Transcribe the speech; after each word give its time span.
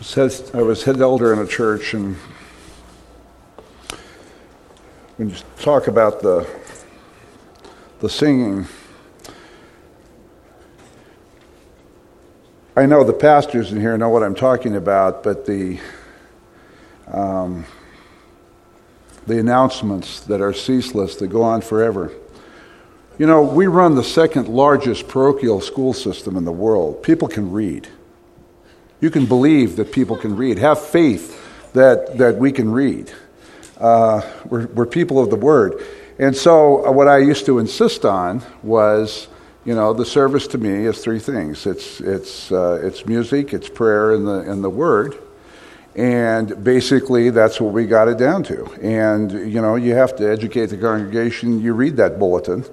says 0.00 0.50
I 0.54 0.62
was 0.62 0.84
head 0.84 1.00
elder 1.00 1.32
in 1.32 1.40
a 1.40 1.46
church, 1.46 1.94
and 1.94 2.16
when 5.16 5.30
you 5.30 5.36
talk 5.58 5.88
about 5.88 6.20
the 6.20 6.48
the 8.00 8.08
singing, 8.08 8.66
I 12.76 12.86
know 12.86 13.02
the 13.02 13.12
pastors 13.12 13.72
in 13.72 13.80
here 13.80 13.98
know 13.98 14.08
what 14.08 14.22
I'm 14.22 14.36
talking 14.36 14.76
about, 14.76 15.24
but 15.24 15.46
the 15.46 15.80
um, 17.08 17.64
the 19.26 19.38
announcements 19.38 20.20
that 20.20 20.40
are 20.40 20.52
ceaseless, 20.52 21.16
that 21.16 21.28
go 21.28 21.42
on 21.42 21.60
forever. 21.60 22.12
You 23.18 23.26
know, 23.26 23.42
we 23.42 23.66
run 23.66 23.96
the 23.96 24.04
second 24.04 24.48
largest 24.48 25.08
parochial 25.08 25.60
school 25.60 25.92
system 25.92 26.36
in 26.36 26.44
the 26.44 26.52
world. 26.52 27.02
People 27.02 27.26
can 27.26 27.50
read. 27.50 27.88
You 29.00 29.10
can 29.10 29.26
believe 29.26 29.76
that 29.76 29.92
people 29.92 30.16
can 30.16 30.36
read. 30.36 30.58
Have 30.58 30.84
faith 30.84 31.72
that, 31.72 32.18
that 32.18 32.36
we 32.36 32.50
can 32.50 32.70
read. 32.70 33.12
Uh, 33.78 34.22
we're, 34.46 34.66
we're 34.68 34.86
people 34.86 35.20
of 35.20 35.30
the 35.30 35.36
Word. 35.36 35.84
And 36.18 36.34
so, 36.34 36.84
uh, 36.84 36.90
what 36.90 37.06
I 37.06 37.18
used 37.18 37.46
to 37.46 37.60
insist 37.60 38.04
on 38.04 38.42
was, 38.62 39.28
you 39.64 39.74
know, 39.74 39.92
the 39.92 40.04
service 40.04 40.48
to 40.48 40.58
me 40.58 40.86
is 40.86 40.98
three 40.98 41.20
things 41.20 41.66
it's, 41.66 42.00
it's, 42.00 42.50
uh, 42.50 42.80
it's 42.82 43.06
music, 43.06 43.54
it's 43.54 43.68
prayer, 43.68 44.14
and 44.14 44.26
the, 44.26 44.40
and 44.50 44.64
the 44.64 44.70
Word. 44.70 45.16
And 45.94 46.62
basically, 46.64 47.30
that's 47.30 47.60
what 47.60 47.72
we 47.72 47.86
got 47.86 48.08
it 48.08 48.18
down 48.18 48.42
to. 48.44 48.64
And, 48.82 49.30
you 49.30 49.60
know, 49.60 49.76
you 49.76 49.94
have 49.94 50.16
to 50.16 50.28
educate 50.28 50.66
the 50.66 50.76
congregation. 50.76 51.60
You 51.60 51.72
read 51.74 51.96
that 51.96 52.18
bulletin 52.18 52.64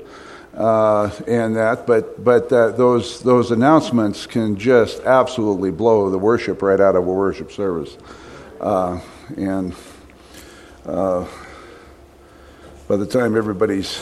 uh, 0.55 1.11
and 1.27 1.55
that, 1.57 1.85
but 1.85 2.23
but 2.23 2.51
uh, 2.51 2.71
those 2.71 3.21
those 3.21 3.51
announcements 3.51 4.25
can 4.25 4.55
just 4.55 5.01
absolutely 5.01 5.69
blow 5.69 6.09
the 6.09 6.17
worship 6.17 6.61
right 6.61 6.79
out 6.79 6.95
of 6.95 7.05
a 7.05 7.11
worship 7.11 7.51
service, 7.51 7.97
uh, 8.61 8.99
and 9.35 9.75
uh, 10.85 11.27
by 12.87 12.95
the 12.95 13.05
time 13.05 13.35
everybody's 13.35 14.01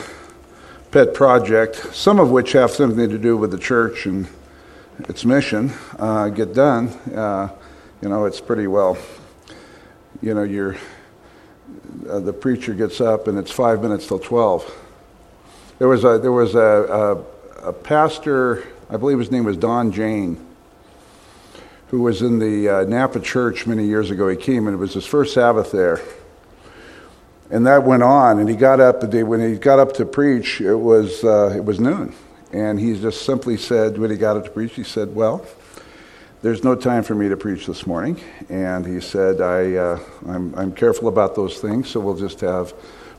pet 0.92 1.16
project, 1.16 1.76
some 1.92 2.20
of 2.20 2.30
which 2.30 2.52
have 2.52 2.70
something 2.70 3.10
to 3.10 3.18
do 3.18 3.36
with 3.36 3.50
the 3.50 3.58
church 3.58 4.06
and 4.06 4.28
its 5.10 5.26
mission, 5.26 5.74
uh, 5.98 6.30
get 6.30 6.54
done, 6.54 6.90
uh, 7.16 7.50
you 8.00 8.10
know, 8.10 8.26
it's 8.26 8.40
pretty 8.40 8.68
well, 8.68 8.96
you 10.22 10.36
know, 10.36 10.44
you're. 10.44 10.76
the 12.04 12.34
preacher 12.34 12.76
gets 12.76 13.02
up 13.02 13.28
and 13.28 13.40
it's 13.40 13.50
five 13.50 13.82
minutes 13.82 14.06
till 14.06 14.20
12 14.20 14.83
there 15.80 15.88
was 15.88 16.04
a, 16.04 16.20
there 16.20 16.32
was 16.32 16.56
a, 16.56 16.60
a, 17.64 17.70
a 17.70 17.74
pastor, 17.74 18.64
I 18.90 18.98
believe 18.98 19.20
his 19.20 19.32
name 19.32 19.44
was 19.44 19.58
Don 19.58 19.92
Jane, 19.92 20.46
who 21.88 22.02
was 22.02 22.22
in 22.22 22.40
the 22.40 22.70
uh, 22.70 22.84
Napa 22.84 23.20
church 23.20 23.68
many 23.68 23.86
years 23.86 24.12
ago. 24.12 24.28
He 24.28 24.38
came 24.38 24.68
and 24.68 24.76
it 24.76 24.80
was 24.80 24.94
his 24.94 25.06
first 25.06 25.34
Sabbath 25.34 25.72
there. 25.72 26.02
And 27.50 27.68
that 27.68 27.84
went 27.84 28.02
on, 28.02 28.40
and 28.40 28.50
he 28.50 28.56
got 28.56 28.80
up 28.80 29.00
the 29.00 29.08
day 29.08 29.22
when 29.22 29.40
he 29.40 29.58
got 29.58 29.78
up 29.78 29.94
to 29.94 30.06
preach. 30.06 30.60
It 30.60 30.74
was 30.76 31.24
uh, 31.24 31.54
it 31.56 31.64
was 31.64 31.80
noon, 31.80 32.16
and 32.52 32.80
he 32.80 33.00
just 33.00 33.26
simply 33.26 33.58
said 33.58 34.00
when 34.00 34.10
he 34.10 34.18
got 34.18 34.38
up 34.38 34.46
to 34.46 34.50
preach, 34.50 34.74
he 34.74 34.84
said, 34.84 35.14
"Well, 35.14 35.46
there's 36.42 36.64
no 36.64 36.74
time 36.74 37.04
for 37.04 37.14
me 37.14 37.30
to 37.30 37.38
preach 37.38 37.68
this 37.68 37.86
morning." 37.86 38.20
And 38.50 38.88
he 38.88 39.00
said, 39.00 39.40
I, 39.40 39.76
uh, 39.76 40.00
I'm, 40.28 40.56
I'm 40.56 40.74
careful 40.74 41.10
about 41.10 41.36
those 41.36 41.60
things, 41.60 41.90
so 41.90 42.00
we'll 42.00 42.18
just 42.18 42.42
have 42.42 42.74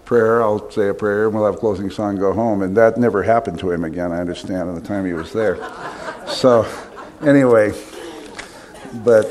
prayer. 0.05 0.43
I'll 0.43 0.71
say 0.71 0.89
a 0.89 0.95
prayer, 0.95 1.27
and 1.27 1.35
we'll 1.35 1.47
have 1.47 1.59
closing 1.59 1.91
song 1.91 2.17
go 2.17 2.33
home. 2.33 2.63
And 2.63 2.77
that 2.77 2.97
never 2.97 3.23
happened 3.23 3.59
to 3.61 3.71
him 3.71 3.85
again, 3.85 4.13
I 4.13 4.21
understand, 4.21 4.69
in 4.69 4.75
the 4.75 4.81
time 4.81 5.07
he 5.07 5.13
was 5.13 5.33
there. 5.33 5.57
so, 6.27 6.67
anyway, 7.23 7.73
but, 9.05 9.27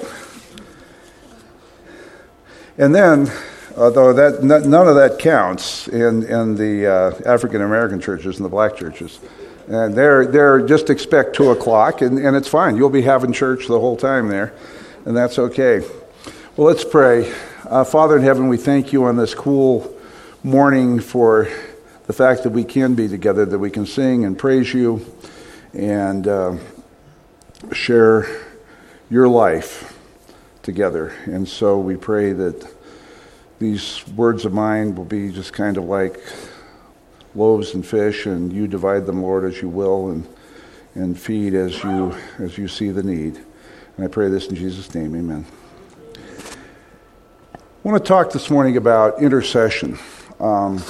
and 2.78 2.94
then, 2.94 3.32
although 3.78 4.14
that 4.14 4.44
none 4.44 4.88
of 4.88 4.96
that 4.96 5.20
counts 5.20 5.88
in, 5.88 6.24
in 6.24 6.56
the 6.56 6.88
uh, 6.88 7.22
African 7.26 7.62
American 7.62 8.00
churches 8.00 8.38
and 8.38 8.46
the 8.46 8.50
black 8.50 8.76
churches. 8.76 9.20
And 9.68 9.96
they're, 9.96 10.26
they're 10.28 10.66
just 10.68 10.90
expect 10.90 11.36
2 11.38 11.52
o'clock, 11.52 12.02
and, 12.02 12.20
and 12.20 12.36
it's 12.36 12.50
fine. 12.50 12.76
You'll 12.76 12.90
be 12.90 13.02
having 13.02 13.32
church 13.32 13.68
the 13.68 13.80
whole 13.80 13.96
time 13.96 14.28
there, 14.28 14.54
and 15.06 15.16
that's 15.16 15.40
okay. 15.40 15.80
Well, 16.58 16.68
let's 16.68 16.84
pray. 16.84 17.34
Uh, 17.64 17.86
Father 17.86 18.18
in 18.18 18.24
heaven, 18.24 18.50
we 18.50 18.58
thank 18.58 18.92
you 18.92 19.06
on 19.06 19.16
this 19.16 19.34
cool 19.34 19.93
morning 20.46 21.00
for 21.00 21.48
the 22.06 22.12
fact 22.12 22.44
that 22.44 22.50
we 22.50 22.66
can 22.66 22.96
be 22.96 23.08
together, 23.08 23.46
that 23.46 23.60
we 23.60 23.70
can 23.70 23.86
sing 23.86 24.26
and 24.26 24.38
praise 24.38 24.74
you 24.74 25.06
and 25.74 26.28
uh, 26.28 26.58
share 27.72 28.28
your 29.10 29.30
life 29.30 29.98
together. 30.62 31.14
And 31.26 31.48
so 31.48 31.80
we 31.80 31.96
pray 31.96 32.34
that 32.34 32.68
these 33.60 34.06
words 34.10 34.44
of 34.44 34.52
mine 34.52 34.96
will 34.96 35.06
be 35.06 35.32
just 35.32 35.54
kind 35.54 35.78
of 35.78 35.86
like 35.86 36.20
loaves 37.36 37.74
and 37.74 37.86
fish, 37.86 38.26
and 38.26 38.52
you 38.52 38.68
divide 38.68 39.06
them, 39.06 39.24
Lord, 39.24 39.46
as 39.46 39.62
you 39.62 39.70
will, 39.70 40.10
and, 40.10 40.28
and 40.94 41.18
feed 41.18 41.54
as 41.54 41.82
you, 41.86 42.14
as 42.40 42.58
you 42.58 42.68
see 42.68 42.90
the 42.90 43.02
need. 43.02 43.40
And 43.96 44.06
I 44.06 44.10
pray 44.10 44.28
this 44.28 44.48
in 44.48 44.56
Jesus' 44.56 44.94
name, 44.94 45.16
amen. 45.16 45.46
I 47.56 47.90
want 47.90 48.04
to 48.04 48.08
talk 48.08 48.34
this 48.34 48.50
morning 48.50 48.76
about 48.76 49.22
intercession. 49.22 49.98
Um, 50.44 50.84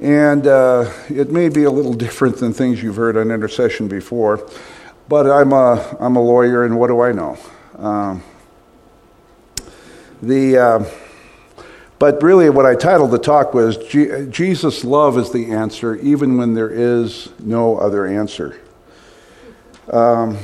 and 0.00 0.46
uh, 0.46 0.90
it 1.10 1.30
may 1.30 1.50
be 1.50 1.64
a 1.64 1.70
little 1.70 1.92
different 1.92 2.38
than 2.38 2.54
things 2.54 2.82
you've 2.82 2.96
heard 2.96 3.18
on 3.18 3.30
intercession 3.30 3.88
before, 3.88 4.48
but 5.06 5.30
I'm 5.30 5.52
a, 5.52 5.94
I'm 6.00 6.16
a 6.16 6.22
lawyer, 6.22 6.64
and 6.64 6.78
what 6.78 6.86
do 6.86 7.02
I 7.02 7.12
know? 7.12 7.36
Um, 7.76 8.22
the, 10.22 10.56
uh, 10.56 10.84
but 11.98 12.22
really, 12.22 12.48
what 12.48 12.64
I 12.64 12.74
titled 12.74 13.10
the 13.10 13.18
talk 13.18 13.52
was 13.52 13.76
Jesus' 13.76 14.82
love 14.82 15.18
is 15.18 15.30
the 15.30 15.52
answer, 15.52 15.96
even 15.96 16.38
when 16.38 16.54
there 16.54 16.70
is 16.70 17.28
no 17.38 17.76
other 17.76 18.06
answer. 18.06 18.58
Um, 19.92 20.38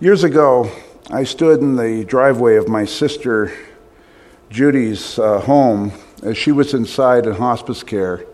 years 0.00 0.24
ago, 0.24 0.68
I 1.12 1.22
stood 1.22 1.60
in 1.60 1.76
the 1.76 2.04
driveway 2.04 2.56
of 2.56 2.66
my 2.66 2.84
sister 2.84 3.52
Judy's 4.52 5.18
uh, 5.18 5.40
home 5.40 5.92
as 6.22 6.36
she 6.36 6.52
was 6.52 6.74
inside 6.74 7.24
in 7.24 7.32
hospice 7.32 7.82
care, 7.82 8.26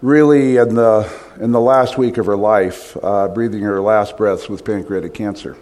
really 0.00 0.58
in 0.58 0.76
the, 0.76 1.12
in 1.40 1.50
the 1.50 1.60
last 1.60 1.98
week 1.98 2.18
of 2.18 2.26
her 2.26 2.36
life, 2.36 2.96
uh, 3.02 3.26
breathing 3.26 3.62
her 3.62 3.80
last 3.80 4.16
breaths 4.16 4.48
with 4.48 4.64
pancreatic 4.64 5.12
cancer. 5.12 5.56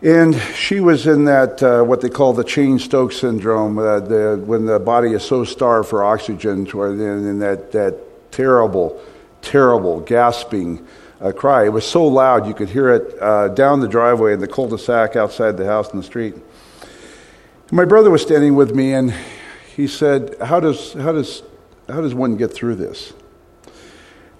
And 0.00 0.34
she 0.54 0.80
was 0.80 1.06
in 1.06 1.26
that, 1.26 1.62
uh, 1.62 1.82
what 1.82 2.00
they 2.00 2.08
call 2.08 2.32
the 2.32 2.42
Cheyne-Stokes 2.42 3.18
syndrome, 3.18 3.78
uh, 3.78 4.00
the, 4.00 4.42
when 4.46 4.64
the 4.64 4.78
body 4.78 5.12
is 5.12 5.22
so 5.22 5.44
starved 5.44 5.90
for 5.90 6.02
oxygen, 6.02 6.66
in 6.66 7.38
that, 7.40 7.70
that 7.72 8.32
terrible, 8.32 8.98
terrible 9.42 10.00
gasping 10.00 10.86
uh, 11.20 11.32
cry. 11.32 11.66
It 11.66 11.72
was 11.74 11.86
so 11.86 12.06
loud 12.06 12.46
you 12.46 12.54
could 12.54 12.70
hear 12.70 12.88
it 12.94 13.20
uh, 13.20 13.48
down 13.48 13.80
the 13.80 13.88
driveway 13.88 14.32
in 14.32 14.40
the 14.40 14.48
cul-de-sac 14.48 15.16
outside 15.16 15.58
the 15.58 15.66
house 15.66 15.90
in 15.92 15.98
the 15.98 16.02
street. 16.02 16.34
My 17.72 17.84
brother 17.84 18.10
was 18.10 18.20
standing 18.20 18.56
with 18.56 18.74
me, 18.74 18.94
and 18.94 19.14
he 19.76 19.86
said, 19.86 20.34
"How 20.42 20.58
does 20.58 20.92
how 20.94 21.12
does 21.12 21.44
how 21.88 22.00
does 22.00 22.12
one 22.12 22.36
get 22.36 22.52
through 22.52 22.74
this?" 22.74 23.12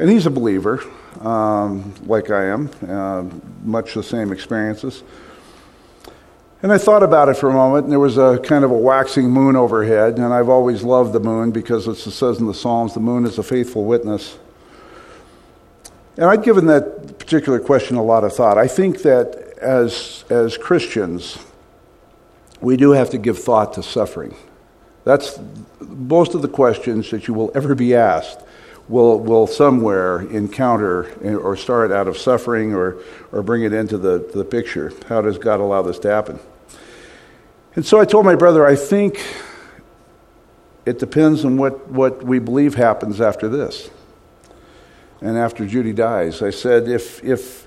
And 0.00 0.10
he's 0.10 0.26
a 0.26 0.30
believer, 0.30 0.82
um, 1.20 1.94
like 2.06 2.30
I 2.30 2.46
am, 2.46 2.70
uh, 2.88 3.22
much 3.62 3.94
the 3.94 4.02
same 4.02 4.32
experiences. 4.32 5.04
And 6.60 6.72
I 6.72 6.78
thought 6.78 7.04
about 7.04 7.28
it 7.28 7.36
for 7.36 7.48
a 7.48 7.52
moment, 7.52 7.84
and 7.84 7.92
there 7.92 8.00
was 8.00 8.18
a 8.18 8.40
kind 8.42 8.64
of 8.64 8.72
a 8.72 8.76
waxing 8.76 9.30
moon 9.30 9.54
overhead, 9.54 10.16
and 10.16 10.34
I've 10.34 10.48
always 10.48 10.82
loved 10.82 11.12
the 11.12 11.20
moon 11.20 11.52
because 11.52 11.86
it 11.86 11.96
says 11.96 12.40
in 12.40 12.46
the 12.46 12.54
Psalms, 12.54 12.94
the 12.94 13.00
moon 13.00 13.24
is 13.24 13.38
a 13.38 13.44
faithful 13.44 13.84
witness. 13.84 14.38
And 16.16 16.26
I'd 16.26 16.42
given 16.42 16.66
that 16.66 17.18
particular 17.20 17.60
question 17.60 17.96
a 17.96 18.02
lot 18.02 18.24
of 18.24 18.34
thought. 18.34 18.58
I 18.58 18.66
think 18.66 19.02
that 19.02 19.54
as, 19.60 20.24
as 20.30 20.58
Christians, 20.58 21.38
we 22.60 22.76
do 22.76 22.90
have 22.92 23.10
to 23.10 23.18
give 23.18 23.38
thought 23.38 23.74
to 23.74 23.82
suffering. 23.82 24.34
That's 25.04 25.38
most 25.80 26.34
of 26.34 26.42
the 26.42 26.48
questions 26.48 27.10
that 27.10 27.26
you 27.26 27.34
will 27.34 27.50
ever 27.54 27.74
be 27.74 27.94
asked 27.94 28.40
will, 28.88 29.18
will 29.20 29.46
somewhere 29.46 30.22
encounter 30.22 31.10
or 31.38 31.56
start 31.56 31.90
out 31.90 32.08
of 32.08 32.18
suffering 32.18 32.74
or, 32.74 32.98
or 33.32 33.42
bring 33.42 33.62
it 33.62 33.72
into 33.72 33.96
the, 33.96 34.30
the 34.34 34.44
picture. 34.44 34.92
How 35.08 35.22
does 35.22 35.38
God 35.38 35.60
allow 35.60 35.82
this 35.82 35.98
to 36.00 36.08
happen? 36.08 36.38
And 37.76 37.86
so 37.86 38.00
I 38.00 38.04
told 38.04 38.26
my 38.26 38.34
brother, 38.34 38.66
I 38.66 38.74
think 38.74 39.24
it 40.84 40.98
depends 40.98 41.44
on 41.44 41.56
what, 41.56 41.88
what 41.88 42.22
we 42.22 42.40
believe 42.40 42.74
happens 42.74 43.20
after 43.20 43.48
this 43.48 43.90
and 45.20 45.36
after 45.36 45.66
Judy 45.66 45.92
dies. 45.92 46.42
I 46.42 46.50
said, 46.50 46.88
if, 46.88 47.22
if 47.22 47.66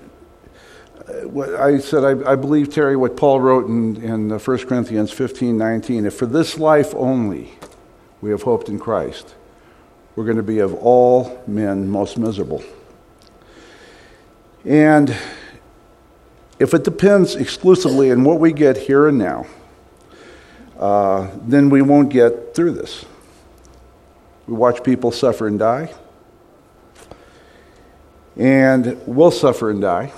I 1.06 1.78
said, 1.78 2.02
I, 2.02 2.32
I, 2.32 2.36
believe, 2.36 2.72
Terry, 2.72 2.96
what 2.96 3.16
Paul 3.16 3.40
wrote 3.40 3.66
in, 3.66 3.96
in 4.02 4.30
1 4.30 4.40
Corinthians 4.66 5.10
15 5.10 5.58
19. 5.58 6.06
If 6.06 6.14
for 6.14 6.26
this 6.26 6.58
life 6.58 6.94
only 6.94 7.52
we 8.22 8.30
have 8.30 8.42
hoped 8.42 8.70
in 8.70 8.78
Christ, 8.78 9.34
we're 10.16 10.24
going 10.24 10.38
to 10.38 10.42
be 10.42 10.60
of 10.60 10.72
all 10.74 11.42
men 11.46 11.88
most 11.88 12.16
miserable. 12.16 12.64
And 14.64 15.14
if 16.58 16.72
it 16.72 16.84
depends 16.84 17.34
exclusively 17.34 18.10
on 18.10 18.24
what 18.24 18.40
we 18.40 18.52
get 18.52 18.78
here 18.78 19.06
and 19.06 19.18
now, 19.18 19.46
uh, 20.78 21.30
then 21.42 21.68
we 21.68 21.82
won't 21.82 22.08
get 22.08 22.54
through 22.54 22.72
this. 22.72 23.04
We 24.46 24.54
watch 24.54 24.82
people 24.82 25.12
suffer 25.12 25.46
and 25.46 25.58
die, 25.58 25.92
and 28.36 29.00
we'll 29.06 29.30
suffer 29.30 29.70
and 29.70 29.82
die. 29.82 30.12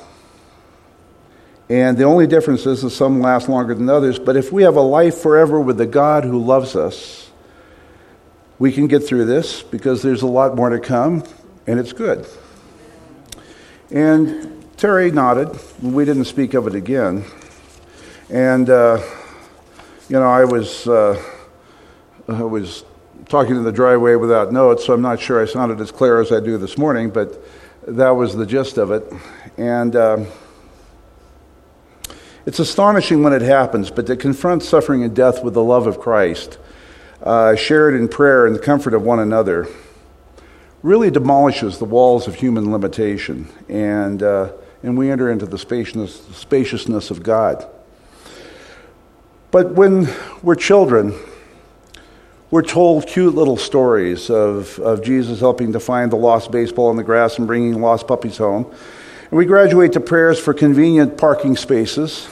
And 1.69 1.99
the 1.99 2.05
only 2.05 2.27
difference 2.27 2.65
is 2.65 2.83
that 2.83 2.91
some 2.91 3.21
last 3.21 3.49
longer 3.49 3.75
than 3.75 3.89
others. 3.89 4.19
But 4.19 4.37
if 4.37 4.53
we 4.53 4.63
have 4.63 4.77
a 4.77 4.83
life 4.83 5.19
forever 5.19 5.61
with 5.61 5.79
the 5.79 5.87
God 5.87 6.25
who 6.25 6.39
loves 6.39 6.77
us, 6.77 7.31
we 8.59 8.73
can 8.73 8.87
get 8.87 9.01
through 9.01 9.25
this 9.25 9.63
because 9.63 10.03
there's 10.03 10.23
a 10.23 10.27
lot 10.27 10.55
more 10.55 10.71
to 10.71 10.79
come, 10.79 11.25
and 11.67 11.79
it's 11.79 11.93
good. 11.93 12.27
And 13.91 14.65
Terry 14.77 15.11
nodded. 15.11 15.59
We 15.83 16.05
didn't 16.05 16.27
speak 16.27 16.55
of 16.55 16.67
it 16.67 16.75
again. 16.75 17.25
And, 18.31 18.71
uh, 18.71 19.03
you 20.09 20.19
know, 20.19 20.29
I 20.29 20.45
was, 20.45 20.87
uh, 20.87 21.23
I 22.29 22.43
was 22.43 22.85
talking 23.29 23.57
in 23.57 23.65
the 23.65 23.73
driveway 23.73 24.15
without 24.15 24.53
notes, 24.53 24.85
so 24.85 24.95
I'm 24.95 25.03
not 25.03 25.21
sure 25.21 25.43
I 25.43 25.47
sounded 25.47 25.81
as 25.81 25.91
clear 25.91 26.21
as 26.21 26.33
I 26.33 26.41
do 26.41 26.59
this 26.59 26.79
morning, 26.79 27.11
but 27.11 27.43
that 27.87 28.11
was 28.11 28.35
the 28.35 28.47
gist 28.47 28.79
of 28.79 28.91
it. 28.91 29.13
And 29.57 29.95
uh, 29.97 30.25
it's 32.46 32.60
astonishing 32.60 33.22
when 33.22 33.32
it 33.32 33.43
happens, 33.43 33.90
but 33.90 34.06
to 34.06 34.16
confront 34.16 34.62
suffering 34.62 35.02
and 35.02 35.14
death 35.14 35.43
with 35.43 35.54
the 35.54 35.62
love 35.62 35.87
of 35.88 35.98
Christ, 35.98 36.58
uh, 37.22 37.56
shared 37.56 37.94
in 37.94 38.06
prayer 38.08 38.46
and 38.46 38.54
the 38.54 38.60
comfort 38.60 38.94
of 38.94 39.02
one 39.02 39.19
another, 39.19 39.66
really 40.82 41.10
demolishes 41.10 41.78
the 41.78 41.84
walls 41.84 42.28
of 42.28 42.37
human 42.37 42.70
limitation, 42.70 43.48
and, 43.69 44.22
uh, 44.22 44.52
and 44.84 44.96
we 44.96 45.10
enter 45.10 45.28
into 45.28 45.44
the 45.44 45.58
spaciousness, 45.58 46.25
spaciousness 46.37 47.10
of 47.10 47.25
God. 47.25 47.66
But 49.50 49.72
when 49.72 50.08
we're 50.43 50.54
children, 50.54 51.14
we're 52.52 52.62
told 52.62 53.08
cute 53.08 53.34
little 53.34 53.56
stories 53.56 54.31
of, 54.31 54.78
of 54.78 55.02
Jesus 55.02 55.40
helping 55.40 55.72
to 55.72 55.81
find 55.81 56.12
the 56.12 56.16
lost 56.16 56.52
baseball 56.52 56.90
in 56.93 56.96
the 56.96 57.02
grass 57.02 57.38
and 57.38 57.46
bringing 57.48 57.81
lost 57.81 58.06
puppies 58.06 58.37
home. 58.37 58.72
And 59.31 59.32
we 59.32 59.46
graduate 59.46 59.93
to 59.94 60.00
prayers 60.00 60.38
for 60.38 60.54
convenient 60.54 61.19
parking 61.19 61.56
spaces, 61.56 62.28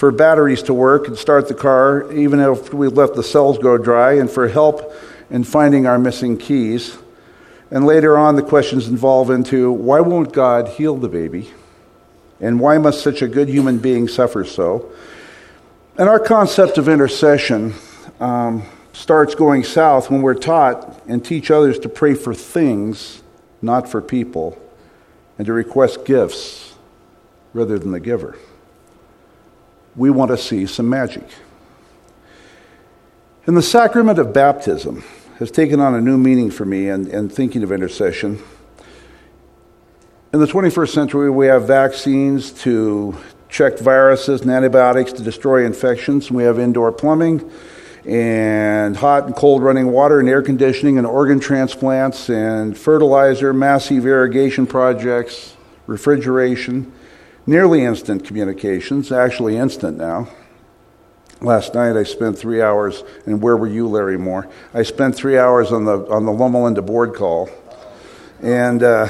for 0.00 0.10
batteries 0.10 0.62
to 0.62 0.72
work 0.72 1.08
and 1.08 1.18
start 1.18 1.46
the 1.46 1.52
car, 1.52 2.10
even 2.10 2.40
if 2.40 2.72
we 2.72 2.88
let 2.88 3.12
the 3.14 3.22
cells 3.22 3.58
go 3.58 3.76
dry, 3.76 4.12
and 4.14 4.30
for 4.30 4.48
help 4.48 4.94
in 5.28 5.44
finding 5.44 5.86
our 5.86 5.98
missing 5.98 6.38
keys. 6.38 6.96
And 7.70 7.84
later 7.84 8.16
on, 8.16 8.34
the 8.34 8.42
questions 8.42 8.88
involve 8.88 9.28
into 9.28 9.70
why 9.70 10.00
won't 10.00 10.32
God 10.32 10.68
heal 10.68 10.96
the 10.96 11.10
baby? 11.10 11.50
And 12.40 12.58
why 12.58 12.78
must 12.78 13.02
such 13.02 13.20
a 13.20 13.28
good 13.28 13.50
human 13.50 13.76
being 13.76 14.08
suffer 14.08 14.42
so? 14.42 14.90
And 15.98 16.08
our 16.08 16.18
concept 16.18 16.78
of 16.78 16.88
intercession 16.88 17.74
um, 18.20 18.62
starts 18.94 19.34
going 19.34 19.64
south 19.64 20.10
when 20.10 20.22
we're 20.22 20.32
taught 20.32 21.02
and 21.08 21.22
teach 21.22 21.50
others 21.50 21.78
to 21.80 21.90
pray 21.90 22.14
for 22.14 22.32
things, 22.32 23.20
not 23.60 23.86
for 23.86 24.00
people, 24.00 24.58
and 25.36 25.46
to 25.46 25.52
request 25.52 26.06
gifts 26.06 26.72
rather 27.52 27.78
than 27.78 27.92
the 27.92 28.00
giver. 28.00 28.38
We 29.96 30.10
want 30.10 30.30
to 30.30 30.38
see 30.38 30.66
some 30.66 30.88
magic. 30.88 31.24
And 33.46 33.56
the 33.56 33.62
sacrament 33.62 34.18
of 34.18 34.32
baptism 34.32 35.02
has 35.38 35.50
taken 35.50 35.80
on 35.80 35.94
a 35.94 36.00
new 36.00 36.18
meaning 36.18 36.50
for 36.50 36.64
me 36.64 36.88
and, 36.88 37.08
and 37.08 37.32
thinking 37.32 37.62
of 37.62 37.72
intercession. 37.72 38.42
In 40.32 40.38
the 40.38 40.46
21st 40.46 40.90
century, 40.90 41.30
we 41.30 41.46
have 41.46 41.66
vaccines 41.66 42.52
to 42.62 43.16
check 43.48 43.78
viruses 43.78 44.42
and 44.42 44.50
antibiotics 44.50 45.12
to 45.14 45.22
destroy 45.22 45.66
infections. 45.66 46.30
We 46.30 46.44
have 46.44 46.58
indoor 46.58 46.92
plumbing 46.92 47.50
and 48.06 48.96
hot 48.96 49.24
and 49.26 49.34
cold 49.34 49.62
running 49.62 49.88
water 49.88 50.20
and 50.20 50.28
air 50.28 50.42
conditioning 50.42 50.98
and 50.98 51.06
organ 51.06 51.40
transplants 51.40 52.30
and 52.30 52.76
fertilizer, 52.76 53.52
massive 53.52 54.06
irrigation 54.06 54.66
projects, 54.66 55.56
refrigeration, 55.86 56.92
nearly 57.46 57.84
instant 57.84 58.24
communications, 58.24 59.12
actually 59.12 59.56
instant 59.56 59.98
now. 59.98 60.28
Last 61.40 61.74
night 61.74 61.96
I 61.96 62.02
spent 62.02 62.38
three 62.38 62.60
hours, 62.60 63.02
and 63.24 63.40
where 63.40 63.56
were 63.56 63.66
you, 63.66 63.88
Larry 63.88 64.18
Moore? 64.18 64.48
I 64.74 64.82
spent 64.82 65.14
three 65.14 65.38
hours 65.38 65.72
on 65.72 65.84
the 65.84 65.98
on 66.08 66.26
the 66.26 66.32
Loma 66.32 66.62
Linda 66.62 66.82
board 66.82 67.14
call, 67.14 67.48
and 68.42 68.82
uh, 68.82 69.08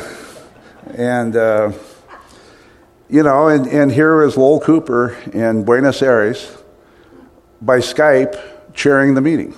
and 0.94 1.34
uh, 1.34 1.72
you 3.08 3.24
know, 3.24 3.48
and, 3.48 3.66
and 3.66 3.90
here 3.90 4.22
is 4.22 4.36
Lowell 4.36 4.60
Cooper 4.60 5.16
in 5.32 5.64
Buenos 5.64 6.00
Aires 6.00 6.56
by 7.60 7.78
Skype 7.78 8.40
chairing 8.72 9.14
the 9.14 9.20
meeting, 9.20 9.52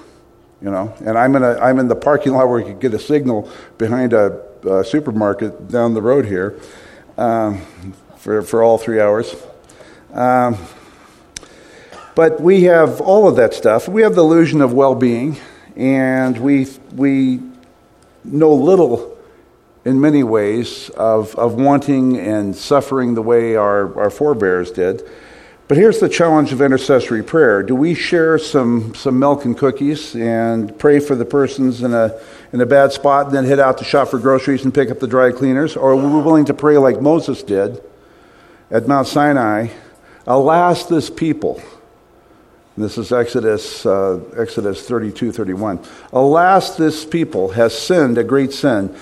you 0.63 0.71
know, 0.71 0.95
and 1.05 1.19
I'm 1.19 1.37
in, 1.37 1.43
a, 1.43 1.59
I'm 1.59 1.79
in 1.79 1.89
the 1.89 1.95
parking 1.95 2.33
lot 2.33 2.49
where 2.49 2.61
you 2.61 2.67
could 2.67 2.81
get 2.81 2.95
a 2.95 2.99
signal 2.99 3.51
behind 3.77 4.15
a, 4.15 4.41
a 4.67 4.83
supermarket 4.83 5.69
down 5.69 5.93
the 5.93 6.01
road 6.01 6.25
here 6.25 6.59
um, 7.19 7.61
for, 8.23 8.41
for 8.41 8.63
all 8.63 8.79
three 8.79 9.01
hours. 9.01 9.35
Um, 10.13 10.57
but 12.15 12.41
we 12.41 12.63
have 12.65 13.01
all 13.01 13.27
of 13.27 13.35
that 13.37 13.53
stuff. 13.53 13.89
We 13.89 14.03
have 14.03 14.15
the 14.15 14.21
illusion 14.21 14.61
of 14.61 14.73
well 14.73 14.95
being, 14.95 15.39
and 15.75 16.39
we, 16.39 16.69
we 16.95 17.41
know 18.23 18.55
little 18.55 19.19
in 19.85 20.01
many 20.01 20.23
ways 20.23 20.89
of, 20.91 21.35
of 21.35 21.55
wanting 21.55 22.17
and 22.17 22.55
suffering 22.55 23.15
the 23.15 23.23
way 23.23 23.57
our, 23.57 23.99
our 23.99 24.11
forebears 24.11 24.71
did. 24.71 25.03
But 25.67 25.77
here's 25.77 25.99
the 25.99 26.09
challenge 26.09 26.53
of 26.53 26.61
intercessory 26.63 27.25
prayer. 27.25 27.65
Do 27.65 27.75
we 27.75 27.95
share 27.95 28.39
some, 28.39 28.95
some 28.95 29.19
milk 29.19 29.45
and 29.45 29.59
cookies 29.59 30.15
and 30.15 30.79
pray 30.79 31.01
for 31.01 31.17
the 31.17 31.25
persons 31.25 31.83
in 31.83 31.93
a, 31.93 32.21
in 32.53 32.61
a 32.61 32.67
bad 32.67 32.93
spot 32.93 33.27
and 33.27 33.35
then 33.35 33.47
head 33.47 33.59
out 33.59 33.79
to 33.79 33.85
shop 33.85 34.09
for 34.09 34.19
groceries 34.21 34.65
and 34.65 34.73
pick 34.73 34.93
up 34.93 35.01
the 35.01 35.09
dry 35.09 35.33
cleaners? 35.33 35.77
Or 35.77 35.93
are 35.93 35.97
we 35.97 36.23
willing 36.23 36.45
to 36.45 36.55
pray 36.55 36.79
like 36.79 37.01
Moses 37.01 37.43
did 37.43 37.83
at 38.73 38.89
Mount 38.89 39.07
Sinai? 39.07 39.69
Alas, 40.27 40.87
this 40.87 41.11
people. 41.11 41.63
This 42.77 42.97
is 42.97 43.13
Exodus, 43.13 43.85
uh, 43.85 44.21
Exodus 44.37 44.89
32, 44.89 45.31
31. 45.31 45.79
Alas, 46.13 46.77
this 46.77 47.05
people 47.05 47.51
has 47.51 47.79
sinned 47.79 48.17
a 48.17 48.25
great 48.25 48.53
sin. 48.53 48.97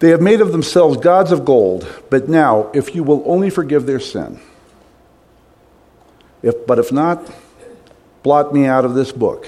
They 0.00 0.08
have 0.10 0.20
made 0.20 0.40
of 0.40 0.50
themselves 0.50 0.96
gods 0.96 1.30
of 1.30 1.44
gold, 1.44 1.86
but 2.10 2.28
now, 2.28 2.70
if 2.74 2.94
you 2.94 3.04
will 3.04 3.22
only 3.24 3.50
forgive 3.50 3.86
their 3.86 4.00
sin, 4.00 4.40
if, 6.42 6.66
but 6.66 6.78
if 6.78 6.90
not, 6.90 7.30
blot 8.22 8.52
me 8.52 8.66
out 8.66 8.84
of 8.84 8.94
this 8.94 9.12
book 9.12 9.46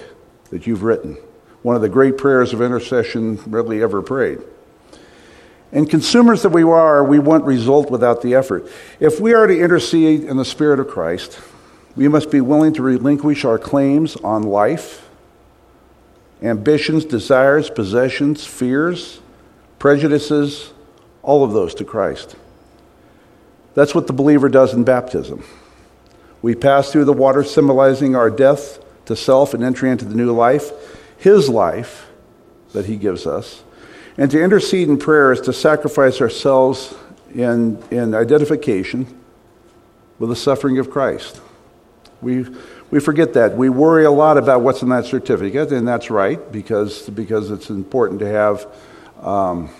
that 0.50 0.66
you've 0.66 0.84
written. 0.84 1.16
One 1.62 1.74
of 1.74 1.82
the 1.82 1.88
great 1.88 2.18
prayers 2.18 2.52
of 2.52 2.60
intercession 2.60 3.40
really 3.46 3.82
ever 3.82 4.02
prayed. 4.02 4.40
And 5.72 5.88
consumers 5.88 6.42
that 6.42 6.50
we 6.50 6.62
are, 6.62 7.02
we 7.02 7.18
want 7.18 7.44
result 7.44 7.90
without 7.90 8.20
the 8.20 8.34
effort. 8.34 8.70
If 9.00 9.20
we 9.20 9.32
are 9.32 9.46
to 9.46 9.58
intercede 9.58 10.24
in 10.24 10.36
the 10.36 10.44
Spirit 10.44 10.78
of 10.78 10.88
Christ, 10.88 11.40
we 11.96 12.08
must 12.08 12.30
be 12.30 12.42
willing 12.42 12.74
to 12.74 12.82
relinquish 12.82 13.44
our 13.44 13.58
claims 13.58 14.16
on 14.16 14.42
life, 14.42 15.08
ambitions, 16.42 17.06
desires, 17.06 17.70
possessions, 17.70 18.44
fears, 18.46 19.20
prejudices, 19.78 20.72
all 21.22 21.42
of 21.42 21.52
those 21.52 21.74
to 21.76 21.84
Christ. 21.84 22.36
That's 23.74 23.94
what 23.94 24.06
the 24.06 24.12
believer 24.12 24.50
does 24.50 24.74
in 24.74 24.84
baptism. 24.84 25.42
We 26.42 26.54
pass 26.54 26.92
through 26.92 27.06
the 27.06 27.12
water, 27.12 27.44
symbolizing 27.44 28.14
our 28.14 28.30
death 28.30 28.78
to 29.06 29.16
self 29.16 29.54
and 29.54 29.64
entry 29.64 29.90
into 29.90 30.04
the 30.04 30.14
new 30.14 30.32
life, 30.32 30.70
His 31.16 31.48
life 31.48 32.08
that 32.72 32.86
He 32.86 32.96
gives 32.96 33.26
us. 33.26 33.62
And 34.18 34.30
to 34.30 34.42
intercede 34.42 34.88
in 34.88 34.98
prayer 34.98 35.32
is 35.32 35.40
to 35.42 35.52
sacrifice 35.52 36.20
ourselves 36.20 36.94
in, 37.34 37.82
in 37.90 38.14
identification 38.14 39.06
with 40.18 40.28
the 40.28 40.36
suffering 40.36 40.78
of 40.78 40.90
Christ. 40.90 41.40
We, 42.20 42.46
we 42.90 43.00
forget 43.00 43.32
that. 43.34 43.56
We 43.56 43.70
worry 43.70 44.04
a 44.04 44.10
lot 44.10 44.36
about 44.36 44.60
what's 44.60 44.82
in 44.82 44.90
that 44.90 45.06
certificate, 45.06 45.72
and 45.72 45.88
that's 45.88 46.10
right 46.10 46.52
because, 46.52 47.08
because 47.10 47.50
it's 47.50 47.70
important 47.70 48.20
to 48.20 48.28
have 48.28 48.66
um, 49.22 49.70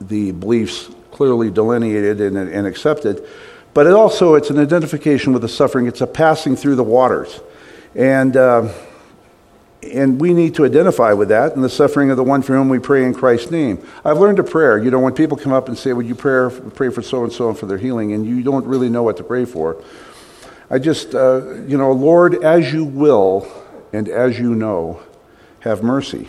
the 0.00 0.32
beliefs 0.32 0.90
clearly 1.12 1.50
delineated 1.50 2.20
and, 2.20 2.36
and 2.36 2.66
accepted. 2.66 3.26
But 3.74 3.86
it 3.86 3.92
also, 3.92 4.34
it's 4.34 4.50
an 4.50 4.58
identification 4.58 5.32
with 5.32 5.42
the 5.42 5.48
suffering. 5.48 5.86
It's 5.86 6.00
a 6.00 6.06
passing 6.06 6.56
through 6.56 6.74
the 6.74 6.84
waters. 6.84 7.40
And, 7.94 8.36
uh, 8.36 8.72
and 9.82 10.20
we 10.20 10.34
need 10.34 10.54
to 10.56 10.64
identify 10.64 11.12
with 11.12 11.28
that 11.30 11.54
and 11.54 11.64
the 11.64 11.70
suffering 11.70 12.10
of 12.10 12.16
the 12.16 12.22
one 12.22 12.42
for 12.42 12.54
whom 12.54 12.68
we 12.68 12.78
pray 12.78 13.04
in 13.04 13.14
Christ's 13.14 13.50
name. 13.50 13.84
I've 14.04 14.18
learned 14.18 14.38
a 14.38 14.44
prayer. 14.44 14.78
You 14.78 14.90
know, 14.90 15.00
when 15.00 15.14
people 15.14 15.36
come 15.36 15.52
up 15.52 15.68
and 15.68 15.78
say, 15.78 15.92
Would 15.92 16.06
you 16.06 16.14
pray, 16.14 16.50
pray 16.74 16.90
for 16.90 17.02
so 17.02 17.24
and 17.24 17.32
so 17.32 17.48
and 17.48 17.58
for 17.58 17.66
their 17.66 17.78
healing? 17.78 18.12
and 18.12 18.26
you 18.26 18.42
don't 18.42 18.66
really 18.66 18.88
know 18.88 19.02
what 19.02 19.16
to 19.16 19.24
pray 19.24 19.44
for. 19.44 19.82
I 20.68 20.78
just, 20.78 21.14
uh, 21.14 21.54
you 21.66 21.76
know, 21.78 21.92
Lord, 21.92 22.44
as 22.44 22.72
you 22.72 22.84
will 22.84 23.50
and 23.92 24.08
as 24.08 24.38
you 24.38 24.54
know, 24.54 25.02
have 25.60 25.82
mercy. 25.82 26.28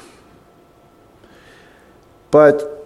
But 2.31 2.77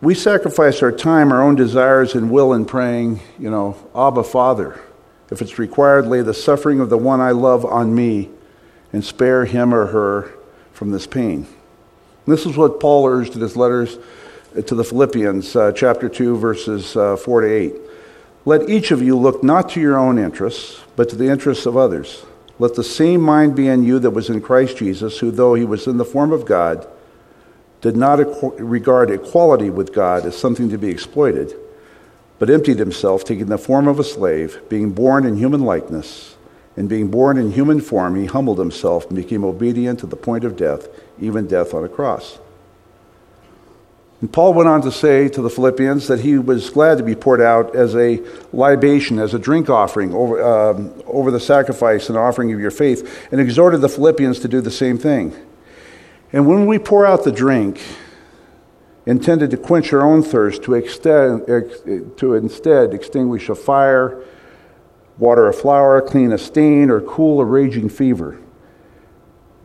we 0.00 0.14
sacrifice 0.14 0.82
our 0.82 0.92
time, 0.92 1.32
our 1.32 1.42
own 1.42 1.56
desires, 1.56 2.14
and 2.14 2.30
will 2.30 2.52
in 2.52 2.64
praying, 2.64 3.20
you 3.38 3.50
know, 3.50 3.76
Abba, 3.94 4.24
Father. 4.24 4.80
If 5.30 5.42
it's 5.42 5.58
required, 5.58 6.06
lay 6.06 6.22
the 6.22 6.34
suffering 6.34 6.80
of 6.80 6.88
the 6.88 6.98
one 6.98 7.20
I 7.20 7.32
love 7.32 7.64
on 7.64 7.94
me 7.94 8.30
and 8.92 9.04
spare 9.04 9.44
him 9.44 9.74
or 9.74 9.86
her 9.86 10.32
from 10.72 10.90
this 10.90 11.06
pain. 11.06 11.46
This 12.26 12.46
is 12.46 12.56
what 12.56 12.80
Paul 12.80 13.06
urged 13.06 13.34
in 13.34 13.40
his 13.40 13.56
letters 13.56 13.98
to 14.54 14.74
the 14.74 14.84
Philippians, 14.84 15.56
uh, 15.56 15.72
chapter 15.72 16.08
2, 16.08 16.36
verses 16.36 16.96
uh, 16.96 17.16
4 17.16 17.40
to 17.42 17.46
8. 17.48 17.74
Let 18.44 18.68
each 18.68 18.90
of 18.90 19.02
you 19.02 19.16
look 19.16 19.42
not 19.42 19.70
to 19.70 19.80
your 19.80 19.98
own 19.98 20.18
interests, 20.18 20.80
but 20.96 21.08
to 21.08 21.16
the 21.16 21.28
interests 21.28 21.66
of 21.66 21.76
others. 21.76 22.24
Let 22.58 22.74
the 22.74 22.84
same 22.84 23.20
mind 23.20 23.56
be 23.56 23.68
in 23.68 23.82
you 23.82 23.98
that 24.00 24.10
was 24.10 24.28
in 24.28 24.40
Christ 24.40 24.76
Jesus, 24.76 25.18
who, 25.18 25.30
though 25.30 25.54
he 25.54 25.64
was 25.64 25.86
in 25.86 25.96
the 25.96 26.04
form 26.04 26.32
of 26.32 26.44
God, 26.44 26.86
did 27.80 27.96
not 27.96 28.18
regard 28.60 29.10
equality 29.10 29.70
with 29.70 29.92
God 29.92 30.24
as 30.26 30.36
something 30.36 30.68
to 30.68 30.78
be 30.78 30.88
exploited, 30.88 31.54
but 32.38 32.50
emptied 32.50 32.78
himself, 32.78 33.24
taking 33.24 33.46
the 33.46 33.58
form 33.58 33.88
of 33.88 33.98
a 33.98 34.04
slave, 34.04 34.60
being 34.68 34.92
born 34.92 35.24
in 35.26 35.36
human 35.36 35.62
likeness, 35.62 36.36
and 36.76 36.88
being 36.88 37.08
born 37.08 37.36
in 37.36 37.52
human 37.52 37.80
form, 37.80 38.16
he 38.16 38.26
humbled 38.26 38.58
himself 38.58 39.06
and 39.06 39.16
became 39.16 39.44
obedient 39.44 40.00
to 40.00 40.06
the 40.06 40.16
point 40.16 40.44
of 40.44 40.56
death, 40.56 40.88
even 41.20 41.46
death 41.46 41.74
on 41.74 41.84
a 41.84 41.88
cross. 41.88 42.38
And 44.22 44.32
Paul 44.32 44.54
went 44.54 44.68
on 44.68 44.82
to 44.82 44.92
say 44.92 45.28
to 45.30 45.42
the 45.42 45.50
Philippians 45.50 46.06
that 46.06 46.20
he 46.20 46.38
was 46.38 46.70
glad 46.70 46.98
to 46.98 47.04
be 47.04 47.16
poured 47.16 47.40
out 47.40 47.74
as 47.74 47.96
a 47.96 48.22
libation, 48.52 49.18
as 49.18 49.34
a 49.34 49.38
drink 49.38 49.68
offering 49.68 50.14
over, 50.14 50.42
um, 50.42 51.02
over 51.06 51.32
the 51.32 51.40
sacrifice 51.40 52.08
and 52.08 52.16
offering 52.16 52.52
of 52.52 52.60
your 52.60 52.70
faith, 52.70 53.28
and 53.32 53.40
exhorted 53.40 53.80
the 53.80 53.88
Philippians 53.88 54.38
to 54.38 54.48
do 54.48 54.60
the 54.60 54.70
same 54.70 54.96
thing. 54.96 55.34
And 56.32 56.46
when 56.46 56.66
we 56.66 56.78
pour 56.78 57.04
out 57.04 57.24
the 57.24 57.32
drink, 57.32 57.82
intended 59.06 59.50
to 59.50 59.56
quench 59.56 59.92
our 59.92 60.02
own 60.02 60.22
thirst, 60.22 60.62
to, 60.62 60.74
extend, 60.74 61.46
to 61.48 62.34
instead 62.34 62.94
extinguish 62.94 63.48
a 63.48 63.56
fire, 63.56 64.22
water 65.18 65.48
a 65.48 65.52
flower, 65.52 66.00
clean 66.00 66.32
a 66.32 66.38
stain, 66.38 66.90
or 66.90 67.00
cool 67.00 67.40
a 67.40 67.44
raging 67.44 67.88
fever, 67.88 68.38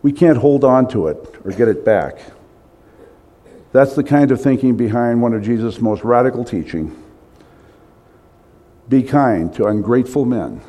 we 0.02 0.12
can't 0.12 0.38
hold 0.38 0.64
on 0.64 0.88
to 0.90 1.08
it 1.08 1.36
or 1.44 1.52
get 1.52 1.68
it 1.68 1.84
back. 1.84 2.20
That's 3.72 3.96
the 3.96 4.04
kind 4.04 4.32
of 4.32 4.42
thinking 4.42 4.78
behind 4.78 5.22
one 5.22 5.34
of 5.34 5.44
Jesus' 5.44 5.82
most 5.82 6.04
radical 6.04 6.44
teaching. 6.44 6.96
Be 8.88 9.04
kind 9.04 9.54
to 9.56 9.66
ungrateful 9.66 10.26
men. 10.26 10.62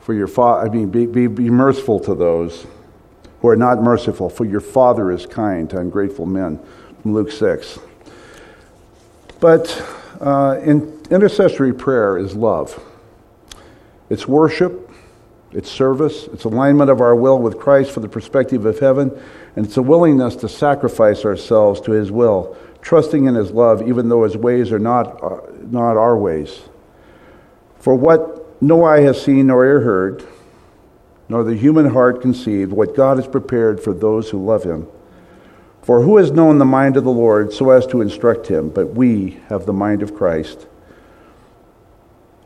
For 0.00 0.14
your 0.14 0.26
fa- 0.28 0.62
I 0.64 0.68
mean, 0.68 0.90
be, 0.90 1.06
be, 1.06 1.26
be 1.26 1.50
merciful 1.50 2.00
to 2.00 2.14
those 2.14 2.66
who 3.40 3.48
are 3.48 3.56
not 3.56 3.82
merciful, 3.82 4.30
for 4.30 4.44
your 4.44 4.60
Father 4.60 5.10
is 5.10 5.26
kind 5.26 5.68
to 5.70 5.78
ungrateful 5.78 6.26
men. 6.26 6.60
From 7.02 7.14
Luke 7.14 7.32
6. 7.32 7.78
But 9.40 9.84
uh, 10.20 10.60
in 10.62 11.00
intercessory 11.10 11.74
prayer 11.74 12.16
is 12.16 12.36
love. 12.36 12.80
It's 14.12 14.28
worship, 14.28 14.90
it's 15.52 15.70
service, 15.70 16.24
it's 16.34 16.44
alignment 16.44 16.90
of 16.90 17.00
our 17.00 17.16
will 17.16 17.38
with 17.38 17.58
Christ 17.58 17.92
for 17.92 18.00
the 18.00 18.10
perspective 18.10 18.66
of 18.66 18.78
heaven, 18.78 19.10
and 19.56 19.64
it's 19.64 19.78
a 19.78 19.82
willingness 19.82 20.36
to 20.36 20.50
sacrifice 20.50 21.24
ourselves 21.24 21.80
to 21.80 21.92
His 21.92 22.10
will, 22.10 22.54
trusting 22.82 23.24
in 23.24 23.34
His 23.34 23.52
love, 23.52 23.88
even 23.88 24.10
though 24.10 24.24
His 24.24 24.36
ways 24.36 24.70
are 24.70 24.78
not, 24.78 25.22
uh, 25.22 25.40
not 25.62 25.96
our 25.96 26.14
ways. 26.14 26.60
For 27.78 27.94
what 27.94 28.60
no 28.62 28.84
eye 28.84 29.00
has 29.00 29.18
seen 29.18 29.46
nor 29.46 29.64
ear 29.64 29.80
heard, 29.80 30.26
nor 31.30 31.42
the 31.42 31.56
human 31.56 31.88
heart 31.88 32.20
conceived, 32.20 32.70
what 32.70 32.94
God 32.94 33.16
has 33.16 33.26
prepared 33.26 33.82
for 33.82 33.94
those 33.94 34.28
who 34.28 34.44
love 34.44 34.64
Him. 34.64 34.88
For 35.80 36.02
who 36.02 36.18
has 36.18 36.30
known 36.30 36.58
the 36.58 36.66
mind 36.66 36.98
of 36.98 37.04
the 37.04 37.10
Lord 37.10 37.50
so 37.50 37.70
as 37.70 37.86
to 37.86 38.02
instruct 38.02 38.46
him? 38.46 38.68
But 38.68 38.94
we 38.94 39.40
have 39.48 39.64
the 39.64 39.72
mind 39.72 40.02
of 40.02 40.14
Christ. 40.14 40.66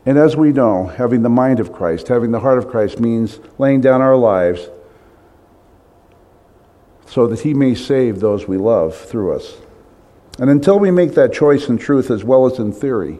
And 0.07 0.17
as 0.17 0.37
we 0.37 0.53
know, 0.53 0.85
having 0.85 1.21
the 1.21 1.29
mind 1.29 1.59
of 1.59 1.73
Christ, 1.73 2.07
having 2.07 2.31
the 2.31 2.39
heart 2.39 2.57
of 2.57 2.69
Christ, 2.69 2.97
means 2.97 3.41
laying 3.57 3.81
down 3.81 4.01
our 4.01 4.15
lives 4.15 4.69
so 7.05 7.27
that 7.27 7.41
He 7.41 7.53
may 7.53 7.75
save 7.75 8.21
those 8.21 8.47
we 8.47 8.55
love 8.55 8.95
through 8.95 9.35
us. 9.35 9.57
And 10.39 10.49
until 10.49 10.79
we 10.79 10.91
make 10.91 11.13
that 11.15 11.33
choice 11.33 11.67
in 11.67 11.77
truth 11.77 12.09
as 12.09 12.23
well 12.23 12.45
as 12.45 12.57
in 12.57 12.71
theory, 12.71 13.19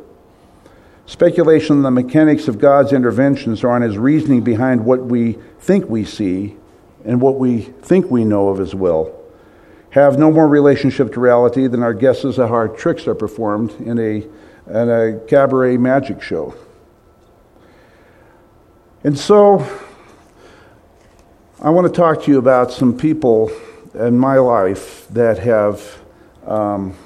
speculation 1.05 1.75
on 1.75 1.83
the 1.83 1.91
mechanics 1.91 2.47
of 2.47 2.57
God's 2.57 2.93
interventions 2.93 3.65
or 3.65 3.71
on 3.71 3.81
His 3.81 3.97
reasoning 3.97 4.41
behind 4.41 4.85
what 4.85 5.03
we 5.03 5.33
think 5.59 5.89
we 5.89 6.05
see 6.05 6.55
and 7.03 7.19
what 7.19 7.37
we 7.37 7.63
think 7.63 8.09
we 8.09 8.23
know 8.23 8.47
of 8.47 8.59
His 8.59 8.73
will 8.73 9.13
have 9.89 10.17
no 10.17 10.31
more 10.31 10.47
relationship 10.47 11.11
to 11.11 11.19
reality 11.19 11.67
than 11.67 11.83
our 11.83 11.93
guesses 11.93 12.39
at 12.39 12.47
how 12.47 12.67
tricks 12.67 13.07
are 13.07 13.15
performed 13.15 13.71
in 13.81 13.99
a, 13.99 14.25
in 14.69 14.89
a 14.89 15.19
cabaret 15.27 15.75
magic 15.75 16.21
show. 16.21 16.55
And 19.03 19.17
so, 19.17 19.63
I 21.61 21.69
want 21.69 21.85
to 21.85 21.93
talk 21.93 22.23
to 22.23 22.31
you 22.31 22.39
about 22.39 22.71
some 22.71 22.97
people 22.97 23.51
in 23.93 24.17
my 24.17 24.37
life 24.37 25.07
that 25.09 25.37
have 25.37 26.01
um, 26.47 26.97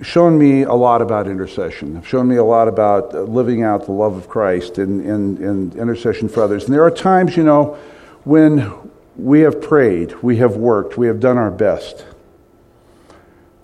shown 0.00 0.38
me 0.38 0.62
a 0.62 0.72
lot 0.72 1.02
about 1.02 1.26
intercession, 1.26 1.96
have 1.96 2.06
shown 2.06 2.28
me 2.28 2.36
a 2.36 2.44
lot 2.44 2.68
about 2.68 3.12
living 3.12 3.64
out 3.64 3.86
the 3.86 3.92
love 3.92 4.16
of 4.16 4.28
Christ 4.28 4.78
and, 4.78 5.04
and, 5.04 5.38
and 5.40 5.74
intercession 5.74 6.28
for 6.28 6.44
others. 6.44 6.66
And 6.66 6.72
there 6.72 6.84
are 6.84 6.90
times, 6.90 7.36
you 7.36 7.42
know, 7.42 7.76
when 8.22 8.72
we 9.16 9.40
have 9.40 9.60
prayed, 9.60 10.14
we 10.22 10.36
have 10.36 10.56
worked, 10.56 10.96
we 10.96 11.08
have 11.08 11.18
done 11.18 11.38
our 11.38 11.50
best 11.50 12.06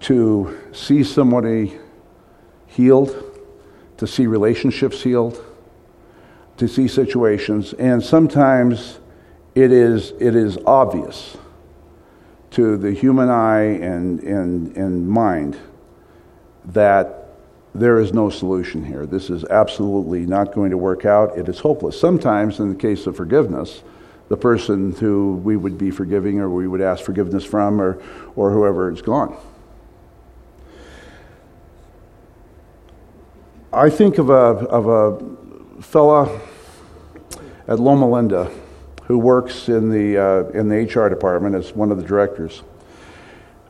to 0.00 0.58
see 0.72 1.04
somebody 1.04 1.78
healed 2.66 3.31
to 4.02 4.06
see 4.08 4.26
relationships 4.26 5.00
healed, 5.00 5.40
to 6.56 6.66
see 6.66 6.88
situations, 6.88 7.72
and 7.74 8.02
sometimes 8.02 8.98
it 9.54 9.70
is, 9.70 10.12
it 10.18 10.34
is 10.34 10.58
obvious 10.66 11.36
to 12.50 12.76
the 12.76 12.90
human 12.90 13.28
eye 13.28 13.60
and, 13.60 14.18
and, 14.24 14.76
and 14.76 15.08
mind 15.08 15.56
that 16.64 17.28
there 17.76 18.00
is 18.00 18.12
no 18.12 18.28
solution 18.28 18.84
here. 18.84 19.06
This 19.06 19.30
is 19.30 19.44
absolutely 19.44 20.26
not 20.26 20.52
going 20.52 20.72
to 20.72 20.78
work 20.78 21.04
out. 21.04 21.38
It 21.38 21.48
is 21.48 21.60
hopeless. 21.60 21.98
Sometimes, 21.98 22.58
in 22.58 22.70
the 22.70 22.74
case 22.74 23.06
of 23.06 23.16
forgiveness, 23.16 23.84
the 24.28 24.36
person 24.36 24.96
who 24.96 25.36
we 25.44 25.56
would 25.56 25.78
be 25.78 25.92
forgiving 25.92 26.40
or 26.40 26.50
we 26.50 26.66
would 26.66 26.80
ask 26.80 27.04
forgiveness 27.04 27.44
from 27.44 27.80
or, 27.80 28.02
or 28.34 28.50
whoever 28.50 28.90
is 28.90 29.00
gone. 29.00 29.36
I 33.74 33.88
think 33.88 34.18
of 34.18 34.28
a, 34.28 34.34
of 34.68 34.86
a 34.86 35.82
fella 35.82 36.40
at 37.66 37.80
Loma 37.80 38.06
Linda 38.06 38.50
who 39.04 39.16
works 39.16 39.70
in 39.70 39.88
the, 39.88 40.18
uh, 40.18 40.44
in 40.50 40.68
the 40.68 40.76
HR 40.76 41.08
department 41.08 41.54
as 41.54 41.72
one 41.72 41.90
of 41.90 41.96
the 41.96 42.04
directors. 42.06 42.62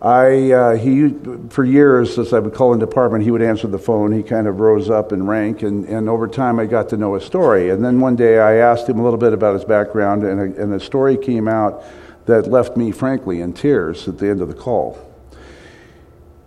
I, 0.01 0.51
uh, 0.51 0.77
he, 0.77 1.15
for 1.51 1.65
years, 1.65 2.19
as 2.19 2.33
I 2.33 2.41
would 2.41 2.53
call 2.53 2.73
in 2.73 2.81
department, 2.81 3.23
he 3.23 3.31
would 3.31 3.43
answer 3.43 3.69
the 3.69 3.79
phone. 3.79 4.11
He 4.11 4.25
kind 4.25 4.49
of 4.49 4.59
rose 4.59 4.91
up 4.91 5.13
in 5.13 5.25
rank, 5.25 5.63
and, 5.63 5.85
and 5.85 6.09
over 6.09 6.27
time 6.27 6.59
I 6.59 6.67
got 6.67 6.89
to 6.89 6.97
know 6.97 7.15
his 7.15 7.23
story. 7.23 7.71
And 7.71 7.85
then 7.85 8.01
one 8.01 8.17
day 8.17 8.41
I 8.41 8.55
asked 8.55 8.89
him 8.89 8.99
a 8.99 9.05
little 9.05 9.21
bit 9.21 9.33
about 9.33 9.55
his 9.55 9.65
background, 9.65 10.25
and 10.25 10.41
a, 10.41 10.63
and 10.63 10.75
a 10.75 10.81
story 10.81 11.17
came 11.17 11.47
out 11.47 11.85
that 12.27 12.49
left 12.49 12.77
me, 12.77 12.91
frankly, 12.91 13.41
in 13.41 13.53
tears 13.53 14.09
at 14.09 14.19
the 14.19 14.29
end 14.29 14.41
of 14.41 14.49
the 14.49 14.55
call. 14.55 15.12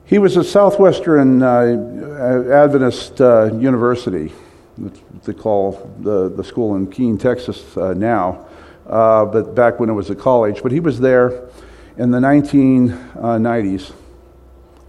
He 0.07 0.19
was 0.19 0.37
at 0.37 0.45
Southwestern 0.45 1.41
uh, 1.41 2.45
Adventist 2.51 3.19
uh, 3.19 3.51
University, 3.55 4.31
they 4.77 5.33
call 5.33 5.91
the, 5.99 6.29
the 6.29 6.43
school 6.43 6.75
in 6.75 6.91
Keene, 6.91 7.17
Texas 7.17 7.75
uh, 7.75 7.93
now, 7.93 8.45
uh, 8.87 9.25
but 9.25 9.55
back 9.55 9.79
when 9.79 9.89
it 9.89 9.93
was 9.93 10.11
a 10.11 10.15
college. 10.15 10.61
But 10.61 10.71
he 10.71 10.79
was 10.79 10.99
there 10.99 11.49
in 11.97 12.11
the 12.11 12.19
1990s 12.19 13.93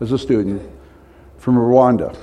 as 0.01 0.13
a 0.13 0.19
student 0.19 0.71
from 1.39 1.57
Rwanda. 1.57 2.15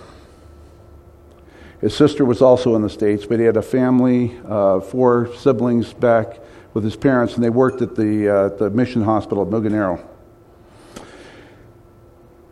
His 1.82 1.96
sister 1.96 2.26
was 2.26 2.44
also 2.44 2.76
in 2.76 2.84
the 2.84 2.90
States, 2.90 3.26
but 3.26 3.40
he 3.40 3.46
had 3.46 3.58
a 3.58 3.64
family, 3.64 4.40
uh, 4.48 4.82
four 4.82 5.34
siblings 5.36 5.94
back 5.94 6.40
with 6.76 6.84
his 6.84 6.96
parents, 6.96 7.36
and 7.36 7.44
they 7.44 7.50
worked 7.50 7.82
at 7.82 7.96
the, 7.96 8.30
uh, 8.30 8.50
the 8.50 8.70
mission 8.70 9.02
hospital 9.04 9.44
at 9.44 9.50
Mugonero. 9.50 10.13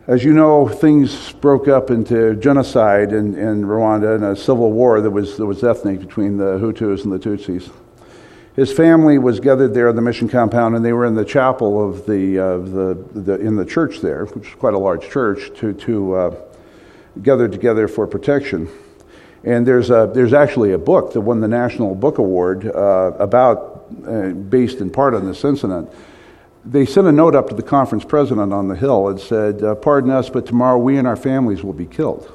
As 0.08 0.24
you 0.24 0.32
know, 0.32 0.66
things 0.66 1.30
broke 1.34 1.68
up 1.68 1.88
into 1.88 2.34
genocide 2.34 3.12
in, 3.12 3.38
in 3.38 3.62
Rwanda 3.62 4.16
and 4.16 4.24
a 4.24 4.34
civil 4.34 4.72
war 4.72 5.00
that 5.00 5.10
was, 5.10 5.36
that 5.36 5.46
was 5.46 5.62
ethnic 5.62 6.00
between 6.00 6.38
the 6.38 6.58
Hutus 6.58 7.04
and 7.04 7.12
the 7.12 7.20
Tutsis. 7.20 7.70
His 8.56 8.72
family 8.72 9.18
was 9.18 9.38
gathered 9.38 9.74
there 9.74 9.88
in 9.88 9.94
the 9.94 10.02
mission 10.02 10.28
compound, 10.28 10.74
and 10.74 10.84
they 10.84 10.92
were 10.92 11.06
in 11.06 11.14
the 11.14 11.24
chapel 11.24 11.88
of 11.88 12.04
the, 12.04 12.36
uh, 12.36 12.58
the, 12.58 13.20
the 13.20 13.34
in 13.36 13.54
the 13.54 13.64
church 13.64 14.00
there, 14.00 14.26
which 14.26 14.48
is 14.48 14.54
quite 14.56 14.74
a 14.74 14.78
large 14.78 15.08
church, 15.08 15.56
to, 15.60 15.72
to 15.72 16.14
uh, 16.14 16.34
gather 17.22 17.46
together 17.46 17.86
for 17.86 18.04
protection. 18.08 18.68
And 19.44 19.64
there's, 19.64 19.90
a, 19.90 20.10
there's 20.12 20.32
actually 20.32 20.72
a 20.72 20.78
book 20.78 21.12
that 21.12 21.20
won 21.20 21.40
the 21.40 21.48
National 21.48 21.94
Book 21.94 22.18
Award 22.18 22.66
uh, 22.66 23.12
about, 23.20 23.86
uh, 24.04 24.30
based 24.30 24.80
in 24.80 24.90
part 24.90 25.14
on 25.14 25.26
this 25.26 25.44
incident 25.44 25.88
they 26.64 26.86
sent 26.86 27.06
a 27.06 27.12
note 27.12 27.34
up 27.34 27.48
to 27.48 27.54
the 27.54 27.62
conference 27.62 28.04
president 28.04 28.52
on 28.52 28.68
the 28.68 28.76
Hill 28.76 29.08
and 29.08 29.20
said, 29.20 29.62
uh, 29.62 29.74
Pardon 29.74 30.10
us, 30.10 30.30
but 30.30 30.46
tomorrow 30.46 30.78
we 30.78 30.96
and 30.96 31.08
our 31.08 31.16
families 31.16 31.64
will 31.64 31.72
be 31.72 31.86
killed. 31.86 32.30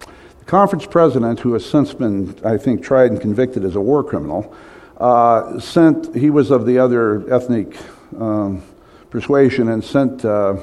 The 0.00 0.44
conference 0.44 0.86
president, 0.86 1.40
who 1.40 1.54
has 1.54 1.64
since 1.64 1.94
been, 1.94 2.38
I 2.44 2.56
think, 2.56 2.82
tried 2.82 3.12
and 3.12 3.20
convicted 3.20 3.64
as 3.64 3.74
a 3.74 3.80
war 3.80 4.04
criminal, 4.04 4.54
uh, 4.98 5.58
sent, 5.58 6.14
he 6.14 6.30
was 6.30 6.50
of 6.50 6.66
the 6.66 6.78
other 6.78 7.32
ethnic 7.32 7.76
um, 8.18 8.62
persuasion, 9.10 9.68
and 9.68 9.82
sent 9.82 10.24
uh, 10.24 10.56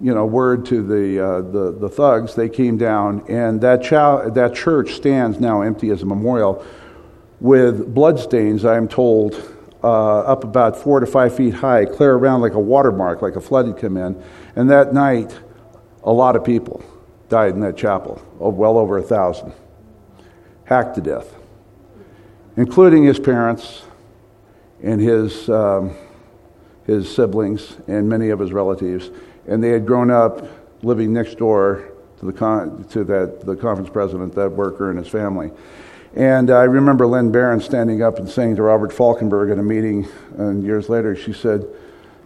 you 0.00 0.14
know, 0.14 0.26
word 0.26 0.66
to 0.66 0.82
the, 0.82 1.24
uh, 1.24 1.40
the, 1.42 1.72
the, 1.78 1.88
thugs. 1.88 2.34
They 2.34 2.48
came 2.48 2.76
down, 2.76 3.24
and 3.28 3.60
that, 3.60 3.82
chow- 3.82 4.28
that 4.30 4.54
church 4.54 4.94
stands 4.94 5.38
now 5.38 5.62
empty 5.62 5.90
as 5.90 6.02
a 6.02 6.06
memorial 6.06 6.64
with 7.38 7.92
bloodstains, 7.94 8.64
I 8.64 8.76
am 8.76 8.88
told, 8.88 9.51
uh, 9.82 10.20
up 10.20 10.44
about 10.44 10.76
four 10.76 11.00
to 11.00 11.06
five 11.06 11.34
feet 11.34 11.54
high, 11.54 11.84
clear 11.84 12.14
around 12.14 12.40
like 12.40 12.54
a 12.54 12.60
watermark, 12.60 13.22
like 13.22 13.36
a 13.36 13.40
flood 13.40 13.66
had 13.66 13.76
come 13.76 13.96
in. 13.96 14.22
And 14.54 14.70
that 14.70 14.92
night, 14.92 15.38
a 16.04 16.12
lot 16.12 16.36
of 16.36 16.44
people 16.44 16.84
died 17.28 17.54
in 17.54 17.60
that 17.60 17.76
chapel, 17.76 18.20
oh, 18.40 18.50
well 18.50 18.78
over 18.78 18.98
a 18.98 19.02
thousand, 19.02 19.52
hacked 20.64 20.94
to 20.96 21.00
death, 21.00 21.34
including 22.56 23.04
his 23.04 23.18
parents 23.18 23.84
and 24.82 25.00
his, 25.00 25.48
um, 25.48 25.94
his 26.86 27.12
siblings 27.12 27.76
and 27.88 28.08
many 28.08 28.30
of 28.30 28.38
his 28.38 28.52
relatives. 28.52 29.10
And 29.46 29.62
they 29.62 29.70
had 29.70 29.86
grown 29.86 30.10
up 30.10 30.46
living 30.82 31.12
next 31.12 31.38
door 31.38 31.92
to 32.18 32.26
the, 32.26 32.32
con- 32.32 32.84
to 32.90 33.04
that, 33.04 33.46
the 33.46 33.56
conference 33.56 33.90
president, 33.90 34.34
that 34.34 34.50
worker, 34.50 34.90
and 34.90 34.98
his 34.98 35.08
family. 35.08 35.50
And 36.14 36.50
I 36.50 36.64
remember 36.64 37.06
Lynn 37.06 37.32
Barron 37.32 37.60
standing 37.60 38.02
up 38.02 38.18
and 38.18 38.28
saying 38.28 38.56
to 38.56 38.62
Robert 38.62 38.90
Folkenberg 38.90 39.50
at 39.50 39.58
a 39.58 39.62
meeting, 39.62 40.06
and 40.36 40.62
years 40.62 40.88
later, 40.88 41.16
she 41.16 41.32
said, 41.32 41.66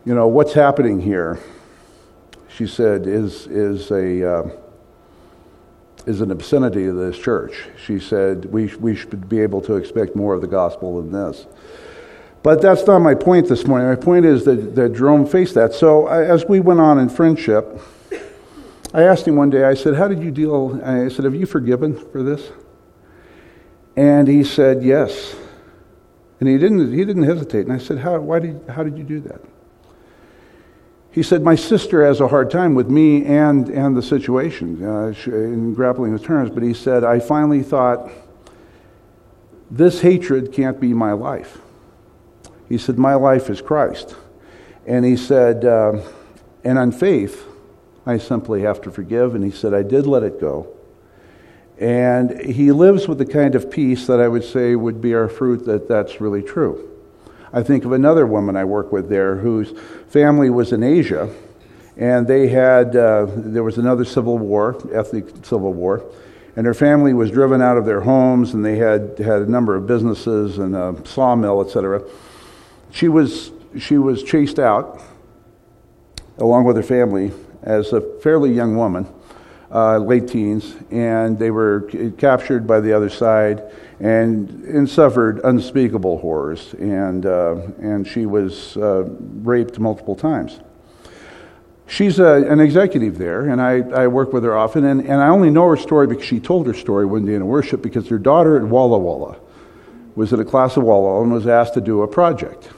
You 0.05 0.15
know, 0.15 0.27
what's 0.27 0.53
happening 0.55 1.01
here? 1.01 1.39
She 2.49 2.67
said, 2.67 3.07
is, 3.07 3.47
is, 3.49 3.91
a, 3.91 4.39
uh, 4.39 4.49
is 6.07 6.23
an 6.23 6.31
obscenity 6.31 6.87
of 6.87 6.97
this 6.97 7.19
church. 7.19 7.67
She 7.85 8.01
said, 8.01 8.47
we, 8.47 8.75
we 8.77 8.97
should 8.97 9.29
be 9.29 9.41
able 9.41 9.61
to 9.63 9.77
expect 9.77 10.17
more 10.17 10.33
of 10.33 10.41
the 10.41 10.47
gospel 10.47 11.03
than 11.03 11.13
this. 11.13 11.47
But 12.43 12.63
that's 12.63 12.87
not 12.87 13.01
my 13.01 13.15
point 13.15 13.47
this 13.49 13.67
morning. 13.67 13.89
My 13.89 13.97
point 13.97 14.25
is 14.25 14.47
that, 14.47 14.75
that 14.75 14.95
Jerome 14.95 15.27
faced 15.27 15.55
that. 15.55 15.75
So 15.75 16.07
I, 16.07 16.25
as 16.25 16.47
we 16.47 16.61
went 16.61 16.81
on 16.81 16.99
in 16.99 17.11
friendship, 17.11 17.79
I 18.95 19.03
asked 19.03 19.29
him 19.29 19.37
one 19.37 19.51
day, 19.51 19.65
I 19.65 19.75
said, 19.75 19.95
How 19.95 20.09
did 20.09 20.23
you 20.23 20.31
deal? 20.31 20.81
I 20.83 21.09
said, 21.09 21.27
Have 21.27 21.35
you 21.35 21.45
forgiven 21.45 21.95
for 22.11 22.23
this? 22.23 22.51
And 23.97 24.29
he 24.29 24.45
said, 24.45 24.83
Yes. 24.83 25.35
And 26.39 26.49
he 26.49 26.59
didn't, 26.59 26.93
he 26.93 27.05
didn't 27.05 27.23
hesitate. 27.23 27.67
And 27.67 27.73
I 27.73 27.79
said, 27.79 27.99
how, 27.99 28.19
why 28.21 28.41
did, 28.41 28.61
how 28.69 28.83
did 28.83 28.99
you 28.99 29.05
do 29.05 29.21
that? 29.21 29.41
He 31.11 31.23
said, 31.23 31.43
My 31.43 31.55
sister 31.55 32.05
has 32.05 32.21
a 32.21 32.29
hard 32.29 32.51
time 32.51 32.75
with 32.75 32.91
me 32.91 33.25
and, 33.25 33.71
and 33.71 33.97
the 33.97 34.03
situation 34.03 34.85
uh, 34.85 35.15
in 35.27 35.73
grappling 35.73 36.13
with 36.13 36.23
terms. 36.23 36.51
But 36.51 36.63
he 36.63 36.75
said, 36.75 37.05
I 37.05 37.21
finally 37.21 37.63
thought, 37.63 38.11
this 39.71 40.03
hatred 40.03 40.53
can't 40.53 40.79
be 40.79 40.93
my 40.93 41.13
life. 41.13 41.59
He 42.69 42.77
said, 42.77 42.99
My 42.99 43.15
life 43.15 43.49
is 43.49 43.63
Christ. 43.63 44.15
And 44.87 45.07
he 45.07 45.17
said, 45.17 45.65
uh, 45.65 46.03
And 46.65 46.79
on 46.79 46.93
faith, 46.93 47.47
I 48.05 48.19
simply 48.19 48.61
have 48.61 48.83
to 48.83 48.91
forgive. 48.91 49.35
And 49.35 49.43
he 49.43 49.51
said, 49.51 49.73
I 49.73 49.83
did 49.83 50.07
let 50.07 50.23
it 50.23 50.39
go. 50.39 50.76
And 51.79 52.41
he 52.41 52.73
lives 52.73 53.07
with 53.07 53.19
the 53.19 53.27
kind 53.27 53.55
of 53.55 53.71
peace 53.71 54.07
that 54.07 54.21
I 54.21 54.29
would 54.29 54.45
say 54.45 54.75
would 54.75 55.01
be 55.01 55.15
our 55.15 55.29
fruit 55.29 55.67
that 55.67 55.89
that's 55.89 56.21
really 56.21 56.43
true. 56.43 56.91
I 57.53 57.63
think 57.63 57.85
of 57.85 57.93
another 57.93 58.27
woman 58.27 58.57
I 58.57 58.65
work 58.65 58.93
with 58.93 59.09
there 59.09 59.37
whose 59.37 59.79
family 60.09 60.51
was 60.51 60.73
in 60.73 60.83
Asia, 60.83 61.33
and 61.97 62.27
they 62.27 62.49
had, 62.49 62.97
uh, 62.97 63.27
there 63.29 63.63
was 63.63 63.79
another 63.79 64.05
civil 64.05 64.39
war, 64.39 64.77
ethnic 64.93 65.45
civil 65.45 65.73
war, 65.73 66.05
and 66.57 66.67
her 66.67 66.75
family 66.75 67.13
was 67.13 67.31
driven 67.31 67.61
out 67.61 67.77
of 67.77 67.85
their 67.85 68.01
homes, 68.01 68.55
and 68.55 68.65
they 68.65 68.77
had 68.77 69.19
had 69.19 69.43
a 69.43 69.51
number 69.51 69.77
of 69.77 69.87
businesses 69.87 70.59
and 70.59 70.75
a 70.75 70.97
sawmill, 71.07 71.61
etc. 71.61 72.03
She 72.91 73.09
was, 73.09 73.53
she 73.79 73.99
was 73.99 74.23
chased 74.23 74.59
out 74.59 75.03
along 76.39 76.65
with 76.65 76.77
her 76.77 76.83
family 76.83 77.33
as 77.63 77.93
a 77.93 78.01
fairly 78.21 78.53
young 78.53 78.77
woman 78.77 79.07
uh, 79.77 79.99
late 79.99 80.27
teens, 80.27 80.75
and 80.91 81.39
they 81.39 81.51
were 81.51 81.83
captured 82.17 82.67
by 82.67 82.81
the 82.81 82.95
other 82.95 83.11
side 83.11 83.63
and, 84.01 84.49
and 84.65 84.89
suffered 84.89 85.39
unspeakable 85.45 86.17
horrors. 86.19 86.73
And, 86.75 87.27
uh, 87.27 87.57
and 87.79 88.09
she 88.09 88.25
was 88.25 88.79
uh, 88.79 89.05
raped 89.43 89.79
multiple 89.79 90.17
times. 90.17 90.61
She's 91.89 92.19
a, 92.19 92.51
an 92.51 92.59
executive 92.59 93.19
there, 93.19 93.49
and 93.49 93.61
I, 93.61 93.81
I 93.91 94.07
work 94.07 94.33
with 94.33 94.45
her 94.45 94.57
often. 94.57 94.85
And, 94.85 95.03
and 95.03 95.21
I 95.21 95.29
only 95.29 95.51
know 95.51 95.69
her 95.69 95.77
story 95.77 96.07
because 96.07 96.25
she 96.25 96.41
told 96.41 96.67
her 96.67 96.75
story 96.75 97.05
one 97.05 97.27
day 97.27 97.35
in 97.35 97.47
worship 97.47 97.83
because 97.83 98.09
her 98.09 98.19
daughter 98.19 98.57
at 98.57 98.65
Walla 98.65 98.99
Walla 98.99 99.37
was 100.15 100.33
at 100.33 100.41
a 100.41 100.45
class 100.45 100.79
of 100.79 100.85
Walla 100.85 101.03
Walla 101.03 101.23
and 101.23 101.33
was 101.33 101.47
asked 101.47 101.75
to 101.75 101.83
do 101.83 102.01
a 102.01 102.09
project. 102.09 102.71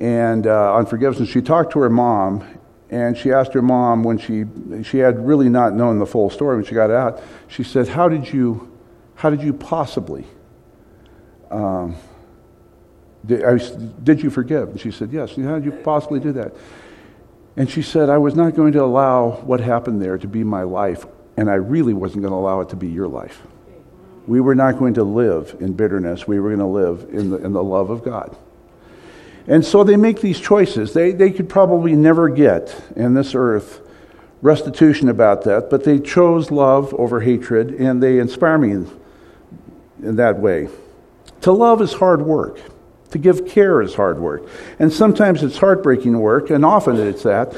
And 0.00 0.46
uh, 0.46 0.72
on 0.72 0.86
forgiveness, 0.86 1.28
she 1.28 1.42
talked 1.42 1.72
to 1.72 1.80
her 1.80 1.90
mom, 1.90 2.42
and 2.90 3.16
she 3.16 3.32
asked 3.32 3.54
her 3.54 3.62
mom 3.62 4.02
when 4.02 4.18
she 4.18 4.44
she 4.82 4.98
had 4.98 5.24
really 5.24 5.48
not 5.48 5.74
known 5.74 5.98
the 5.98 6.06
full 6.06 6.28
story 6.28 6.56
when 6.56 6.64
she 6.64 6.74
got 6.74 6.90
out. 6.90 7.22
She 7.46 7.62
said, 7.62 7.88
"How 7.88 8.08
did 8.08 8.32
you, 8.32 8.76
how 9.14 9.30
did 9.30 9.42
you 9.42 9.52
possibly? 9.52 10.26
Um, 11.50 11.96
did, 13.24 13.44
I, 13.44 13.58
did 14.02 14.22
you 14.22 14.30
forgive?" 14.30 14.70
And 14.70 14.80
she 14.80 14.90
said, 14.90 15.12
"Yes." 15.12 15.36
How 15.36 15.54
did 15.54 15.64
you 15.64 15.72
possibly 15.72 16.18
do 16.18 16.32
that? 16.32 16.52
And 17.56 17.70
she 17.70 17.82
said, 17.82 18.10
"I 18.10 18.18
was 18.18 18.34
not 18.34 18.56
going 18.56 18.72
to 18.72 18.82
allow 18.82 19.30
what 19.42 19.60
happened 19.60 20.02
there 20.02 20.18
to 20.18 20.26
be 20.26 20.42
my 20.42 20.64
life, 20.64 21.06
and 21.36 21.48
I 21.48 21.54
really 21.54 21.94
wasn't 21.94 22.22
going 22.22 22.32
to 22.32 22.38
allow 22.38 22.60
it 22.60 22.70
to 22.70 22.76
be 22.76 22.88
your 22.88 23.08
life. 23.08 23.40
We 24.26 24.40
were 24.40 24.56
not 24.56 24.78
going 24.78 24.94
to 24.94 25.04
live 25.04 25.56
in 25.60 25.74
bitterness. 25.74 26.26
We 26.26 26.40
were 26.40 26.48
going 26.48 26.58
to 26.58 26.66
live 26.66 27.08
in 27.12 27.30
the, 27.30 27.36
in 27.36 27.52
the 27.52 27.62
love 27.62 27.90
of 27.90 28.02
God." 28.02 28.36
And 29.50 29.66
so 29.66 29.82
they 29.82 29.96
make 29.96 30.20
these 30.20 30.38
choices. 30.38 30.92
They, 30.92 31.10
they 31.10 31.32
could 31.32 31.48
probably 31.48 31.96
never 31.96 32.28
get 32.28 32.72
in 32.94 33.14
this 33.14 33.34
earth 33.34 33.80
restitution 34.42 35.08
about 35.08 35.42
that, 35.42 35.68
but 35.68 35.82
they 35.82 35.98
chose 35.98 36.52
love 36.52 36.94
over 36.94 37.20
hatred, 37.20 37.72
and 37.72 38.00
they 38.00 38.20
inspire 38.20 38.58
me 38.58 38.70
in, 38.70 39.00
in 40.04 40.16
that 40.16 40.38
way. 40.38 40.68
To 41.40 41.50
love 41.50 41.82
is 41.82 41.92
hard 41.92 42.22
work. 42.22 42.60
To 43.10 43.18
give 43.18 43.44
care 43.44 43.82
is 43.82 43.92
hard 43.92 44.20
work. 44.20 44.48
And 44.78 44.92
sometimes 44.92 45.42
it's 45.42 45.58
heartbreaking 45.58 46.16
work, 46.16 46.50
and 46.50 46.64
often 46.64 46.96
it's 46.96 47.24
that. 47.24 47.52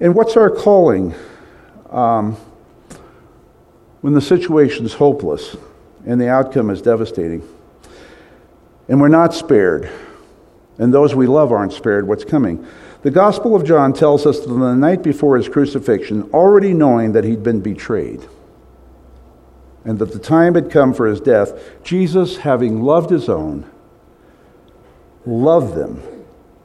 And 0.00 0.14
what's 0.14 0.36
our 0.36 0.50
calling 0.50 1.14
um, 1.88 2.36
when 4.02 4.12
the 4.12 4.20
situation 4.20 4.84
is 4.84 4.92
hopeless 4.92 5.56
and 6.04 6.20
the 6.20 6.28
outcome 6.28 6.68
is 6.68 6.82
devastating? 6.82 7.42
And 8.86 9.00
we're 9.00 9.08
not 9.08 9.32
spared 9.32 9.90
and 10.78 10.92
those 10.92 11.14
we 11.14 11.26
love 11.26 11.52
aren't 11.52 11.72
spared 11.72 12.08
what's 12.08 12.24
coming. 12.24 12.66
The 13.02 13.10
Gospel 13.10 13.56
of 13.56 13.64
John 13.64 13.92
tells 13.92 14.26
us 14.26 14.40
that 14.40 14.50
on 14.50 14.60
the 14.60 14.74
night 14.74 15.02
before 15.02 15.36
his 15.36 15.48
crucifixion, 15.48 16.30
already 16.32 16.72
knowing 16.72 17.12
that 17.12 17.24
he'd 17.24 17.42
been 17.42 17.60
betrayed 17.60 18.28
and 19.84 19.98
that 19.98 20.12
the 20.12 20.18
time 20.18 20.54
had 20.54 20.70
come 20.70 20.94
for 20.94 21.06
his 21.06 21.20
death, 21.20 21.82
Jesus, 21.82 22.38
having 22.38 22.82
loved 22.82 23.10
his 23.10 23.28
own, 23.28 23.68
loved 25.26 25.74
them 25.74 26.02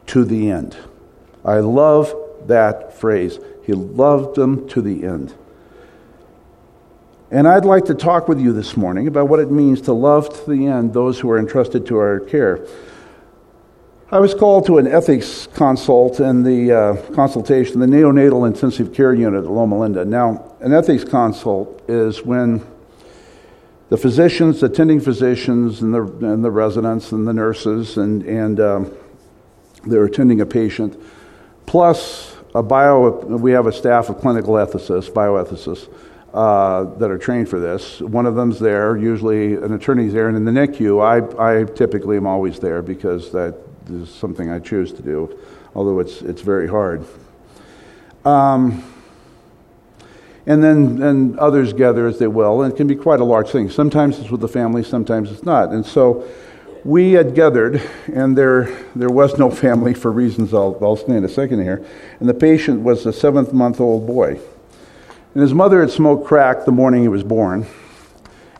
to 0.07 0.23
the 0.23 0.51
end. 0.51 0.77
I 1.43 1.57
love 1.57 2.13
that 2.45 2.93
phrase. 2.93 3.39
He 3.63 3.73
loved 3.73 4.35
them 4.35 4.67
to 4.69 4.81
the 4.81 5.03
end. 5.03 5.33
And 7.29 7.47
I'd 7.47 7.65
like 7.65 7.85
to 7.85 7.95
talk 7.95 8.27
with 8.27 8.39
you 8.39 8.53
this 8.53 8.77
morning 8.77 9.07
about 9.07 9.27
what 9.27 9.39
it 9.39 9.51
means 9.51 9.81
to 9.81 9.93
love 9.93 10.29
to 10.29 10.49
the 10.49 10.67
end 10.67 10.93
those 10.93 11.19
who 11.19 11.29
are 11.29 11.37
entrusted 11.37 11.85
to 11.87 11.97
our 11.97 12.21
care. 12.21 12.65
I 14.09 14.19
was 14.19 14.33
called 14.33 14.65
to 14.67 14.77
an 14.77 14.87
ethics 14.87 15.49
consult 15.53 16.21
in 16.21 16.41
the 16.41 16.71
uh, 16.71 16.95
consultation, 17.13 17.81
the 17.81 17.85
neonatal 17.87 18.47
intensive 18.47 18.93
care 18.93 19.13
unit 19.13 19.43
at 19.43 19.51
Loma 19.51 19.77
Linda. 19.77 20.05
Now, 20.05 20.55
an 20.61 20.73
ethics 20.73 21.03
consult 21.03 21.81
is 21.89 22.23
when 22.23 22.65
the 23.89 23.97
physicians, 23.97 24.61
the 24.61 24.67
attending 24.67 25.01
physicians, 25.01 25.81
and 25.81 25.93
the, 25.93 26.03
and 26.25 26.41
the 26.41 26.49
residents 26.49 27.11
and 27.11 27.27
the 27.27 27.33
nurses, 27.33 27.97
and, 27.97 28.23
and 28.23 28.61
um, 28.61 28.97
they're 29.85 30.05
attending 30.05 30.39
a 30.39 30.45
patient, 30.45 30.97
plus 31.65 32.37
a 32.55 32.63
bio, 32.63 33.09
we 33.09 33.51
have 33.51 33.67
a 33.67 33.73
staff 33.73 34.07
of 34.07 34.19
clinical 34.21 34.53
ethicists, 34.53 35.11
bioethicists, 35.11 35.93
uh, 36.33 36.85
that 36.97 37.11
are 37.11 37.17
trained 37.17 37.49
for 37.49 37.59
this. 37.59 37.99
One 37.99 38.25
of 38.25 38.35
them's 38.35 38.57
there, 38.57 38.95
usually 38.95 39.55
an 39.55 39.73
attorney's 39.73 40.13
there, 40.13 40.29
and 40.29 40.37
in 40.37 40.45
the 40.45 40.51
NICU, 40.51 41.03
I, 41.03 41.59
I 41.59 41.65
typically 41.65 42.15
am 42.15 42.25
always 42.25 42.57
there 42.57 42.81
because 42.81 43.33
that 43.33 43.66
is 43.89 44.09
something 44.09 44.49
I 44.49 44.59
choose 44.59 44.91
to 44.93 45.01
do, 45.01 45.37
although 45.75 45.99
it's, 45.99 46.21
it's 46.21 46.41
very 46.41 46.67
hard. 46.67 47.05
Um, 48.25 48.83
and 50.45 50.63
then 50.63 51.01
and 51.03 51.37
others 51.39 51.73
gather 51.73 52.07
as 52.07 52.19
they 52.19 52.27
will, 52.27 52.61
and 52.61 52.73
it 52.73 52.77
can 52.77 52.87
be 52.87 52.95
quite 52.95 53.19
a 53.19 53.25
large 53.25 53.49
thing. 53.49 53.69
Sometimes 53.69 54.17
it's 54.19 54.29
with 54.29 54.41
the 54.41 54.47
family, 54.47 54.83
sometimes 54.83 55.31
it's 55.31 55.43
not. 55.43 55.71
And 55.71 55.85
so 55.85 56.25
we 56.85 57.11
had 57.11 57.35
gathered, 57.35 57.81
and 58.13 58.37
there, 58.37 58.65
there 58.95 59.09
was 59.09 59.37
no 59.37 59.51
family 59.51 59.93
for 59.93 60.09
reasons 60.09 60.53
I'll, 60.53 60.77
I'll 60.81 60.95
say 60.95 61.17
in 61.17 61.25
a 61.25 61.29
second 61.29 61.63
here. 61.63 61.85
And 62.21 62.29
the 62.29 62.33
patient 62.33 62.81
was 62.81 63.05
a 63.05 63.11
seventh 63.11 63.51
month 63.51 63.81
old 63.81 64.07
boy. 64.07 64.39
And 65.33 65.41
his 65.41 65.53
mother 65.53 65.81
had 65.81 65.91
smoked 65.91 66.25
crack 66.25 66.63
the 66.63 66.71
morning 66.71 67.01
he 67.01 67.09
was 67.09 67.23
born. 67.23 67.67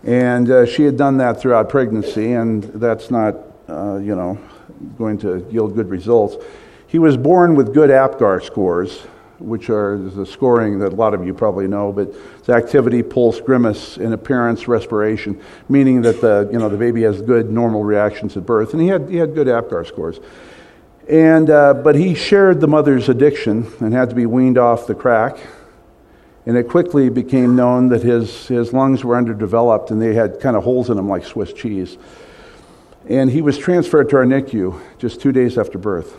And 0.04 0.52
uh, 0.52 0.66
she 0.66 0.84
had 0.84 0.98
done 0.98 1.18
that 1.18 1.40
throughout 1.40 1.70
pregnancy, 1.70 2.34
and 2.34 2.64
that's 2.64 3.10
not, 3.10 3.36
uh, 3.70 3.98
you 3.98 4.16
know, 4.16 4.38
going 4.98 5.18
to 5.20 5.46
yield 5.52 5.76
good 5.76 5.90
results. 5.90 6.44
He 6.88 7.00
was 7.00 7.18
born 7.18 7.56
with 7.56 7.74
good 7.74 7.90
APGAR 7.90 8.42
scores, 8.44 9.02
which 9.40 9.70
are 9.70 9.98
the 9.98 10.26
scoring 10.26 10.80
that 10.80 10.94
a 10.94 10.96
lot 10.96 11.14
of 11.14 11.26
you 11.26 11.34
probably 11.34 11.68
know, 11.68 11.92
but 11.92 12.14
it's 12.40 12.50
activity, 12.50 13.04
pulse, 13.04 13.40
grimace, 13.40 13.98
and 13.98 14.14
appearance, 14.14 14.68
respiration, 14.68 15.40
meaning 15.70 16.02
that 16.02 16.22
the, 16.22 16.50
you 16.52 16.58
know, 16.58 16.70
the 16.70 16.78
baby 16.78 17.04
has 17.04 17.22
good 17.22 17.52
normal 17.52 17.84
reactions 17.84 18.36
at 18.38 18.46
birth. 18.46 18.74
And 18.74 18.82
he 18.82 18.88
had, 18.88 19.10
he 19.10 19.18
had 19.18 19.36
good 19.36 19.48
APGAR 19.48 19.86
scores. 19.86 20.20
And, 21.10 21.50
uh, 21.50 21.74
but 21.76 21.96
he 21.96 22.16
shared 22.16 22.60
the 22.60 22.68
mother's 22.68 23.10
addiction 23.10 23.72
and 23.80 23.94
had 23.94 24.10
to 24.10 24.16
be 24.16 24.26
weaned 24.26 24.58
off 24.58 24.88
the 24.88 24.96
crack. 24.96 25.38
And 26.46 26.58
it 26.58 26.70
quickly 26.70 27.10
became 27.10 27.56
known 27.56 27.90
that 27.90 28.04
his, 28.04 28.48
his 28.48 28.74
lungs 28.74 29.04
were 29.04 29.18
underdeveloped 29.18 29.92
and 29.92 30.02
they 30.02 30.14
had 30.14 30.40
kind 30.40 30.56
of 30.56 30.64
holes 30.64 30.90
in 30.90 30.96
them 30.96 31.10
like 31.10 31.26
Swiss 31.26 31.54
cheese. 31.54 31.98
And 33.08 33.32
he 33.32 33.42
was 33.42 33.58
transferred 33.58 34.10
to 34.10 34.18
our 34.18 34.26
NICU 34.26 34.80
just 34.98 35.22
two 35.22 35.32
days 35.32 35.58
after 35.58 35.78
birth. 35.78 36.16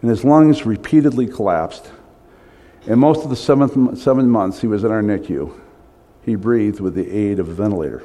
And 0.00 0.10
his 0.10 0.24
lungs 0.24 0.64
repeatedly 0.64 1.26
collapsed 1.26 1.90
and 2.86 2.98
most 2.98 3.24
of 3.24 3.30
the 3.30 3.36
seven, 3.36 3.96
seven 3.96 4.28
months 4.28 4.60
he 4.60 4.66
was 4.66 4.84
in 4.84 4.90
our 4.90 5.02
NICU, 5.02 5.52
he 6.22 6.34
breathed 6.34 6.80
with 6.80 6.94
the 6.94 7.10
aid 7.10 7.38
of 7.38 7.48
a 7.48 7.54
ventilator. 7.54 8.02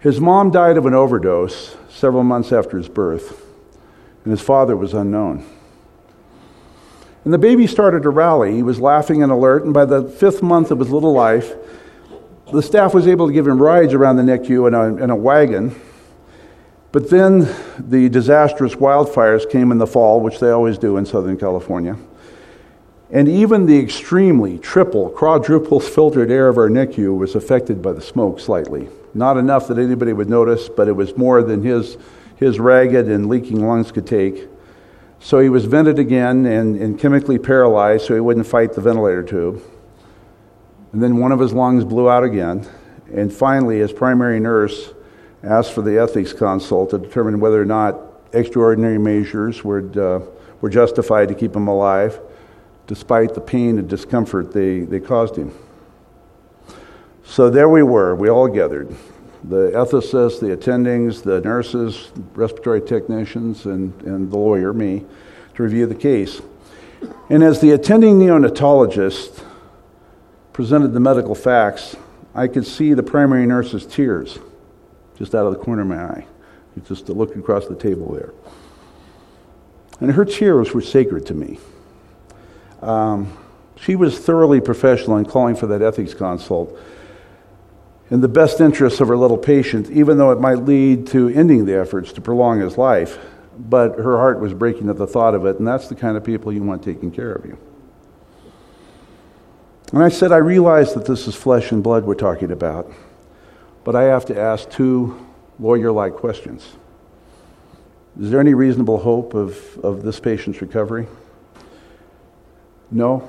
His 0.00 0.20
mom 0.20 0.50
died 0.50 0.76
of 0.76 0.84
an 0.84 0.94
overdose 0.94 1.76
several 1.88 2.24
months 2.24 2.52
after 2.52 2.76
his 2.76 2.88
birth, 2.88 3.42
and 4.24 4.30
his 4.30 4.42
father 4.42 4.76
was 4.76 4.92
unknown. 4.92 5.46
And 7.24 7.32
the 7.32 7.38
baby 7.38 7.66
started 7.66 8.02
to 8.02 8.10
rally. 8.10 8.54
He 8.54 8.62
was 8.62 8.78
laughing 8.78 9.22
and 9.22 9.32
alert, 9.32 9.64
and 9.64 9.72
by 9.72 9.86
the 9.86 10.06
fifth 10.06 10.42
month 10.42 10.70
of 10.70 10.78
his 10.78 10.90
little 10.90 11.14
life, 11.14 11.54
the 12.54 12.62
staff 12.62 12.94
was 12.94 13.06
able 13.06 13.26
to 13.26 13.32
give 13.32 13.46
him 13.46 13.60
rides 13.60 13.92
around 13.92 14.16
the 14.16 14.22
NICU 14.22 14.68
in 14.68 14.74
a, 14.74 15.02
in 15.02 15.10
a 15.10 15.16
wagon 15.16 15.74
but 16.94 17.10
then 17.10 17.52
the 17.76 18.08
disastrous 18.08 18.76
wildfires 18.76 19.50
came 19.50 19.72
in 19.72 19.78
the 19.78 19.86
fall, 19.86 20.20
which 20.20 20.38
they 20.38 20.50
always 20.50 20.78
do 20.78 20.96
in 20.96 21.04
Southern 21.04 21.36
California. 21.36 21.96
And 23.10 23.26
even 23.26 23.66
the 23.66 23.76
extremely 23.76 24.58
triple, 24.60 25.10
quadruple 25.10 25.80
filtered 25.80 26.30
air 26.30 26.48
of 26.48 26.56
our 26.56 26.68
NICU 26.68 27.18
was 27.18 27.34
affected 27.34 27.82
by 27.82 27.94
the 27.94 28.00
smoke 28.00 28.38
slightly. 28.38 28.88
Not 29.12 29.36
enough 29.38 29.66
that 29.66 29.78
anybody 29.78 30.12
would 30.12 30.30
notice, 30.30 30.68
but 30.68 30.86
it 30.86 30.92
was 30.92 31.16
more 31.16 31.42
than 31.42 31.64
his, 31.64 31.96
his 32.36 32.60
ragged 32.60 33.08
and 33.08 33.28
leaking 33.28 33.66
lungs 33.66 33.90
could 33.90 34.06
take. 34.06 34.46
So 35.18 35.40
he 35.40 35.48
was 35.48 35.64
vented 35.64 35.98
again 35.98 36.46
and, 36.46 36.80
and 36.80 36.96
chemically 36.96 37.40
paralyzed 37.40 38.06
so 38.06 38.14
he 38.14 38.20
wouldn't 38.20 38.46
fight 38.46 38.74
the 38.74 38.80
ventilator 38.80 39.24
tube. 39.24 39.60
And 40.94 41.02
then 41.02 41.16
one 41.16 41.32
of 41.32 41.40
his 41.40 41.52
lungs 41.52 41.84
blew 41.84 42.08
out 42.08 42.22
again. 42.22 42.64
And 43.12 43.32
finally, 43.32 43.80
his 43.80 43.92
primary 43.92 44.38
nurse 44.38 44.94
asked 45.42 45.72
for 45.72 45.82
the 45.82 45.98
ethics 45.98 46.32
consult 46.32 46.90
to 46.90 46.98
determine 46.98 47.40
whether 47.40 47.60
or 47.60 47.64
not 47.64 48.00
extraordinary 48.32 48.98
measures 48.98 49.64
were, 49.64 49.80
uh, 50.00 50.24
were 50.60 50.70
justified 50.70 51.26
to 51.30 51.34
keep 51.34 51.56
him 51.56 51.66
alive, 51.66 52.20
despite 52.86 53.34
the 53.34 53.40
pain 53.40 53.80
and 53.80 53.88
discomfort 53.88 54.52
they, 54.52 54.82
they 54.82 55.00
caused 55.00 55.34
him. 55.34 55.52
So 57.24 57.50
there 57.50 57.68
we 57.68 57.82
were, 57.82 58.14
we 58.14 58.30
all 58.30 58.46
gathered 58.46 58.94
the 59.42 59.72
ethicists, 59.72 60.38
the 60.38 60.56
attendings, 60.56 61.24
the 61.24 61.40
nurses, 61.40 62.12
respiratory 62.34 62.80
technicians, 62.80 63.66
and, 63.66 64.00
and 64.02 64.30
the 64.30 64.36
lawyer, 64.36 64.72
me, 64.72 65.04
to 65.56 65.62
review 65.64 65.86
the 65.86 65.94
case. 65.96 66.40
And 67.28 67.42
as 67.42 67.60
the 67.60 67.72
attending 67.72 68.20
neonatologist 68.20 69.44
presented 70.54 70.94
the 70.94 71.00
medical 71.00 71.34
facts, 71.34 71.96
I 72.34 72.48
could 72.48 72.66
see 72.66 72.94
the 72.94 73.02
primary 73.02 73.44
nurse's 73.44 73.84
tears 73.84 74.38
just 75.18 75.34
out 75.34 75.46
of 75.46 75.52
the 75.52 75.58
corner 75.58 75.82
of 75.82 75.88
my 75.88 76.02
eye. 76.02 76.26
Just 76.86 77.08
looking 77.08 77.40
across 77.40 77.66
the 77.66 77.76
table 77.76 78.12
there. 78.14 78.32
And 80.00 80.10
her 80.12 80.24
tears 80.24 80.72
were 80.72 80.80
sacred 80.80 81.26
to 81.26 81.34
me. 81.34 81.58
Um, 82.82 83.36
she 83.76 83.94
was 83.96 84.18
thoroughly 84.18 84.60
professional 84.60 85.16
in 85.18 85.24
calling 85.24 85.54
for 85.54 85.66
that 85.68 85.82
ethics 85.82 86.14
consult 86.14 86.76
in 88.10 88.20
the 88.20 88.28
best 88.28 88.60
interests 88.60 89.00
of 89.00 89.08
her 89.08 89.16
little 89.16 89.38
patient, 89.38 89.90
even 89.90 90.18
though 90.18 90.30
it 90.30 90.40
might 90.40 90.58
lead 90.58 91.06
to 91.08 91.28
ending 91.30 91.64
the 91.64 91.74
efforts 91.74 92.12
to 92.12 92.20
prolong 92.20 92.60
his 92.60 92.76
life. 92.76 93.18
But 93.56 93.98
her 93.98 94.18
heart 94.18 94.40
was 94.40 94.52
breaking 94.52 94.88
at 94.88 94.98
the 94.98 95.06
thought 95.06 95.34
of 95.34 95.46
it, 95.46 95.58
and 95.58 95.66
that's 95.66 95.88
the 95.88 95.94
kind 95.94 96.16
of 96.16 96.24
people 96.24 96.52
you 96.52 96.62
want 96.62 96.82
taking 96.82 97.10
care 97.10 97.32
of 97.32 97.44
you. 97.44 97.56
And 99.94 100.02
I 100.02 100.08
said, 100.08 100.32
I 100.32 100.38
realize 100.38 100.92
that 100.94 101.06
this 101.06 101.28
is 101.28 101.36
flesh 101.36 101.70
and 101.70 101.80
blood 101.80 102.04
we're 102.04 102.16
talking 102.16 102.50
about. 102.50 102.90
But 103.84 103.94
I 103.94 104.02
have 104.02 104.24
to 104.24 104.36
ask 104.36 104.68
two 104.68 105.24
lawyer 105.60 105.92
like 105.92 106.14
questions. 106.14 106.68
Is 108.20 108.28
there 108.32 108.40
any 108.40 108.54
reasonable 108.54 108.98
hope 108.98 109.34
of, 109.34 109.78
of 109.84 110.02
this 110.02 110.18
patient's 110.18 110.60
recovery? 110.60 111.06
No. 112.90 113.28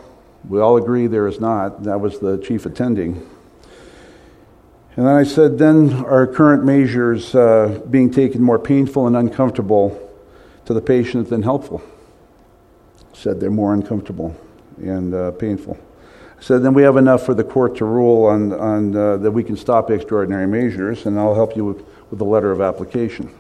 We 0.50 0.60
all 0.60 0.78
agree 0.78 1.06
there 1.06 1.28
is 1.28 1.40
not. 1.40 1.84
That 1.84 2.02
was 2.02 2.18
the 2.18 2.40
chief 2.40 2.66
attending. 2.66 3.18
And 4.96 5.06
then 5.06 5.16
I 5.16 5.24
said, 5.24 5.60
then 5.60 5.94
are 6.06 6.26
current 6.26 6.66
measures 6.66 7.36
uh, 7.36 7.80
being 7.92 8.10
taken 8.10 8.42
more 8.42 8.58
painful 8.58 9.06
and 9.06 9.16
uncomfortable 9.16 10.02
to 10.66 10.74
the 10.74 10.82
patient 10.82 11.30
than 11.30 11.44
helpful? 11.44 11.84
Said 13.14 13.40
they're 13.40 13.52
more 13.52 13.76
uncomfortable 13.76 14.36
and 14.78 15.14
uh, 15.14 15.30
painful. 15.30 15.78
So 16.40 16.60
then 16.60 16.74
we 16.74 16.84
have 16.84 16.98
enough 16.98 17.26
for 17.26 17.34
the 17.34 17.44
court 17.44 17.78
to 17.78 17.86
rule 17.86 18.26
on, 18.26 18.54
on 18.54 18.96
uh, 18.96 19.18
that 19.18 19.32
we 19.32 19.44
can 19.44 19.58
stop 19.58 19.90
extraordinary 19.90 20.48
measures, 20.48 21.06
and 21.06 21.20
I'll 21.20 21.34
help 21.34 21.56
you 21.56 21.66
with, 21.66 21.86
with 22.10 22.20
the 22.20 22.26
letter 22.26 22.52
of 22.52 22.62
application. 22.62 23.34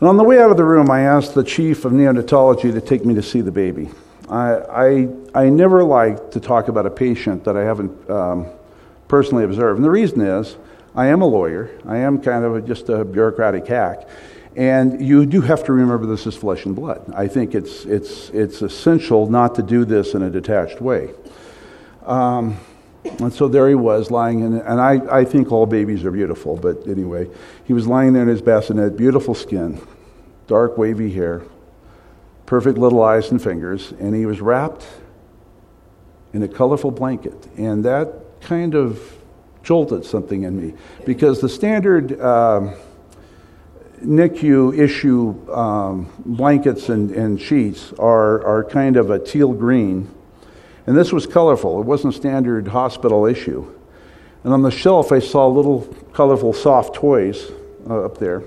And 0.00 0.08
on 0.08 0.16
the 0.16 0.24
way 0.24 0.40
out 0.40 0.50
of 0.50 0.56
the 0.56 0.64
room, 0.64 0.90
I 0.90 1.02
asked 1.02 1.34
the 1.34 1.44
chief 1.44 1.84
of 1.84 1.92
neonatology 1.92 2.72
to 2.72 2.80
take 2.80 3.04
me 3.04 3.14
to 3.14 3.22
see 3.22 3.40
the 3.40 3.52
baby. 3.52 3.90
I, 4.28 4.54
I, 4.54 5.08
I 5.34 5.48
never 5.48 5.82
like 5.82 6.30
to 6.32 6.40
talk 6.40 6.68
about 6.68 6.86
a 6.86 6.90
patient 6.90 7.44
that 7.44 7.56
I 7.56 7.64
haven't 7.64 8.10
um, 8.10 8.46
personally 9.08 9.44
observed. 9.44 9.78
And 9.78 9.84
the 9.84 9.90
reason 9.90 10.20
is, 10.20 10.56
I 10.94 11.06
am 11.06 11.22
a 11.22 11.26
lawyer. 11.26 11.70
I 11.86 11.98
am 11.98 12.20
kind 12.20 12.44
of 12.44 12.56
a, 12.56 12.60
just 12.60 12.88
a 12.88 13.04
bureaucratic 13.04 13.66
hack. 13.66 14.08
And 14.56 15.00
you 15.00 15.26
do 15.26 15.40
have 15.40 15.64
to 15.64 15.72
remember 15.72 16.06
this 16.06 16.26
is 16.26 16.34
flesh 16.36 16.64
and 16.64 16.74
blood. 16.74 17.12
I 17.14 17.28
think 17.28 17.54
it's, 17.54 17.84
it's, 17.84 18.30
it's 18.30 18.62
essential 18.62 19.30
not 19.30 19.54
to 19.56 19.62
do 19.62 19.84
this 19.84 20.14
in 20.14 20.22
a 20.22 20.30
detached 20.30 20.80
way. 20.80 21.10
Um, 22.08 22.56
and 23.04 23.32
so 23.32 23.48
there 23.48 23.68
he 23.68 23.74
was 23.74 24.10
lying 24.10 24.40
in, 24.40 24.54
and 24.54 24.80
I, 24.80 25.18
I 25.18 25.24
think 25.24 25.52
all 25.52 25.66
babies 25.66 26.04
are 26.04 26.10
beautiful, 26.10 26.56
but 26.56 26.86
anyway, 26.86 27.28
he 27.64 27.72
was 27.72 27.86
lying 27.86 28.14
there 28.14 28.22
in 28.22 28.28
his 28.28 28.42
bassinet, 28.42 28.96
beautiful 28.96 29.34
skin, 29.34 29.80
dark 30.46 30.78
wavy 30.78 31.12
hair, 31.12 31.42
perfect 32.46 32.78
little 32.78 33.02
eyes 33.02 33.30
and 33.30 33.42
fingers, 33.42 33.92
and 34.00 34.14
he 34.14 34.24
was 34.24 34.40
wrapped 34.40 34.86
in 36.32 36.42
a 36.42 36.48
colorful 36.48 36.90
blanket. 36.90 37.46
And 37.56 37.84
that 37.84 38.40
kind 38.40 38.74
of 38.74 39.00
jolted 39.62 40.04
something 40.04 40.44
in 40.44 40.60
me 40.60 40.74
because 41.04 41.40
the 41.40 41.48
standard 41.48 42.18
um, 42.20 42.74
NICU 44.02 44.78
issue 44.78 45.52
um, 45.52 46.10
blankets 46.24 46.88
and, 46.88 47.10
and 47.10 47.40
sheets 47.40 47.92
are, 47.98 48.42
are 48.44 48.64
kind 48.64 48.96
of 48.96 49.10
a 49.10 49.18
teal 49.18 49.52
green 49.52 50.14
and 50.88 50.96
this 50.96 51.12
was 51.12 51.26
colorful, 51.26 51.82
it 51.82 51.84
wasn't 51.84 52.14
standard 52.14 52.66
hospital 52.66 53.26
issue. 53.26 53.70
And 54.42 54.54
on 54.54 54.62
the 54.62 54.70
shelf, 54.70 55.12
I 55.12 55.18
saw 55.18 55.46
little 55.46 55.82
colorful 56.14 56.54
soft 56.54 56.94
toys 56.94 57.52
uh, 57.90 58.06
up 58.06 58.16
there, 58.16 58.42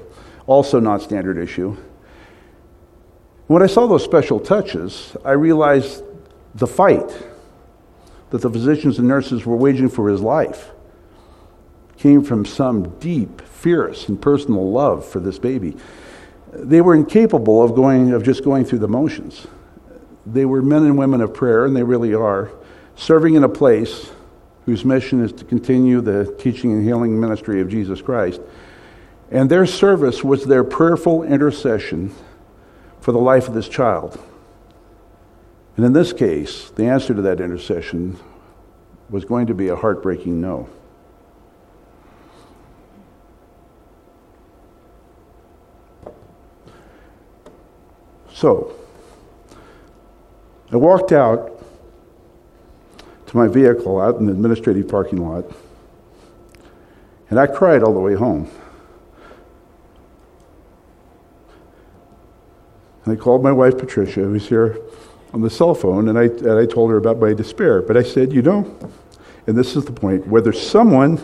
also 0.48 0.80
not 0.80 1.04
standard 1.04 1.38
issue. 1.38 1.78
When 3.46 3.62
I 3.62 3.68
saw 3.68 3.86
those 3.86 4.04
special 4.04 4.40
touches, 4.40 5.16
I 5.24 5.34
realized 5.34 6.04
the 6.56 6.66
fight 6.66 7.16
that 8.32 8.42
the 8.42 8.50
physicians 8.50 8.98
and 8.98 9.08
nurses 9.08 9.46
were 9.46 9.56
waging 9.56 9.90
for 9.90 10.10
his 10.10 10.22
life 10.22 10.72
came 12.00 12.24
from 12.24 12.44
some 12.44 12.98
deep, 12.98 13.40
fierce, 13.42 14.10
and 14.10 14.20
personal 14.20 14.72
love 14.72 15.06
for 15.06 15.20
this 15.20 15.38
baby. 15.38 15.78
They 16.52 16.82
were 16.82 16.96
incapable 16.96 17.62
of 17.62 17.76
going 17.76 18.14
of 18.14 18.24
just 18.24 18.44
going 18.44 18.66
through 18.66 18.80
the 18.80 18.88
motions 18.88 19.46
they 20.26 20.46
were 20.46 20.62
men 20.62 20.84
and 20.84 20.98
women 20.98 21.22
of 21.22 21.34
prayer, 21.34 21.66
and 21.66 21.76
they 21.76 21.84
really 21.84 22.14
are, 22.14 22.52
serving 22.96 23.36
in 23.36 23.44
a 23.44 23.50
place 23.50 24.12
whose 24.66 24.86
mission 24.86 25.24
is 25.24 25.32
to 25.34 25.44
continue 25.44 26.02
the 26.02 26.36
teaching 26.38 26.72
and 26.72 26.84
healing 26.84 27.20
ministry 27.20 27.62
of 27.62 27.70
Jesus 27.70 28.02
Christ. 28.02 28.42
And 29.32 29.50
their 29.50 29.66
service 29.66 30.24
was 30.24 30.46
their 30.46 30.64
prayerful 30.64 31.24
intercession 31.24 32.14
for 33.00 33.12
the 33.12 33.20
life 33.20 33.48
of 33.48 33.54
this 33.54 33.68
child. 33.68 34.22
And 35.78 35.86
in 35.86 35.94
this 35.94 36.14
case, 36.14 36.70
the 36.72 36.86
answer 36.86 37.14
to 37.14 37.22
that 37.24 37.40
intercession 37.40 38.20
was 39.10 39.26
going 39.26 39.48
to 39.48 39.54
be 39.54 39.70
a 39.70 39.76
heartbreaking 39.76 40.40
no. 40.40 40.70
So, 48.34 48.76
I 50.72 50.78
walked 50.78 51.12
out 51.12 51.62
to 53.28 53.38
my 53.38 53.48
vehicle 53.48 54.00
out 54.00 54.16
in 54.18 54.26
the 54.26 54.32
administrative 54.32 54.88
parking 54.88 55.20
lot, 55.20 55.46
and 57.30 57.40
I 57.40 57.48
cried 57.48 57.84
all 57.84 57.94
the 57.94 58.00
way 58.00 58.16
home. 58.16 58.50
I 63.06 63.16
called 63.16 63.44
my 63.44 63.52
wife 63.52 63.78
Patricia, 63.78 64.22
who's 64.22 64.48
here 64.48 64.80
on 65.34 65.42
the 65.42 65.50
cell 65.50 65.74
phone, 65.74 66.08
and 66.08 66.18
I, 66.18 66.24
and 66.24 66.52
I 66.52 66.66
told 66.66 66.92
her 66.92 66.98
about 66.98 67.20
my 67.20 67.34
despair. 67.34 67.82
But 67.82 67.98
I 67.98 68.04
said, 68.04 68.32
you 68.32 68.42
know, 68.42 68.78
and 69.48 69.58
this 69.58 69.76
is 69.76 69.84
the 69.86 69.92
point 69.92 70.28
whether 70.28 70.54
someone 70.54 71.20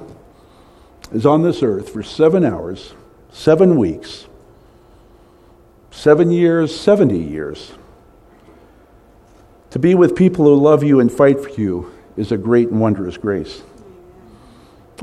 is 1.13 1.25
on 1.25 1.43
this 1.43 1.63
earth 1.63 1.89
for 1.89 2.03
seven 2.03 2.43
hours, 2.43 2.93
seven 3.31 3.77
weeks, 3.77 4.27
seven 5.91 6.31
years, 6.31 6.77
70 6.77 7.17
years, 7.17 7.71
to 9.77 9.79
be 9.79 9.93
with 9.93 10.15
people 10.15 10.45
who 10.45 10.55
love 10.55 10.83
you 10.83 10.99
and 10.99 11.11
fight 11.11 11.39
for 11.39 11.51
you 11.51 11.93
is 12.15 12.31
a 12.31 12.37
great 12.37 12.69
and 12.69 12.81
wondrous 12.81 13.15
grace. 13.15 13.61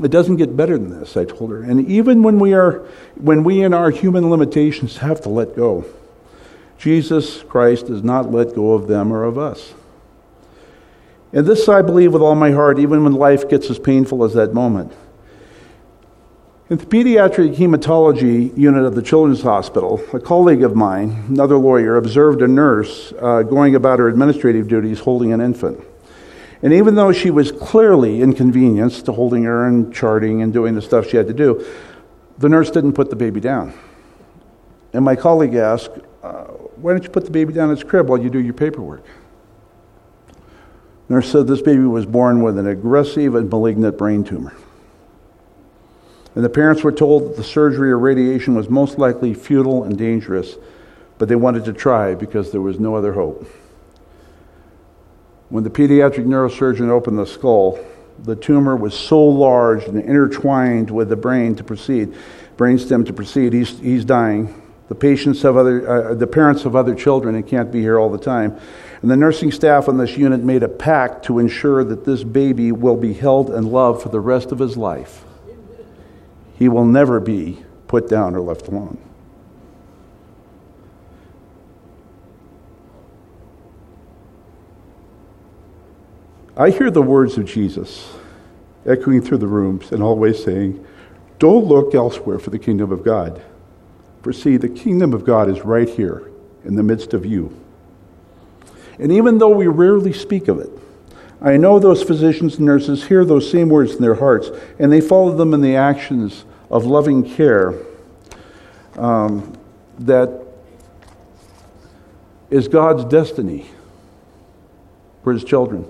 It 0.03 0.11
doesn't 0.11 0.35
get 0.35 0.57
better 0.57 0.77
than 0.77 0.99
this, 0.99 1.15
I 1.15 1.23
told 1.23 1.51
her. 1.51 1.63
And 1.63 1.87
even 1.87 2.23
when 2.23 2.39
we 2.39 2.53
are 2.53 2.85
when 3.15 3.45
we 3.45 3.63
in 3.63 3.73
our 3.73 3.89
human 3.89 4.29
limitations 4.29 4.97
have 4.97 5.21
to 5.21 5.29
let 5.29 5.55
go, 5.55 5.85
Jesus 6.77 7.41
Christ 7.43 7.87
does 7.87 8.03
not 8.03 8.33
let 8.33 8.53
go 8.53 8.73
of 8.73 8.87
them 8.87 9.13
or 9.13 9.23
of 9.23 9.37
us. 9.37 9.73
And 11.31 11.45
this 11.45 11.69
I 11.69 11.81
believe 11.81 12.11
with 12.11 12.21
all 12.21 12.35
my 12.35 12.51
heart, 12.51 12.77
even 12.77 13.05
when 13.05 13.13
life 13.13 13.47
gets 13.47 13.69
as 13.69 13.79
painful 13.79 14.25
as 14.25 14.33
that 14.33 14.53
moment. 14.53 14.91
In 16.67 16.77
the 16.77 16.85
pediatric 16.87 17.57
hematology 17.57 18.57
unit 18.57 18.85
of 18.85 18.95
the 18.95 19.01
Children's 19.03 19.43
Hospital, 19.43 20.01
a 20.13 20.19
colleague 20.19 20.63
of 20.63 20.75
mine, 20.75 21.25
another 21.27 21.57
lawyer, 21.57 21.95
observed 21.95 22.41
a 22.41 22.47
nurse 22.47 23.13
uh, 23.21 23.43
going 23.43 23.75
about 23.75 23.99
her 23.99 24.07
administrative 24.07 24.67
duties 24.67 24.99
holding 24.99 25.31
an 25.31 25.41
infant. 25.41 25.79
And 26.63 26.73
even 26.73 26.95
though 26.95 27.11
she 27.11 27.29
was 27.29 27.51
clearly 27.51 28.19
inconvenienced 28.19 29.05
to 29.05 29.11
holding 29.11 29.43
her 29.43 29.67
and 29.67 29.93
charting 29.93 30.41
and 30.41 30.51
doing 30.51 30.73
the 30.73 30.81
stuff 30.81 31.07
she 31.07 31.17
had 31.17 31.27
to 31.27 31.35
do, 31.35 31.63
the 32.39 32.49
nurse 32.49 32.71
didn't 32.71 32.93
put 32.93 33.11
the 33.11 33.15
baby 33.15 33.39
down. 33.39 33.71
And 34.91 35.05
my 35.05 35.15
colleague 35.15 35.53
asked, 35.53 35.91
uh, 36.23 36.45
why 36.77 36.93
don't 36.93 37.03
you 37.03 37.11
put 37.11 37.25
the 37.25 37.31
baby 37.31 37.53
down 37.53 37.69
in 37.69 37.75
its 37.75 37.83
crib 37.83 38.09
while 38.09 38.19
you 38.19 38.31
do 38.31 38.39
your 38.39 38.55
paperwork? 38.55 39.05
The 41.09 41.13
Nurse 41.13 41.31
said 41.31 41.45
this 41.45 41.61
baby 41.61 41.83
was 41.83 42.07
born 42.07 42.41
with 42.41 42.57
an 42.57 42.65
aggressive 42.65 43.35
and 43.35 43.51
malignant 43.51 43.99
brain 43.99 44.23
tumor. 44.23 44.55
And 46.35 46.43
the 46.43 46.49
parents 46.49 46.83
were 46.83 46.91
told 46.91 47.23
that 47.23 47.37
the 47.37 47.43
surgery 47.43 47.89
or 47.91 47.97
radiation 47.97 48.55
was 48.55 48.69
most 48.69 48.99
likely 48.99 49.33
futile 49.33 49.85
and 49.85 49.97
dangerous, 49.97 50.55
but 51.17 51.29
they 51.29 51.35
wanted 51.35 51.65
to 51.65 51.73
try 51.73 52.13
because 52.13 52.51
there 52.51 52.61
was 52.61 52.79
no 52.79 52.95
other 52.95 53.13
hope. 53.13 53.47
When 55.49 55.63
the 55.63 55.69
pediatric 55.69 56.25
neurosurgeon 56.25 56.89
opened 56.89 57.17
the 57.17 57.25
skull, 57.25 57.79
the 58.19 58.35
tumor 58.35 58.75
was 58.75 58.93
so 58.93 59.23
large 59.23 59.85
and 59.85 59.97
intertwined 59.97 60.91
with 60.91 61.09
the 61.09 61.15
brain 61.15 61.55
to 61.55 61.63
proceed, 61.63 62.13
brainstem 62.57 63.05
to 63.05 63.13
proceed. 63.13 63.53
He's, 63.53 63.79
he's 63.79 64.05
dying. 64.05 64.61
The 64.87 64.95
patients 64.95 65.41
have 65.41 65.57
other, 65.57 66.11
uh, 66.11 66.13
the 66.13 66.27
parents 66.27 66.63
have 66.63 66.75
other 66.75 66.95
children 66.95 67.35
and 67.35 67.47
can't 67.47 67.71
be 67.71 67.81
here 67.81 67.99
all 67.99 68.09
the 68.09 68.17
time. 68.17 68.59
And 69.01 69.09
the 69.09 69.17
nursing 69.17 69.51
staff 69.51 69.87
on 69.87 69.97
this 69.97 70.17
unit 70.17 70.43
made 70.43 70.63
a 70.63 70.67
pact 70.67 71.25
to 71.25 71.39
ensure 71.39 71.83
that 71.83 72.05
this 72.05 72.23
baby 72.23 72.71
will 72.71 72.97
be 72.97 73.13
held 73.13 73.49
and 73.49 73.71
loved 73.71 74.01
for 74.01 74.09
the 74.09 74.19
rest 74.19 74.51
of 74.51 74.59
his 74.59 74.77
life. 74.77 75.24
He 76.57 76.69
will 76.69 76.85
never 76.85 77.19
be 77.19 77.63
put 77.87 78.09
down 78.09 78.35
or 78.35 78.41
left 78.41 78.67
alone. 78.67 78.97
I 86.57 86.69
hear 86.69 86.89
the 86.89 87.01
words 87.01 87.37
of 87.37 87.45
Jesus 87.45 88.13
echoing 88.85 89.21
through 89.21 89.39
the 89.39 89.47
rooms 89.47 89.91
and 89.91 90.01
always 90.01 90.41
saying, 90.41 90.85
Don't 91.37 91.65
look 91.65 91.93
elsewhere 91.93 92.39
for 92.39 92.49
the 92.49 92.59
kingdom 92.59 92.91
of 92.91 93.03
God. 93.03 93.43
For 94.21 94.31
see, 94.31 94.55
the 94.55 94.69
kingdom 94.69 95.13
of 95.13 95.25
God 95.25 95.49
is 95.49 95.61
right 95.61 95.89
here 95.89 96.31
in 96.63 96.75
the 96.75 96.83
midst 96.83 97.13
of 97.13 97.25
you. 97.25 97.55
And 98.97 99.11
even 99.11 99.37
though 99.37 99.49
we 99.49 99.67
rarely 99.67 100.13
speak 100.13 100.47
of 100.47 100.59
it, 100.59 100.69
I 101.41 101.57
know 101.57 101.79
those 101.79 102.01
physicians 102.01 102.57
and 102.57 102.65
nurses 102.65 103.05
hear 103.05 103.25
those 103.25 103.49
same 103.49 103.69
words 103.69 103.95
in 103.95 104.01
their 104.01 104.15
hearts, 104.15 104.49
and 104.79 104.91
they 104.91 105.01
follow 105.01 105.35
them 105.35 105.53
in 105.53 105.61
the 105.61 105.75
actions 105.75 106.45
of 106.69 106.85
loving 106.85 107.23
care 107.23 107.73
um, 108.97 109.57
that 109.99 110.43
is 112.49 112.67
God's 112.67 113.05
destiny 113.05 113.65
for 115.23 115.33
His 115.33 115.43
children. 115.43 115.85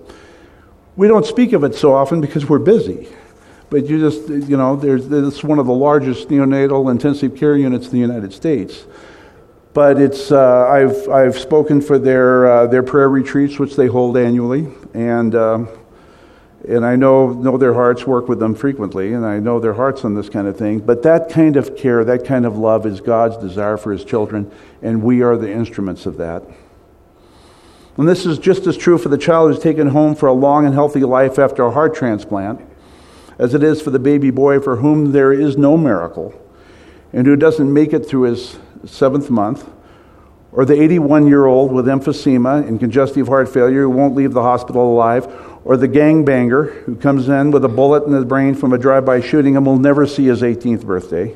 We 0.95 1.07
don't 1.07 1.25
speak 1.25 1.53
of 1.53 1.63
it 1.63 1.75
so 1.75 1.93
often 1.93 2.21
because 2.21 2.47
we're 2.47 2.59
busy. 2.59 3.07
But 3.69 3.87
you 3.87 3.99
just, 3.99 4.29
you 4.29 4.57
know, 4.57 4.75
there's, 4.75 5.11
it's 5.11 5.43
one 5.43 5.59
of 5.59 5.65
the 5.65 5.73
largest 5.73 6.29
neonatal 6.29 6.89
intensive 6.91 7.35
care 7.35 7.57
units 7.57 7.87
in 7.87 7.91
the 7.91 7.99
United 7.99 8.31
States. 8.31 8.85
But 9.75 9.99
it's, 9.99 10.31
uh, 10.31 10.69
I've, 10.69 11.09
I've 11.09 11.37
spoken 11.37 11.81
for 11.81 11.99
their, 11.99 12.49
uh, 12.49 12.67
their 12.67 12.81
prayer 12.81 13.09
retreats, 13.09 13.59
which 13.59 13.75
they 13.75 13.87
hold 13.87 14.15
annually. 14.15 14.69
And, 14.93 15.35
uh, 15.35 15.65
and 16.65 16.85
I 16.85 16.95
know, 16.95 17.33
know 17.33 17.57
their 17.57 17.73
hearts, 17.73 18.07
work 18.07 18.29
with 18.29 18.39
them 18.39 18.55
frequently, 18.55 19.11
and 19.11 19.25
I 19.25 19.39
know 19.39 19.59
their 19.59 19.73
hearts 19.73 20.05
on 20.05 20.15
this 20.15 20.29
kind 20.29 20.47
of 20.47 20.57
thing. 20.57 20.79
But 20.79 21.03
that 21.03 21.29
kind 21.29 21.57
of 21.57 21.75
care, 21.75 22.05
that 22.05 22.23
kind 22.23 22.45
of 22.45 22.57
love 22.57 22.85
is 22.85 23.01
God's 23.01 23.35
desire 23.35 23.75
for 23.75 23.91
His 23.91 24.05
children, 24.05 24.49
and 24.81 25.03
we 25.03 25.21
are 25.23 25.35
the 25.35 25.51
instruments 25.51 26.05
of 26.05 26.15
that. 26.15 26.43
And 27.97 28.07
this 28.07 28.25
is 28.25 28.39
just 28.39 28.67
as 28.67 28.77
true 28.77 28.97
for 28.97 29.09
the 29.09 29.17
child 29.17 29.53
who's 29.53 29.61
taken 29.61 29.87
home 29.87 30.15
for 30.15 30.27
a 30.27 30.33
long 30.33 30.65
and 30.65 30.73
healthy 30.73 31.01
life 31.01 31.37
after 31.37 31.63
a 31.63 31.71
heart 31.71 31.93
transplant 31.93 32.61
as 33.37 33.53
it 33.53 33.61
is 33.61 33.81
for 33.81 33.89
the 33.89 33.99
baby 33.99 34.31
boy 34.31 34.61
for 34.61 34.77
whom 34.77 35.11
there 35.11 35.33
is 35.33 35.57
no 35.57 35.75
miracle 35.75 36.33
and 37.11 37.27
who 37.27 37.35
doesn't 37.35 37.73
make 37.73 37.91
it 37.91 38.05
through 38.05 38.21
his 38.21 38.57
seventh 38.87 39.29
month, 39.29 39.69
or 40.51 40.65
the 40.65 40.81
81 40.81 41.27
year 41.27 41.45
old 41.45 41.71
with 41.71 41.85
emphysema 41.85 42.65
and 42.67 42.79
congestive 42.79 43.27
heart 43.27 43.49
failure 43.49 43.81
who 43.81 43.89
won't 43.89 44.15
leave 44.15 44.33
the 44.33 44.41
hospital 44.41 44.93
alive, 44.93 45.27
or 45.65 45.75
the 45.77 45.87
gangbanger 45.87 46.83
who 46.83 46.95
comes 46.95 47.27
in 47.27 47.51
with 47.51 47.65
a 47.65 47.69
bullet 47.69 48.03
in 48.03 48.13
his 48.13 48.25
brain 48.25 48.55
from 48.55 48.71
a 48.71 48.77
drive 48.77 49.05
by 49.05 49.19
shooting 49.19 49.57
and 49.57 49.65
will 49.65 49.79
never 49.79 50.05
see 50.07 50.25
his 50.25 50.41
18th 50.41 50.85
birthday. 50.85 51.35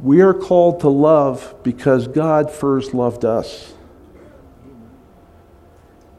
We 0.00 0.20
are 0.20 0.34
called 0.34 0.80
to 0.80 0.88
love 0.88 1.54
because 1.62 2.08
God 2.08 2.50
first 2.50 2.92
loved 2.92 3.24
us. 3.24 3.72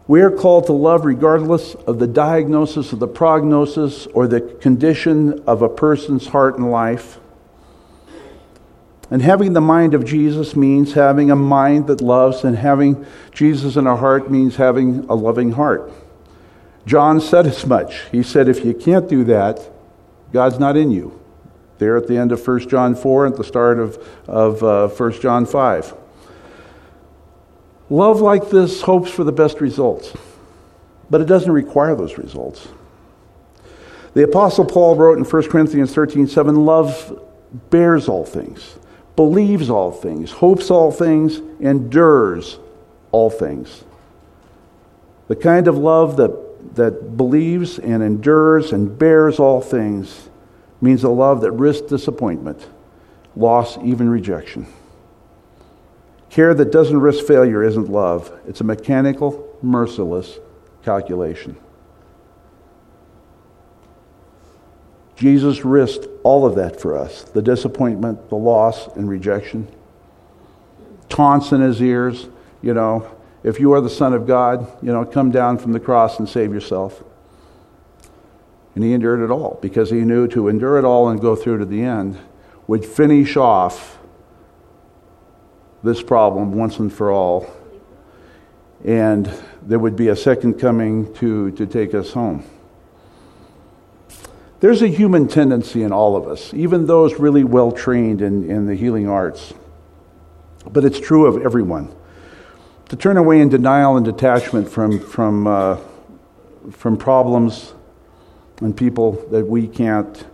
We 0.07 0.21
are 0.21 0.31
called 0.31 0.67
to 0.67 0.73
love 0.73 1.03
regardless 1.03 1.73
of 1.73 1.99
the 1.99 2.07
diagnosis 2.07 2.93
of 2.93 2.99
the 2.99 3.07
prognosis 3.07 4.05
or 4.07 4.27
the 4.27 4.39
condition 4.39 5.43
of 5.47 5.61
a 5.61 5.69
person's 5.69 6.27
heart 6.27 6.57
and 6.57 6.71
life. 6.71 7.19
And 9.11 9.21
having 9.21 9.53
the 9.53 9.61
mind 9.61 9.93
of 9.93 10.03
Jesus 10.03 10.55
means 10.55 10.93
having 10.93 11.29
a 11.29 11.35
mind 11.35 11.87
that 11.87 12.01
loves, 12.01 12.43
and 12.43 12.57
having 12.57 13.05
Jesus 13.31 13.75
in 13.75 13.85
our 13.85 13.97
heart 13.97 14.31
means 14.31 14.55
having 14.55 15.05
a 15.09 15.13
loving 15.13 15.51
heart. 15.51 15.91
John 16.85 17.19
said 17.21 17.47
as 17.47 17.65
much. 17.65 18.01
He 18.11 18.23
said, 18.23 18.47
if 18.47 18.63
you 18.63 18.73
can't 18.73 19.07
do 19.07 19.23
that, 19.25 19.69
God's 20.31 20.59
not 20.59 20.77
in 20.77 20.91
you. 20.91 21.19
There 21.77 21.97
at 21.97 22.07
the 22.07 22.17
end 22.17 22.31
of 22.31 22.45
1 22.45 22.69
John 22.69 22.95
4, 22.95 23.27
at 23.27 23.37
the 23.37 23.43
start 23.43 23.79
of, 23.79 23.97
of 24.27 24.63
uh, 24.63 24.87
1 24.87 25.21
John 25.21 25.45
5. 25.45 25.93
Love 27.89 28.21
like 28.21 28.49
this 28.49 28.81
hopes 28.81 29.11
for 29.11 29.23
the 29.23 29.31
best 29.31 29.61
results, 29.61 30.13
but 31.09 31.21
it 31.21 31.25
doesn't 31.25 31.51
require 31.51 31.95
those 31.95 32.17
results. 32.17 32.67
The 34.13 34.23
Apostle 34.23 34.65
Paul 34.65 34.95
wrote 34.95 35.17
in 35.17 35.23
1 35.23 35.49
Corinthians 35.49 35.93
13 35.93 36.27
7, 36.27 36.65
love 36.65 37.21
bears 37.69 38.07
all 38.07 38.25
things, 38.25 38.79
believes 39.15 39.69
all 39.69 39.91
things, 39.91 40.31
hopes 40.31 40.69
all 40.69 40.91
things, 40.91 41.39
endures 41.59 42.59
all 43.11 43.29
things. 43.29 43.83
The 45.27 45.35
kind 45.35 45.67
of 45.67 45.77
love 45.77 46.17
that, 46.17 46.75
that 46.75 47.17
believes 47.17 47.79
and 47.79 48.03
endures 48.03 48.71
and 48.71 48.97
bears 48.97 49.39
all 49.39 49.61
things 49.61 50.29
means 50.81 51.03
a 51.03 51.09
love 51.09 51.41
that 51.41 51.51
risks 51.51 51.87
disappointment, 51.87 52.67
loss, 53.35 53.77
even 53.79 54.09
rejection. 54.09 54.67
Care 56.29 56.53
that 56.53 56.71
doesn't 56.71 56.99
risk 56.99 57.25
failure 57.25 57.63
isn't 57.63 57.89
love, 57.89 58.37
it's 58.45 58.59
a 58.61 58.65
mechanical, 58.65 59.57
merciless 59.61 60.37
calculation. 60.83 61.55
Jesus 65.15 65.63
risked 65.63 66.07
all 66.23 66.45
of 66.45 66.55
that 66.55 66.79
for 66.79 66.97
us 66.97 67.23
the 67.23 67.41
disappointment, 67.41 68.29
the 68.29 68.35
loss, 68.35 68.87
and 68.95 69.09
rejection. 69.09 69.67
Taunts 71.07 71.51
in 71.51 71.61
his 71.61 71.81
ears, 71.81 72.27
you 72.61 72.73
know, 72.73 73.09
if 73.43 73.59
you 73.59 73.73
are 73.73 73.81
the 73.81 73.89
Son 73.89 74.13
of 74.13 74.25
God, 74.25 74.67
you 74.81 74.91
know, 74.91 75.05
come 75.05 75.31
down 75.31 75.57
from 75.57 75.71
the 75.71 75.79
cross 75.79 76.19
and 76.19 76.27
save 76.27 76.51
yourself. 76.51 77.03
And 78.73 78.83
he 78.83 78.91
endured 78.91 79.21
it 79.21 79.31
all 79.31 79.59
because 79.61 79.89
he 79.89 80.01
knew 80.01 80.27
to 80.29 80.49
endure 80.49 80.77
it 80.77 80.83
all 80.83 81.07
and 81.07 81.21
go 81.21 81.35
through 81.35 81.59
to 81.59 81.65
the 81.65 81.83
end 81.83 82.17
would 82.67 82.83
finish 82.83 83.37
off 83.37 83.99
this 85.83 86.01
problem 86.01 86.53
once 86.53 86.79
and 86.79 86.91
for 86.91 87.11
all, 87.11 87.47
and 88.83 89.31
there 89.61 89.79
would 89.79 89.95
be 89.95 90.07
a 90.07 90.15
second 90.15 90.55
coming 90.55 91.13
to, 91.15 91.51
to 91.51 91.65
take 91.65 91.93
us 91.93 92.11
home. 92.11 92.43
There's 94.65 94.81
a 94.81 94.87
human 94.87 95.27
tendency 95.27 95.83
in 95.83 95.91
all 95.91 96.15
of 96.15 96.27
us, 96.27 96.51
even 96.51 96.87
those 96.87 97.19
really 97.19 97.43
well 97.43 97.71
trained 97.71 98.23
in, 98.23 98.49
in 98.49 98.65
the 98.65 98.73
healing 98.73 99.07
arts, 99.07 99.53
but 100.67 100.83
it's 100.83 100.99
true 100.99 101.27
of 101.27 101.45
everyone, 101.45 101.95
to 102.89 102.95
turn 102.95 103.17
away 103.17 103.41
in 103.41 103.49
denial 103.49 103.95
and 103.95 104.03
detachment 104.03 104.67
from, 104.67 104.99
from, 104.99 105.45
uh, 105.45 105.77
from 106.71 106.97
problems 106.97 107.75
and 108.59 108.75
people 108.75 109.11
that 109.29 109.45
we 109.45 109.67
can't, 109.67 110.25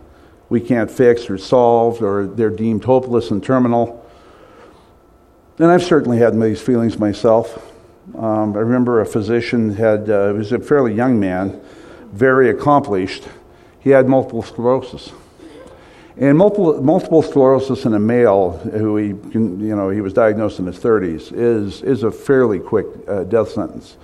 we 0.48 0.62
can't 0.62 0.90
fix 0.90 1.28
or 1.28 1.36
solve 1.36 2.02
or 2.02 2.26
they're 2.26 2.48
deemed 2.48 2.84
hopeless 2.84 3.30
and 3.32 3.44
terminal. 3.44 4.02
And 5.58 5.70
I've 5.70 5.84
certainly 5.84 6.16
had 6.16 6.40
these 6.40 6.62
feelings 6.62 6.98
myself. 6.98 7.70
Um, 8.16 8.56
I 8.56 8.60
remember 8.60 9.02
a 9.02 9.04
physician 9.04 9.74
had, 9.74 10.08
uh, 10.08 10.32
was 10.34 10.52
a 10.52 10.58
fairly 10.58 10.94
young 10.94 11.20
man, 11.20 11.60
very 12.12 12.48
accomplished. 12.48 13.28
He 13.82 13.90
had 13.90 14.08
multiple 14.08 14.42
sclerosis. 14.42 15.12
And 16.16 16.36
multiple, 16.36 16.82
multiple 16.82 17.22
sclerosis 17.22 17.84
in 17.86 17.94
a 17.94 17.98
male 17.98 18.52
who 18.58 18.96
he, 18.96 19.08
you 19.08 19.74
know, 19.74 19.88
he 19.88 20.00
was 20.00 20.12
diagnosed 20.12 20.58
in 20.58 20.66
his 20.66 20.78
30s 20.78 21.32
is, 21.32 21.82
is 21.82 22.02
a 22.02 22.10
fairly 22.10 22.60
quick 22.60 22.86
uh, 23.08 23.24
death 23.24 23.50
sentence 23.50 23.96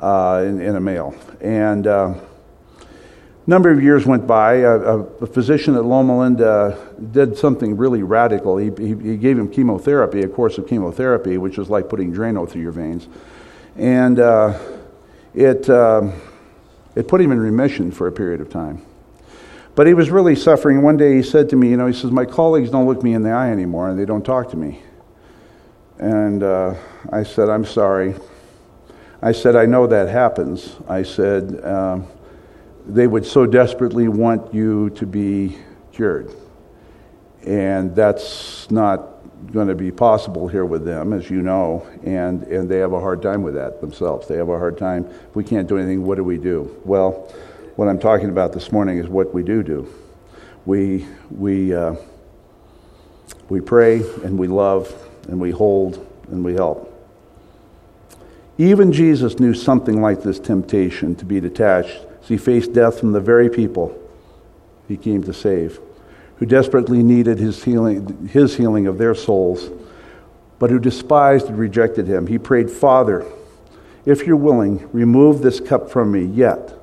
uh, 0.00 0.42
in, 0.44 0.60
in, 0.60 0.74
a 0.74 0.80
male. 0.80 1.14
And 1.40 1.86
uh, 1.86 2.14
number 3.46 3.70
of 3.70 3.80
years 3.80 4.04
went 4.04 4.26
by. 4.26 4.54
A, 4.54 4.72
a, 4.72 5.26
physician 5.26 5.76
at 5.76 5.84
Loma 5.84 6.18
Linda 6.18 6.76
did 7.12 7.38
something 7.38 7.76
really 7.76 8.02
radical. 8.02 8.56
He, 8.56 8.70
he, 8.76 8.88
he, 8.88 9.16
gave 9.16 9.38
him 9.38 9.48
chemotherapy, 9.48 10.22
a 10.22 10.28
course 10.28 10.58
of 10.58 10.66
chemotherapy, 10.66 11.38
which 11.38 11.58
is 11.58 11.70
like 11.70 11.88
putting 11.88 12.12
Drano 12.12 12.48
through 12.48 12.62
your 12.62 12.72
veins. 12.72 13.06
And 13.76 14.18
uh, 14.18 14.58
it, 15.32 15.70
um, 15.70 16.12
it 16.96 17.06
put 17.06 17.20
him 17.20 17.30
in 17.30 17.38
remission 17.38 17.92
for 17.92 18.08
a 18.08 18.12
period 18.12 18.40
of 18.40 18.50
time. 18.50 18.84
But 19.74 19.86
he 19.86 19.94
was 19.94 20.10
really 20.10 20.36
suffering. 20.36 20.82
One 20.82 20.96
day 20.96 21.16
he 21.16 21.22
said 21.22 21.48
to 21.50 21.56
me, 21.56 21.70
You 21.70 21.76
know, 21.76 21.86
he 21.86 21.94
says, 21.94 22.10
My 22.10 22.24
colleagues 22.24 22.70
don't 22.70 22.86
look 22.86 23.02
me 23.02 23.14
in 23.14 23.22
the 23.22 23.30
eye 23.30 23.50
anymore 23.50 23.88
and 23.88 23.98
they 23.98 24.04
don't 24.04 24.24
talk 24.24 24.50
to 24.50 24.56
me. 24.56 24.82
And 25.98 26.42
uh, 26.42 26.74
I 27.10 27.22
said, 27.22 27.48
I'm 27.48 27.64
sorry. 27.64 28.14
I 29.22 29.32
said, 29.32 29.54
I 29.54 29.66
know 29.66 29.86
that 29.86 30.08
happens. 30.08 30.76
I 30.88 31.04
said, 31.04 31.64
um, 31.64 32.08
they 32.86 33.06
would 33.06 33.24
so 33.24 33.46
desperately 33.46 34.08
want 34.08 34.52
you 34.52 34.90
to 34.90 35.06
be 35.06 35.56
cured. 35.92 36.34
And 37.46 37.94
that's 37.94 38.68
not 38.70 39.08
going 39.52 39.68
to 39.68 39.74
be 39.74 39.92
possible 39.92 40.48
here 40.48 40.64
with 40.64 40.84
them, 40.84 41.12
as 41.12 41.30
you 41.30 41.42
know, 41.42 41.86
and, 42.04 42.42
and 42.44 42.68
they 42.68 42.78
have 42.78 42.92
a 42.92 43.00
hard 43.00 43.22
time 43.22 43.42
with 43.42 43.54
that 43.54 43.80
themselves. 43.80 44.26
They 44.26 44.36
have 44.36 44.48
a 44.48 44.58
hard 44.58 44.78
time. 44.78 45.06
If 45.06 45.36
we 45.36 45.44
can't 45.44 45.68
do 45.68 45.78
anything, 45.78 46.04
what 46.04 46.16
do 46.16 46.24
we 46.24 46.38
do? 46.38 46.80
Well, 46.84 47.32
what 47.76 47.88
I'm 47.88 47.98
talking 47.98 48.28
about 48.28 48.52
this 48.52 48.70
morning 48.70 48.98
is 48.98 49.08
what 49.08 49.32
we 49.32 49.42
do 49.42 49.62
do. 49.62 49.92
We, 50.66 51.06
we, 51.30 51.74
uh, 51.74 51.96
we 53.48 53.60
pray 53.60 54.00
and 54.22 54.38
we 54.38 54.46
love 54.46 54.92
and 55.28 55.40
we 55.40 55.50
hold 55.50 56.06
and 56.28 56.44
we 56.44 56.54
help. 56.54 56.88
Even 58.58 58.92
Jesus 58.92 59.40
knew 59.40 59.54
something 59.54 60.02
like 60.02 60.22
this 60.22 60.38
temptation 60.38 61.14
to 61.16 61.24
be 61.24 61.40
detached 61.40 61.98
as 62.22 62.28
he 62.28 62.36
faced 62.36 62.72
death 62.72 63.00
from 63.00 63.12
the 63.12 63.20
very 63.20 63.48
people 63.48 63.98
he 64.86 64.96
came 64.96 65.22
to 65.24 65.32
save, 65.32 65.80
who 66.36 66.46
desperately 66.46 67.02
needed 67.02 67.38
his 67.38 67.64
healing, 67.64 68.28
his 68.28 68.56
healing 68.56 68.86
of 68.86 68.98
their 68.98 69.14
souls, 69.14 69.70
but 70.58 70.70
who 70.70 70.78
despised 70.78 71.46
and 71.46 71.58
rejected 71.58 72.06
him. 72.06 72.26
He 72.26 72.38
prayed, 72.38 72.70
Father, 72.70 73.26
if 74.04 74.26
you're 74.26 74.36
willing, 74.36 74.88
remove 74.92 75.40
this 75.40 75.58
cup 75.58 75.90
from 75.90 76.12
me, 76.12 76.24
yet 76.24 76.81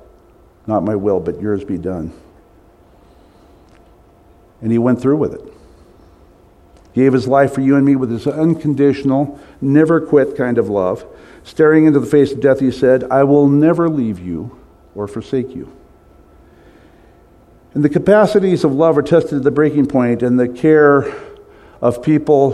not 0.70 0.84
my 0.84 0.94
will, 0.94 1.20
but 1.20 1.40
yours 1.40 1.64
be 1.64 1.76
done. 1.76 2.12
And 4.62 4.70
he 4.70 4.78
went 4.78 5.02
through 5.02 5.16
with 5.16 5.34
it. 5.34 5.52
Gave 6.94 7.12
his 7.12 7.26
life 7.26 7.52
for 7.52 7.60
you 7.60 7.76
and 7.76 7.84
me 7.84 7.96
with 7.96 8.10
his 8.10 8.26
unconditional, 8.26 9.38
never 9.60 10.00
quit 10.00 10.36
kind 10.36 10.58
of 10.58 10.68
love. 10.68 11.04
Staring 11.44 11.86
into 11.86 12.00
the 12.00 12.06
face 12.06 12.32
of 12.32 12.40
death, 12.40 12.60
he 12.60 12.70
said, 12.70 13.04
I 13.10 13.24
will 13.24 13.48
never 13.48 13.88
leave 13.88 14.20
you 14.20 14.58
or 14.94 15.08
forsake 15.08 15.54
you. 15.54 15.76
And 17.74 17.84
the 17.84 17.88
capacities 17.88 18.64
of 18.64 18.72
love 18.72 18.96
are 18.98 19.02
tested 19.02 19.38
at 19.38 19.44
the 19.44 19.50
breaking 19.50 19.86
point, 19.86 20.22
and 20.22 20.38
the 20.38 20.48
care 20.48 21.12
of 21.80 22.02
people 22.02 22.52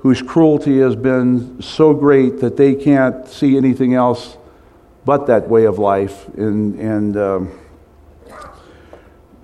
whose 0.00 0.22
cruelty 0.22 0.78
has 0.80 0.94
been 0.94 1.60
so 1.60 1.94
great 1.94 2.40
that 2.40 2.56
they 2.56 2.74
can't 2.74 3.26
see 3.28 3.56
anything 3.56 3.94
else 3.94 4.36
but 5.06 5.26
that 5.28 5.48
way 5.48 5.64
of 5.64 5.78
life, 5.78 6.28
and, 6.36 6.78
and 6.78 7.16
um, 7.16 7.58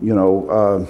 you 0.03 0.14
know, 0.14 0.48
uh, 0.51 0.87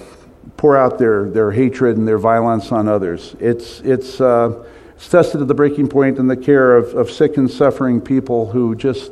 pour 0.57 0.75
out 0.75 0.97
their, 0.97 1.29
their 1.29 1.51
hatred 1.51 1.95
and 1.95 2.05
their 2.05 2.17
violence 2.17 2.71
on 2.71 2.89
others. 2.89 3.35
It's, 3.39 3.79
it's, 3.81 4.19
uh, 4.19 4.65
it's 4.95 5.07
tested 5.07 5.41
at 5.41 5.47
the 5.47 5.53
breaking 5.53 5.87
point 5.87 6.17
in 6.17 6.27
the 6.27 6.35
care 6.35 6.75
of, 6.75 6.93
of 6.95 7.09
sick 7.09 7.37
and 7.37 7.49
suffering 7.49 8.01
people 8.01 8.51
who 8.51 8.75
just 8.75 9.11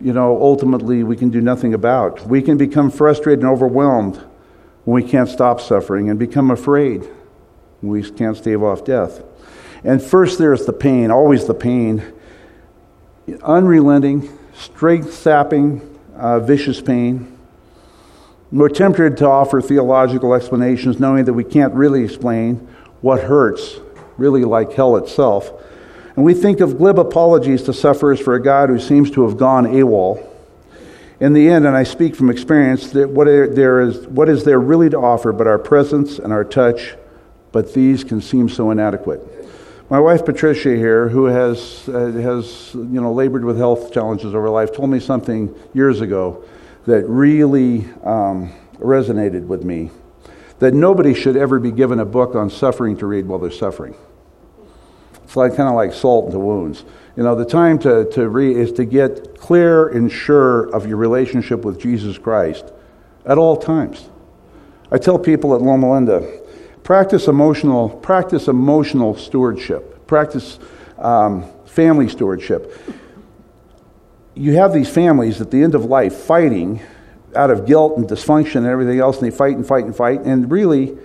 you 0.00 0.12
know, 0.12 0.40
ultimately 0.40 1.04
we 1.04 1.16
can 1.16 1.30
do 1.30 1.40
nothing 1.40 1.74
about. 1.74 2.26
We 2.26 2.40
can 2.40 2.56
become 2.56 2.90
frustrated 2.90 3.40
and 3.40 3.48
overwhelmed 3.48 4.16
when 4.84 5.02
we 5.02 5.08
can't 5.08 5.28
stop 5.28 5.60
suffering 5.60 6.08
and 6.08 6.18
become 6.18 6.50
afraid 6.50 7.02
when 7.80 7.90
we 7.90 8.10
can't 8.10 8.36
stave 8.36 8.62
off 8.62 8.84
death. 8.84 9.22
And 9.84 10.02
first, 10.02 10.38
there's 10.38 10.66
the 10.66 10.72
pain, 10.72 11.10
always 11.10 11.46
the 11.46 11.54
pain. 11.54 12.02
Unrelenting, 13.42 14.28
strength 14.60 15.14
sapping, 15.14 15.98
uh, 16.16 16.38
vicious 16.38 16.80
pain. 16.80 17.36
We're 18.52 18.68
tempted 18.68 19.16
to 19.18 19.26
offer 19.26 19.60
theological 19.62 20.34
explanations 20.34 21.00
knowing 21.00 21.24
that 21.24 21.32
we 21.32 21.44
can't 21.44 21.72
really 21.72 22.04
explain 22.04 22.68
what 23.00 23.22
hurts, 23.22 23.78
really 24.18 24.44
like 24.44 24.72
hell 24.72 24.96
itself. 24.96 25.50
And 26.16 26.24
we 26.24 26.34
think 26.34 26.60
of 26.60 26.76
glib 26.76 26.98
apologies 26.98 27.62
to 27.62 27.72
sufferers 27.72 28.20
for 28.20 28.34
a 28.34 28.42
God 28.42 28.68
who 28.68 28.78
seems 28.78 29.10
to 29.12 29.26
have 29.26 29.38
gone 29.38 29.64
AWOL. 29.66 30.26
In 31.20 31.32
the 31.32 31.48
end, 31.48 31.66
and 31.66 31.76
I 31.76 31.84
speak 31.84 32.16
from 32.16 32.28
experience, 32.28 32.90
that 32.90 33.08
what, 33.08 33.26
there 33.26 33.80
is, 33.80 34.06
what 34.08 34.28
is 34.28 34.44
there 34.44 34.58
really 34.58 34.90
to 34.90 34.98
offer 34.98 35.32
but 35.32 35.46
our 35.46 35.58
presence 35.58 36.18
and 36.18 36.32
our 36.32 36.44
touch, 36.44 36.96
but 37.52 37.72
these 37.72 38.04
can 38.04 38.20
seem 38.20 38.48
so 38.48 38.70
inadequate. 38.70 39.39
My 39.90 39.98
wife 39.98 40.24
Patricia 40.24 40.76
here, 40.76 41.08
who 41.08 41.24
has, 41.24 41.88
uh, 41.88 42.12
has 42.12 42.70
you 42.74 43.00
know, 43.00 43.12
labored 43.12 43.44
with 43.44 43.58
health 43.58 43.92
challenges 43.92 44.36
over 44.36 44.48
life, 44.48 44.72
told 44.72 44.88
me 44.88 45.00
something 45.00 45.52
years 45.74 46.00
ago 46.00 46.44
that 46.86 47.04
really 47.08 47.86
um, 48.04 48.52
resonated 48.78 49.48
with 49.48 49.64
me. 49.64 49.90
That 50.60 50.74
nobody 50.74 51.12
should 51.12 51.36
ever 51.36 51.58
be 51.58 51.72
given 51.72 51.98
a 51.98 52.04
book 52.04 52.36
on 52.36 52.50
suffering 52.50 52.98
to 52.98 53.06
read 53.06 53.26
while 53.26 53.40
they're 53.40 53.50
suffering. 53.50 53.96
It's 55.24 55.34
like 55.34 55.56
kind 55.56 55.68
of 55.68 55.74
like 55.74 55.92
salt 55.92 56.26
into 56.26 56.38
wounds. 56.38 56.84
You 57.16 57.24
know, 57.24 57.34
the 57.34 57.44
time 57.44 57.76
to, 57.80 58.08
to 58.12 58.28
read 58.28 58.56
is 58.56 58.70
to 58.74 58.84
get 58.84 59.40
clear 59.40 59.88
and 59.88 60.10
sure 60.10 60.72
of 60.72 60.86
your 60.86 60.98
relationship 60.98 61.64
with 61.64 61.80
Jesus 61.80 62.16
Christ 62.16 62.72
at 63.26 63.38
all 63.38 63.56
times. 63.56 64.08
I 64.92 64.98
tell 64.98 65.18
people 65.18 65.52
at 65.52 65.62
Loma 65.62 65.92
Linda, 65.92 66.40
practice 66.90 67.28
emotional, 67.28 67.88
practice 67.88 68.48
emotional 68.48 69.16
stewardship, 69.16 70.08
practice 70.08 70.58
um, 70.98 71.48
family 71.64 72.08
stewardship. 72.08 72.82
You 74.34 74.54
have 74.54 74.72
these 74.72 74.88
families 74.88 75.40
at 75.40 75.52
the 75.52 75.62
end 75.62 75.76
of 75.76 75.84
life 75.84 76.12
fighting 76.12 76.80
out 77.36 77.48
of 77.48 77.64
guilt 77.64 77.96
and 77.96 78.08
dysfunction 78.08 78.56
and 78.56 78.66
everything 78.66 78.98
else, 78.98 79.22
and 79.22 79.30
they 79.30 79.36
fight 79.36 79.54
and 79.54 79.64
fight 79.64 79.84
and 79.84 79.94
fight, 79.94 80.22
and 80.22 80.50
really 80.50 80.98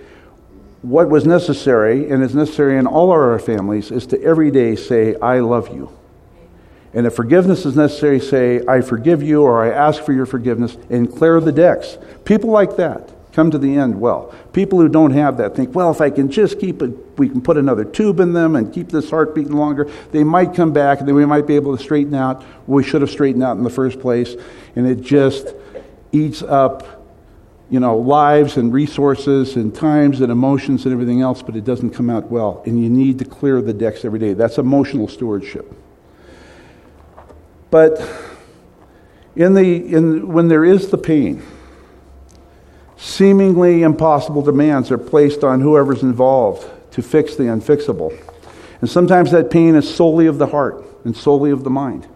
what 0.82 1.08
was 1.08 1.24
necessary, 1.24 2.10
and 2.10 2.20
is 2.20 2.34
necessary 2.34 2.78
in 2.78 2.88
all 2.88 3.12
our 3.12 3.38
families, 3.38 3.92
is 3.92 4.08
to 4.08 4.20
every 4.20 4.50
day 4.50 4.74
say, 4.74 5.14
I 5.22 5.38
love 5.38 5.68
you. 5.68 5.96
And 6.94 7.06
if 7.06 7.14
forgiveness 7.14 7.64
is 7.64 7.76
necessary, 7.76 8.18
say, 8.18 8.60
I 8.66 8.80
forgive 8.80 9.22
you 9.22 9.42
or 9.42 9.64
I 9.64 9.70
ask 9.72 10.02
for 10.02 10.12
your 10.12 10.26
forgiveness 10.26 10.76
and 10.90 11.08
clear 11.08 11.38
the 11.38 11.52
decks. 11.52 11.96
People 12.24 12.50
like 12.50 12.74
that 12.74 13.15
come 13.36 13.50
to 13.50 13.58
the 13.58 13.76
end 13.76 14.00
well. 14.00 14.34
People 14.54 14.80
who 14.80 14.88
don't 14.88 15.10
have 15.10 15.36
that 15.36 15.54
think, 15.54 15.74
well, 15.74 15.90
if 15.90 16.00
I 16.00 16.08
can 16.08 16.30
just 16.30 16.58
keep 16.58 16.80
it, 16.80 17.18
we 17.18 17.28
can 17.28 17.42
put 17.42 17.58
another 17.58 17.84
tube 17.84 18.18
in 18.18 18.32
them 18.32 18.56
and 18.56 18.72
keep 18.72 18.88
this 18.88 19.10
heart 19.10 19.34
beating 19.34 19.52
longer, 19.52 19.90
they 20.10 20.24
might 20.24 20.54
come 20.54 20.72
back 20.72 21.00
and 21.00 21.06
then 21.06 21.14
we 21.14 21.26
might 21.26 21.46
be 21.46 21.54
able 21.54 21.76
to 21.76 21.82
straighten 21.82 22.14
out 22.14 22.42
what 22.64 22.76
we 22.76 22.82
should 22.82 23.02
have 23.02 23.10
straightened 23.10 23.44
out 23.44 23.58
in 23.58 23.62
the 23.62 23.68
first 23.68 24.00
place. 24.00 24.34
And 24.74 24.86
it 24.86 25.02
just 25.02 25.54
eats 26.12 26.42
up 26.42 27.04
you 27.68 27.78
know, 27.78 27.98
lives 27.98 28.56
and 28.56 28.72
resources 28.72 29.56
and 29.56 29.74
times 29.74 30.22
and 30.22 30.32
emotions 30.32 30.86
and 30.86 30.94
everything 30.94 31.20
else, 31.20 31.42
but 31.42 31.56
it 31.56 31.64
doesn't 31.64 31.90
come 31.90 32.08
out 32.08 32.30
well. 32.30 32.62
And 32.64 32.82
you 32.82 32.88
need 32.88 33.18
to 33.18 33.26
clear 33.26 33.60
the 33.60 33.74
decks 33.74 34.06
every 34.06 34.18
day. 34.18 34.32
That's 34.32 34.56
emotional 34.56 35.08
stewardship. 35.08 35.70
But 37.70 38.00
in 39.34 39.52
the, 39.52 39.94
in, 39.94 40.28
when 40.28 40.48
there 40.48 40.64
is 40.64 40.88
the 40.88 40.96
pain, 40.96 41.42
seemingly 42.96 43.82
impossible 43.82 44.42
demands 44.42 44.90
are 44.90 44.98
placed 44.98 45.44
on 45.44 45.60
whoever's 45.60 46.02
involved 46.02 46.68
to 46.92 47.02
fix 47.02 47.36
the 47.36 47.44
unfixable. 47.44 48.16
And 48.80 48.88
sometimes 48.88 49.30
that 49.30 49.50
pain 49.50 49.74
is 49.74 49.92
solely 49.92 50.26
of 50.26 50.38
the 50.38 50.46
heart 50.46 50.84
and 51.04 51.16
solely 51.16 51.50
of 51.50 51.64
the 51.64 51.70
mind. 51.70 52.06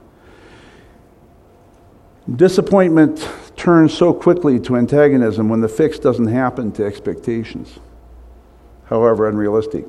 Disappointment 2.35 3.29
turns 3.57 3.93
so 3.93 4.13
quickly 4.13 4.61
to 4.61 4.77
antagonism 4.77 5.49
when 5.49 5.61
the 5.61 5.69
fix 5.69 5.99
doesn't 5.99 6.29
happen 6.29 6.71
to 6.73 6.85
expectations, 6.85 7.79
however 8.87 9.29
unrealistic. 9.29 9.85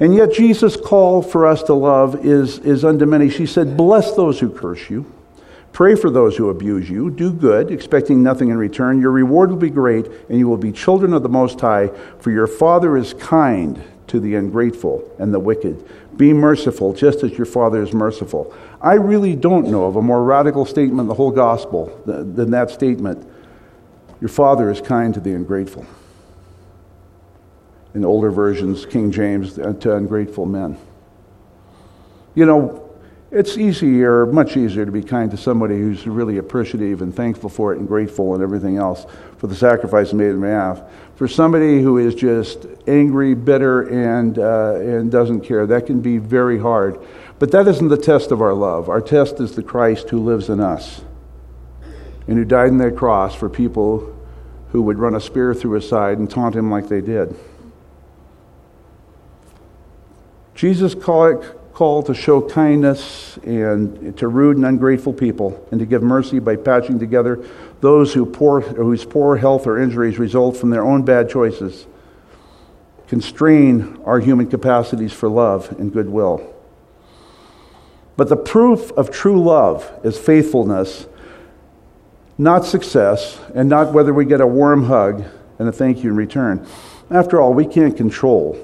And 0.00 0.14
yet, 0.14 0.32
Jesus' 0.32 0.76
call 0.76 1.22
for 1.22 1.46
us 1.46 1.62
to 1.64 1.74
love 1.74 2.26
is, 2.26 2.58
is 2.60 2.84
undiminished. 2.84 3.38
He 3.38 3.46
said, 3.46 3.76
Bless 3.76 4.14
those 4.14 4.40
who 4.40 4.50
curse 4.50 4.90
you, 4.90 5.06
pray 5.74 5.94
for 5.94 6.08
those 6.08 6.36
who 6.36 6.48
abuse 6.48 6.88
you, 6.88 7.10
do 7.10 7.30
good, 7.30 7.70
expecting 7.70 8.22
nothing 8.22 8.48
in 8.48 8.56
return. 8.56 8.98
Your 9.00 9.10
reward 9.10 9.50
will 9.50 9.58
be 9.58 9.68
great, 9.68 10.06
and 10.30 10.38
you 10.38 10.48
will 10.48 10.56
be 10.56 10.72
children 10.72 11.12
of 11.12 11.22
the 11.22 11.28
Most 11.28 11.60
High, 11.60 11.88
for 12.20 12.30
your 12.30 12.46
Father 12.46 12.96
is 12.96 13.12
kind 13.12 13.82
to 14.06 14.20
the 14.20 14.36
ungrateful 14.36 15.10
and 15.18 15.34
the 15.34 15.40
wicked. 15.40 15.84
Be 16.16 16.32
merciful, 16.32 16.94
just 16.94 17.22
as 17.22 17.36
your 17.36 17.44
Father 17.44 17.82
is 17.82 17.92
merciful. 17.92 18.54
I 18.80 18.94
really 18.94 19.34
don't 19.34 19.68
know 19.68 19.84
of 19.84 19.96
a 19.96 20.02
more 20.02 20.22
radical 20.22 20.64
statement 20.64 21.00
in 21.00 21.08
the 21.08 21.14
whole 21.14 21.32
gospel 21.32 22.00
than 22.06 22.52
that 22.52 22.70
statement. 22.70 23.28
Your 24.20 24.28
Father 24.28 24.70
is 24.70 24.80
kind 24.80 25.12
to 25.12 25.20
the 25.20 25.32
ungrateful 25.32 25.84
in 27.94 28.04
older 28.04 28.30
versions, 28.30 28.84
King 28.84 29.10
James, 29.10 29.58
uh, 29.58 29.72
to 29.80 29.94
ungrateful 29.94 30.46
men. 30.46 30.76
You 32.34 32.44
know, 32.44 32.83
it's 33.34 33.58
easier, 33.58 34.26
much 34.26 34.56
easier 34.56 34.86
to 34.86 34.92
be 34.92 35.02
kind 35.02 35.28
to 35.32 35.36
somebody 35.36 35.76
who's 35.76 36.06
really 36.06 36.38
appreciative 36.38 37.02
and 37.02 37.14
thankful 37.14 37.50
for 37.50 37.72
it 37.72 37.80
and 37.80 37.88
grateful 37.88 38.34
and 38.34 38.42
everything 38.42 38.76
else 38.76 39.06
for 39.38 39.48
the 39.48 39.56
sacrifice 39.56 40.12
made 40.12 40.30
in 40.30 40.40
behalf. 40.40 40.82
For 41.16 41.26
somebody 41.26 41.82
who 41.82 41.98
is 41.98 42.14
just 42.14 42.66
angry, 42.86 43.34
bitter, 43.34 43.82
and, 43.88 44.38
uh, 44.38 44.76
and 44.76 45.10
doesn't 45.10 45.40
care, 45.40 45.66
that 45.66 45.84
can 45.84 46.00
be 46.00 46.18
very 46.18 46.60
hard. 46.60 47.04
But 47.40 47.50
that 47.50 47.66
isn't 47.66 47.88
the 47.88 47.96
test 47.96 48.30
of 48.30 48.40
our 48.40 48.54
love. 48.54 48.88
Our 48.88 49.00
test 49.00 49.40
is 49.40 49.56
the 49.56 49.64
Christ 49.64 50.10
who 50.10 50.20
lives 50.20 50.48
in 50.48 50.60
us 50.60 51.02
and 52.28 52.38
who 52.38 52.44
died 52.44 52.68
on 52.68 52.78
that 52.78 52.96
cross 52.96 53.34
for 53.34 53.50
people 53.50 54.16
who 54.70 54.82
would 54.82 54.98
run 55.00 55.16
a 55.16 55.20
spear 55.20 55.54
through 55.54 55.72
his 55.72 55.88
side 55.88 56.18
and 56.18 56.30
taunt 56.30 56.54
him 56.54 56.70
like 56.70 56.88
they 56.88 57.00
did. 57.00 57.34
Jesus 60.54 60.94
called, 60.94 61.44
called 61.74 62.06
to 62.06 62.14
show 62.14 62.40
kindness 62.40 63.36
and 63.38 64.16
to 64.16 64.28
rude 64.28 64.56
and 64.56 64.64
ungrateful 64.64 65.12
people 65.12 65.66
and 65.72 65.80
to 65.80 65.86
give 65.86 66.02
mercy 66.02 66.38
by 66.38 66.54
patching 66.54 67.00
together 67.00 67.44
those 67.80 68.14
who 68.14 68.24
poor, 68.24 68.60
whose 68.60 69.04
poor 69.04 69.36
health 69.36 69.66
or 69.66 69.78
injuries 69.78 70.16
result 70.16 70.56
from 70.56 70.70
their 70.70 70.84
own 70.84 71.02
bad 71.02 71.28
choices 71.28 71.86
constrain 73.08 74.00
our 74.04 74.20
human 74.20 74.46
capacities 74.48 75.12
for 75.12 75.28
love 75.28 75.70
and 75.78 75.92
goodwill. 75.92 76.54
But 78.16 78.28
the 78.28 78.36
proof 78.36 78.92
of 78.92 79.10
true 79.10 79.42
love 79.42 79.90
is 80.04 80.16
faithfulness, 80.16 81.06
not 82.38 82.64
success, 82.64 83.40
and 83.52 83.68
not 83.68 83.92
whether 83.92 84.14
we 84.14 84.24
get 84.24 84.40
a 84.40 84.46
warm 84.46 84.84
hug 84.84 85.24
and 85.58 85.68
a 85.68 85.72
thank 85.72 86.04
you 86.04 86.10
in 86.10 86.16
return. 86.16 86.66
After 87.10 87.40
all, 87.40 87.52
we 87.52 87.66
can't 87.66 87.96
control 87.96 88.58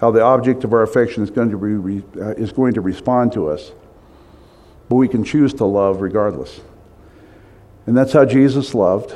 how 0.00 0.10
the 0.10 0.22
object 0.22 0.64
of 0.64 0.72
our 0.72 0.82
affection 0.82 1.22
is 1.22 1.30
going 1.30 1.50
to, 1.50 1.58
be, 1.58 2.20
uh, 2.20 2.30
is 2.30 2.52
going 2.52 2.74
to 2.74 2.80
respond 2.80 3.32
to 3.32 3.48
us. 3.48 3.72
But 4.88 4.96
we 4.96 5.08
can 5.08 5.24
choose 5.24 5.52
to 5.54 5.64
love 5.64 6.00
regardless. 6.00 6.60
And 7.86 7.96
that's 7.96 8.12
how 8.12 8.24
Jesus 8.24 8.74
loved, 8.74 9.14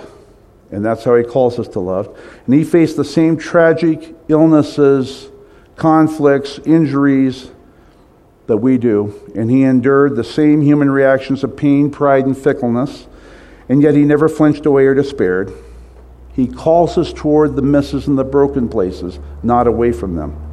and 0.71 0.85
that's 0.85 1.05
how 1.05 1.15
he 1.15 1.25
calls 1.25 1.59
us 1.59 1.69
to 1.69 1.81
love. 1.81 2.19
And 2.47 2.55
he 2.55 2.65
faced 2.65 2.97
the 2.97 3.05
same 3.05 3.37
tragic 3.37 4.15
illnesses, 4.29 5.29
conflicts, 5.77 6.59
injuries 6.61 7.51
that 8.47 8.57
we 8.57 8.79
do. 8.79 9.31
And 9.35 9.51
he 9.51 9.63
endured 9.63 10.17
the 10.17 10.25
same 10.25 10.63
human 10.63 10.91
reactions 10.91 11.45
of 11.45 11.57
pain, 11.57 11.91
pride, 11.91 12.27
and 12.27 12.37
fickleness. 12.37 13.07
And 13.69 13.83
yet 13.83 13.95
he 13.95 14.05
never 14.05 14.29
flinched 14.29 14.67
away 14.67 14.87
or 14.87 14.95
despaired. 14.95 15.53
He 16.35 16.47
calls 16.47 16.99
us 16.99 17.13
toward 17.13 17.57
the 17.57 17.63
misses 17.63 18.09
and 18.09 18.19
the 18.19 18.25
broken 18.25 18.69
places, 18.69 19.21
not 19.43 19.67
away 19.67 19.93
from 19.93 20.17
them. 20.17 20.52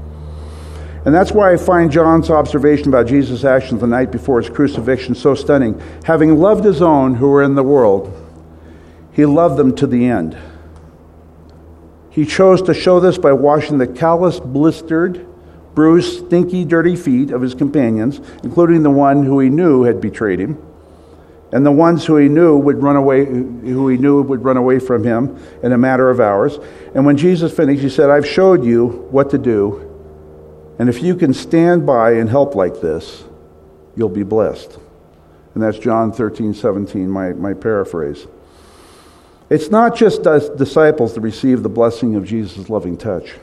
And 1.09 1.15
that's 1.15 1.31
why 1.31 1.51
I 1.51 1.57
find 1.57 1.91
John's 1.91 2.29
observation 2.29 2.89
about 2.89 3.07
Jesus' 3.07 3.43
actions 3.43 3.81
the 3.81 3.87
night 3.87 4.11
before 4.11 4.39
his 4.39 4.47
crucifixion 4.47 5.15
so 5.15 5.33
stunning. 5.33 5.81
Having 6.03 6.37
loved 6.37 6.63
his 6.63 6.83
own 6.83 7.15
who 7.15 7.29
were 7.29 7.41
in 7.41 7.55
the 7.55 7.63
world, 7.63 8.13
he 9.11 9.25
loved 9.25 9.57
them 9.57 9.75
to 9.77 9.87
the 9.87 10.05
end. 10.05 10.37
He 12.11 12.25
chose 12.25 12.61
to 12.61 12.75
show 12.75 12.99
this 12.99 13.17
by 13.17 13.33
washing 13.33 13.79
the 13.79 13.87
callous, 13.87 14.39
blistered, 14.39 15.25
bruised, 15.73 16.27
stinky, 16.27 16.63
dirty 16.63 16.95
feet 16.95 17.31
of 17.31 17.41
his 17.41 17.55
companions, 17.55 18.21
including 18.43 18.83
the 18.83 18.91
one 18.91 19.23
who 19.23 19.39
he 19.39 19.49
knew 19.49 19.85
had 19.85 19.99
betrayed 19.99 20.39
him, 20.39 20.59
and 21.51 21.65
the 21.65 21.71
ones 21.71 22.05
who 22.05 22.17
he 22.17 22.29
knew 22.29 22.55
would 22.55 22.83
run 22.83 22.95
away, 22.95 23.25
who 23.25 23.87
he 23.87 23.97
knew 23.97 24.21
would 24.21 24.43
run 24.43 24.57
away 24.57 24.77
from 24.77 25.03
him 25.03 25.39
in 25.63 25.71
a 25.71 25.77
matter 25.79 26.11
of 26.11 26.19
hours. 26.19 26.59
And 26.93 27.03
when 27.03 27.17
Jesus 27.17 27.51
finished, 27.51 27.81
he 27.81 27.89
said, 27.89 28.11
"I've 28.11 28.27
showed 28.27 28.63
you 28.63 29.07
what 29.09 29.31
to 29.31 29.39
do 29.39 29.88
and 30.79 30.87
if 30.87 31.03
you 31.03 31.15
can 31.15 31.33
stand 31.33 31.85
by 31.85 32.13
and 32.13 32.29
help 32.29 32.55
like 32.55 32.79
this, 32.81 33.25
you'll 33.95 34.09
be 34.09 34.23
blessed. 34.23 34.79
And 35.53 35.61
that's 35.61 35.77
John 35.77 36.13
13, 36.13 36.53
17, 36.53 37.09
my, 37.09 37.33
my 37.33 37.53
paraphrase. 37.53 38.27
It's 39.49 39.69
not 39.69 39.95
just 39.95 40.23
disciples 40.23 41.15
that 41.15 41.21
receive 41.21 41.63
the 41.63 41.69
blessing 41.69 42.15
of 42.15 42.23
Jesus' 42.23 42.69
loving 42.69 42.97
touch. 42.97 43.35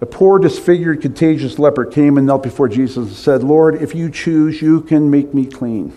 A 0.00 0.06
poor, 0.06 0.38
disfigured, 0.38 1.00
contagious 1.00 1.58
leper 1.58 1.84
came 1.84 2.18
and 2.18 2.26
knelt 2.26 2.42
before 2.42 2.68
Jesus 2.68 2.96
and 2.96 3.16
said, 3.16 3.44
Lord, 3.44 3.76
if 3.76 3.94
you 3.94 4.10
choose, 4.10 4.60
you 4.60 4.80
can 4.80 5.10
make 5.10 5.32
me 5.32 5.46
clean. 5.46 5.96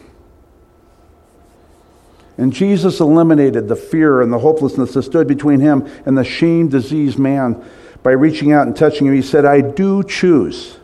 And 2.38 2.54
Jesus 2.54 3.00
eliminated 3.00 3.68
the 3.68 3.76
fear 3.76 4.22
and 4.22 4.32
the 4.32 4.40
hopelessness 4.40 4.94
that 4.94 5.04
stood 5.04 5.28
between 5.28 5.60
him 5.60 5.90
and 6.06 6.16
the 6.16 6.24
shame 6.24 6.68
diseased 6.68 7.18
man 7.18 7.64
by 8.04 8.12
reaching 8.12 8.52
out 8.52 8.68
and 8.68 8.76
touching 8.76 9.08
him, 9.08 9.14
he 9.14 9.22
said, 9.22 9.46
I 9.46 9.62
do 9.62 10.04
choose 10.04 10.78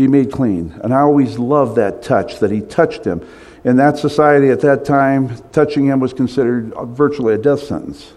be 0.00 0.08
made 0.08 0.32
clean. 0.32 0.80
And 0.82 0.94
I 0.94 1.00
always 1.00 1.38
loved 1.38 1.76
that 1.76 2.02
touch, 2.02 2.38
that 2.38 2.50
he 2.50 2.62
touched 2.62 3.04
him. 3.04 3.26
In 3.64 3.76
that 3.76 3.98
society 3.98 4.48
at 4.48 4.60
that 4.60 4.84
time, 4.84 5.36
touching 5.52 5.84
him 5.86 6.00
was 6.00 6.14
considered 6.14 6.72
virtually 6.86 7.34
a 7.34 7.38
death 7.38 7.62
sentence. 7.62 8.14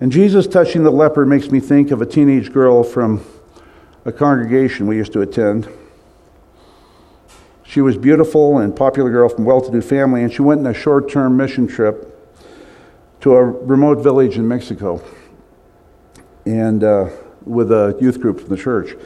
And 0.00 0.12
Jesus 0.12 0.46
touching 0.46 0.84
the 0.84 0.90
leper 0.90 1.26
makes 1.26 1.50
me 1.50 1.58
think 1.58 1.90
of 1.90 2.00
a 2.00 2.06
teenage 2.06 2.52
girl 2.52 2.84
from 2.84 3.24
a 4.04 4.12
congregation 4.12 4.86
we 4.86 4.96
used 4.96 5.12
to 5.14 5.22
attend. 5.22 5.68
She 7.64 7.80
was 7.80 7.96
beautiful 7.96 8.58
and 8.58 8.76
popular 8.76 9.10
girl 9.10 9.28
from 9.28 9.44
well-to-do 9.44 9.80
family, 9.80 10.22
and 10.22 10.32
she 10.32 10.42
went 10.42 10.60
on 10.60 10.66
a 10.68 10.74
short-term 10.74 11.36
mission 11.36 11.66
trip 11.66 12.10
to 13.22 13.34
a 13.34 13.42
remote 13.42 13.98
village 13.98 14.36
in 14.36 14.46
Mexico 14.46 15.02
and 16.46 16.84
uh, 16.84 17.08
with 17.44 17.70
a 17.70 17.96
youth 18.00 18.20
group 18.20 18.40
from 18.40 18.48
the 18.48 18.56
church. 18.56 18.96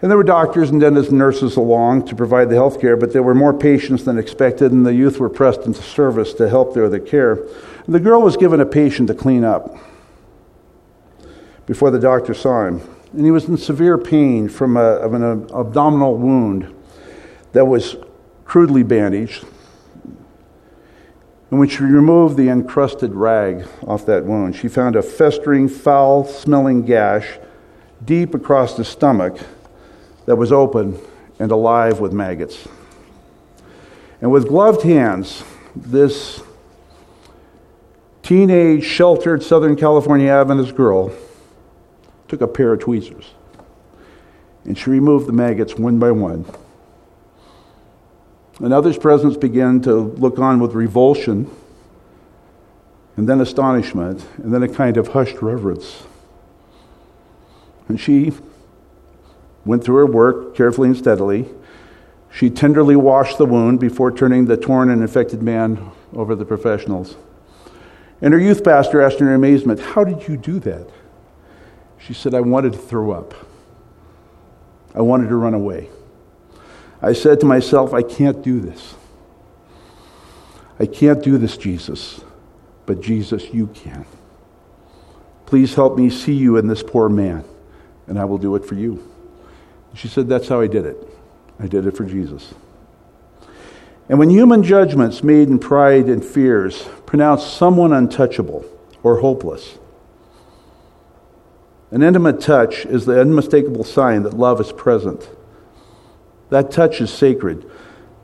And 0.00 0.10
there 0.10 0.16
were 0.16 0.24
doctors 0.24 0.70
and 0.70 0.80
dentists 0.80 1.10
and 1.10 1.18
nurses 1.18 1.56
along 1.56 2.06
to 2.06 2.14
provide 2.14 2.50
the 2.50 2.54
health 2.54 2.80
care, 2.80 2.96
but 2.96 3.12
there 3.12 3.22
were 3.22 3.34
more 3.34 3.52
patients 3.52 4.04
than 4.04 4.16
expected, 4.16 4.70
and 4.70 4.86
the 4.86 4.94
youth 4.94 5.18
were 5.18 5.28
pressed 5.28 5.62
into 5.62 5.82
service 5.82 6.32
to 6.34 6.48
help 6.48 6.72
their 6.72 6.88
the 6.88 7.00
care. 7.00 7.32
And 7.84 7.94
the 7.94 8.00
girl 8.00 8.22
was 8.22 8.36
given 8.36 8.60
a 8.60 8.66
patient 8.66 9.08
to 9.08 9.14
clean 9.14 9.42
up 9.42 9.76
before 11.66 11.90
the 11.90 11.98
doctor 11.98 12.32
saw 12.32 12.66
him. 12.66 12.80
And 13.12 13.24
he 13.24 13.30
was 13.30 13.46
in 13.46 13.56
severe 13.56 13.98
pain 13.98 14.48
from 14.48 14.76
a, 14.76 15.00
an 15.00 15.50
abdominal 15.52 16.16
wound 16.16 16.72
that 17.52 17.64
was 17.64 17.96
crudely 18.44 18.82
bandaged. 18.84 19.44
And 21.50 21.58
when 21.58 21.68
she 21.68 21.82
removed 21.82 22.36
the 22.36 22.48
encrusted 22.48 23.14
rag 23.14 23.66
off 23.86 24.04
that 24.06 24.24
wound, 24.24 24.54
she 24.54 24.68
found 24.68 24.96
a 24.96 25.02
festering, 25.02 25.68
foul 25.68 26.24
smelling 26.24 26.82
gash 26.82 27.38
deep 28.04 28.34
across 28.34 28.76
the 28.76 28.84
stomach 28.84 29.38
that 30.26 30.36
was 30.36 30.52
open 30.52 31.00
and 31.38 31.50
alive 31.50 32.00
with 32.00 32.12
maggots. 32.12 32.68
And 34.20 34.30
with 34.30 34.48
gloved 34.48 34.82
hands, 34.82 35.42
this 35.74 36.42
teenage, 38.22 38.84
sheltered 38.84 39.42
Southern 39.42 39.76
California 39.76 40.30
Adventist 40.30 40.74
girl 40.74 41.12
took 42.26 42.42
a 42.42 42.46
pair 42.46 42.74
of 42.74 42.80
tweezers 42.80 43.32
and 44.64 44.76
she 44.76 44.90
removed 44.90 45.26
the 45.26 45.32
maggots 45.32 45.76
one 45.76 45.98
by 45.98 46.10
one 46.10 46.44
and 48.60 48.72
others 48.72 48.98
began 49.36 49.80
to 49.82 49.94
look 49.94 50.38
on 50.38 50.60
with 50.60 50.74
revulsion, 50.74 51.50
and 53.16 53.28
then 53.28 53.40
astonishment, 53.40 54.24
and 54.38 54.52
then 54.52 54.62
a 54.62 54.68
kind 54.68 54.96
of 54.96 55.08
hushed 55.08 55.42
reverence. 55.42 56.04
And 57.88 58.00
she 58.00 58.32
went 59.64 59.84
through 59.84 59.96
her 59.96 60.06
work 60.06 60.54
carefully 60.54 60.88
and 60.88 60.96
steadily. 60.96 61.48
She 62.30 62.50
tenderly 62.50 62.96
washed 62.96 63.38
the 63.38 63.46
wound 63.46 63.80
before 63.80 64.12
turning 64.12 64.46
the 64.46 64.56
torn 64.56 64.90
and 64.90 65.02
infected 65.02 65.42
man 65.42 65.90
over 66.12 66.34
the 66.34 66.44
professionals. 66.44 67.16
And 68.20 68.34
her 68.34 68.40
youth 68.40 68.64
pastor 68.64 69.00
asked 69.00 69.20
her 69.20 69.28
in 69.28 69.34
amazement, 69.34 69.80
How 69.80 70.04
did 70.04 70.28
you 70.28 70.36
do 70.36 70.58
that? 70.60 70.88
She 71.98 72.14
said, 72.14 72.34
I 72.34 72.40
wanted 72.40 72.72
to 72.72 72.78
throw 72.78 73.12
up. 73.12 73.34
I 74.94 75.00
wanted 75.00 75.28
to 75.28 75.36
run 75.36 75.54
away. 75.54 75.88
I 77.00 77.12
said 77.12 77.40
to 77.40 77.46
myself, 77.46 77.94
I 77.94 78.02
can't 78.02 78.42
do 78.42 78.60
this. 78.60 78.94
I 80.80 80.86
can't 80.86 81.22
do 81.22 81.38
this, 81.38 81.56
Jesus. 81.56 82.20
But 82.86 83.00
Jesus, 83.00 83.52
you 83.52 83.68
can. 83.68 84.06
Please 85.46 85.74
help 85.74 85.96
me 85.96 86.10
see 86.10 86.34
you 86.34 86.56
in 86.56 86.66
this 86.66 86.82
poor 86.82 87.08
man, 87.08 87.44
and 88.06 88.18
I 88.18 88.24
will 88.24 88.38
do 88.38 88.54
it 88.56 88.64
for 88.64 88.74
you. 88.74 89.08
She 89.94 90.08
said, 90.08 90.28
That's 90.28 90.48
how 90.48 90.60
I 90.60 90.66
did 90.66 90.86
it. 90.86 90.96
I 91.58 91.66
did 91.66 91.86
it 91.86 91.96
for 91.96 92.04
Jesus. 92.04 92.54
And 94.08 94.18
when 94.18 94.30
human 94.30 94.62
judgments 94.62 95.22
made 95.22 95.48
in 95.48 95.58
pride 95.58 96.06
and 96.06 96.24
fears 96.24 96.88
pronounce 97.04 97.44
someone 97.44 97.92
untouchable 97.92 98.64
or 99.02 99.20
hopeless, 99.20 99.78
an 101.90 102.02
intimate 102.02 102.40
touch 102.40 102.84
is 102.86 103.06
the 103.06 103.20
unmistakable 103.20 103.84
sign 103.84 104.22
that 104.22 104.34
love 104.34 104.60
is 104.60 104.72
present. 104.72 105.28
That 106.50 106.70
touch 106.70 107.00
is 107.00 107.12
sacred. 107.12 107.70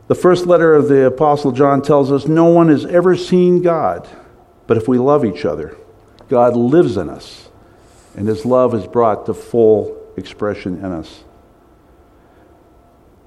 The 0.06 0.14
first 0.14 0.46
letter 0.46 0.74
of 0.74 0.88
the 0.88 1.06
Apostle 1.06 1.52
John 1.52 1.82
tells 1.82 2.12
us 2.12 2.26
no 2.26 2.46
one 2.46 2.68
has 2.68 2.84
ever 2.86 3.16
seen 3.16 3.62
God, 3.62 4.08
but 4.66 4.76
if 4.76 4.86
we 4.86 4.98
love 4.98 5.24
each 5.24 5.44
other, 5.44 5.76
God 6.28 6.56
lives 6.56 6.96
in 6.96 7.08
us, 7.08 7.48
and 8.16 8.28
his 8.28 8.44
love 8.44 8.74
is 8.74 8.86
brought 8.86 9.26
to 9.26 9.34
full 9.34 10.12
expression 10.16 10.78
in 10.78 10.92
us. 10.92 11.24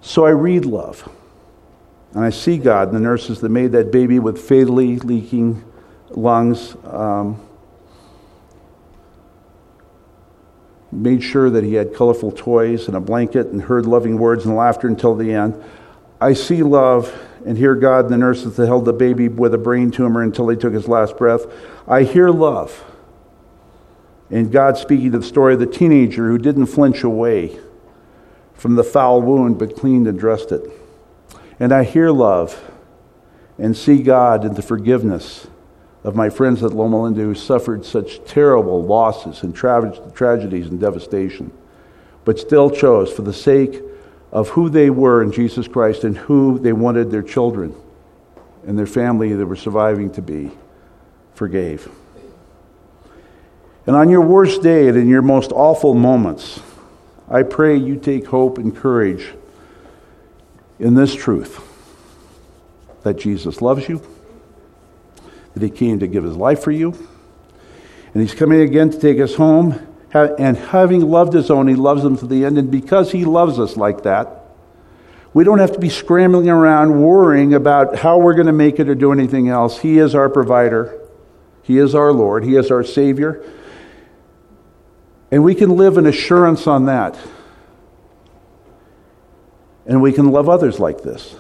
So 0.02 0.26
I 0.26 0.30
read 0.30 0.66
love, 0.66 1.10
and 2.14 2.24
I 2.24 2.30
see 2.30 2.58
God 2.58 2.92
the 2.92 3.00
nurses 3.00 3.42
that 3.42 3.50
made 3.50 3.72
that 3.74 3.92
baby 3.92 4.20
with 4.20 4.40
fatally 4.40 4.98
leaking 4.98 5.64
lungs. 6.10 6.76
Um, 6.84 7.47
made 10.98 11.24
sure 11.24 11.50
that 11.50 11.64
he 11.64 11.76
had 11.76 11.94
colorful 11.94 12.32
toys 12.32 12.88
and 12.88 12.98
a 12.98 13.00
blanket 13.00 13.48
and 13.48 13.62
heard 13.62 13.86
loving 13.86 14.18
words 14.18 14.46
and 14.46 14.56
laughter 14.56 14.88
until 14.88 15.16
the 15.16 15.32
end. 15.32 15.62
I 16.20 16.34
see 16.34 16.64
love 16.64 17.16
and 17.46 17.58
hear 17.58 17.76
God 17.76 18.06
and 18.06 18.14
the 18.14 18.18
nurses 18.18 18.56
that 18.58 18.66
held 18.66 18.86
the 18.86 18.94
baby 18.94 19.28
with 19.28 19.54
a 19.54 19.58
brain 19.58 19.92
tumor 19.92 20.22
until 20.22 20.50
he 20.50 20.58
took 20.58 20.74
his 20.74 20.88
last 20.88 21.18
breath. 21.18 21.46
I 21.88 22.04
hear 22.04 22.30
love. 22.30 22.84
And 24.30 24.52
God 24.52 24.78
speaking 24.78 25.12
to 25.12 25.20
the 25.20 25.26
story 25.26 25.54
of 25.54 25.60
the 25.60 25.68
teenager 25.68 26.28
who 26.28 26.38
didn't 26.38 26.66
flinch 26.66 27.04
away 27.04 27.60
from 28.54 28.76
the 28.76 28.84
foul 28.84 29.22
wound 29.22 29.60
but 29.60 29.76
cleaned 29.76 30.08
and 30.08 30.20
dressed 30.20 30.52
it. 30.52 30.64
And 31.60 31.72
I 31.72 31.84
hear 31.84 32.12
love 32.12 32.72
and 33.58 33.78
see 33.78 34.04
God 34.04 34.44
in 34.44 34.56
the 34.56 34.62
forgiveness 34.62 35.48
of 36.04 36.16
my 36.16 36.30
friends 36.30 36.64
at 36.64 36.74
Loma 36.74 37.04
Linda 37.04 37.22
who 37.22 37.36
suffered 37.36 37.86
such 37.86 38.24
terrible 38.26 38.84
losses 38.84 39.44
and 39.44 39.56
tra- 39.56 40.12
tragedies 40.14 40.68
and 40.68 40.80
devastation, 40.80 41.52
but 42.26 42.40
still 42.40 42.70
chose 42.70 43.12
for 43.12 43.24
the 43.24 43.34
sake 43.34 43.82
of 44.32 44.50
who 44.50 44.70
they 44.70 44.90
were 44.90 45.22
in 45.22 45.32
Jesus 45.32 45.68
Christ 45.68 46.04
and 46.04 46.18
who 46.18 46.60
they 46.60 46.74
wanted 46.74 47.12
their 47.12 47.24
children 47.24 47.76
and 48.66 48.78
their 48.78 48.86
family 48.86 49.34
that 49.34 49.46
were 49.46 49.56
surviving 49.56 50.12
to 50.12 50.22
be, 50.22 50.52
forgave. 51.34 51.90
And 53.86 53.96
on 53.96 54.10
your 54.10 54.22
worst 54.22 54.62
day 54.62 54.90
and 54.90 54.98
in 54.98 55.08
your 55.08 55.22
most 55.22 55.52
awful 55.54 55.94
moments, 55.94 56.60
I 57.30 57.44
pray 57.44 57.78
you 57.78 57.96
take 57.96 58.28
hope 58.28 58.58
and 58.58 58.76
courage 58.76 59.34
in 60.80 60.94
this 60.94 61.16
truth 61.16 61.64
that 63.04 63.16
Jesus 63.16 63.62
loves 63.62 63.88
you, 63.88 64.02
that 65.58 65.66
He 65.66 65.70
came 65.70 66.00
to 66.00 66.08
give 66.08 66.24
His 66.24 66.36
life 66.36 66.64
for 66.64 66.72
you, 66.72 66.92
and 68.14 68.22
He's 68.22 68.34
coming 68.34 68.62
again 68.62 68.90
to 68.92 69.00
take 69.00 69.20
us 69.20 69.36
home. 69.36 69.84
And 70.14 70.58
having 70.58 71.02
loved 71.02 71.34
His 71.34 71.52
own, 71.52 71.68
He 71.68 71.76
loves 71.76 72.02
them 72.02 72.18
to 72.18 72.26
the 72.26 72.46
end. 72.46 72.58
And 72.58 72.72
because 72.72 73.12
He 73.12 73.26
loves 73.26 73.60
us 73.60 73.78
like 73.78 74.04
that, 74.04 74.46
we 75.34 75.44
don't 75.44 75.60
have 75.60 75.74
to 75.74 75.80
be 75.80 75.90
scrambling 75.90 76.50
around 76.50 77.04
worrying 77.04 77.54
about 77.54 77.98
how 77.98 78.18
we're 78.18 78.34
going 78.34 78.48
to 78.48 78.54
make 78.54 78.80
it 78.80 78.90
or 78.90 78.96
do 78.96 79.12
anything 79.12 79.50
else. 79.50 79.78
He 79.80 80.00
is 80.00 80.16
our 80.16 80.30
provider, 80.30 81.00
He 81.62 81.78
is 81.78 81.94
our 81.94 82.12
Lord, 82.12 82.44
He 82.44 82.56
is 82.56 82.72
our 82.72 82.84
Savior. 82.84 83.44
And 85.30 85.44
we 85.44 85.54
can 85.54 85.76
live 85.76 85.98
in 85.98 86.08
assurance 86.08 86.66
on 86.66 86.86
that. 86.86 87.20
And 89.86 90.02
we 90.02 90.14
can 90.14 90.32
love 90.32 90.50
others 90.50 90.80
like 90.80 91.02
this. 91.02 91.36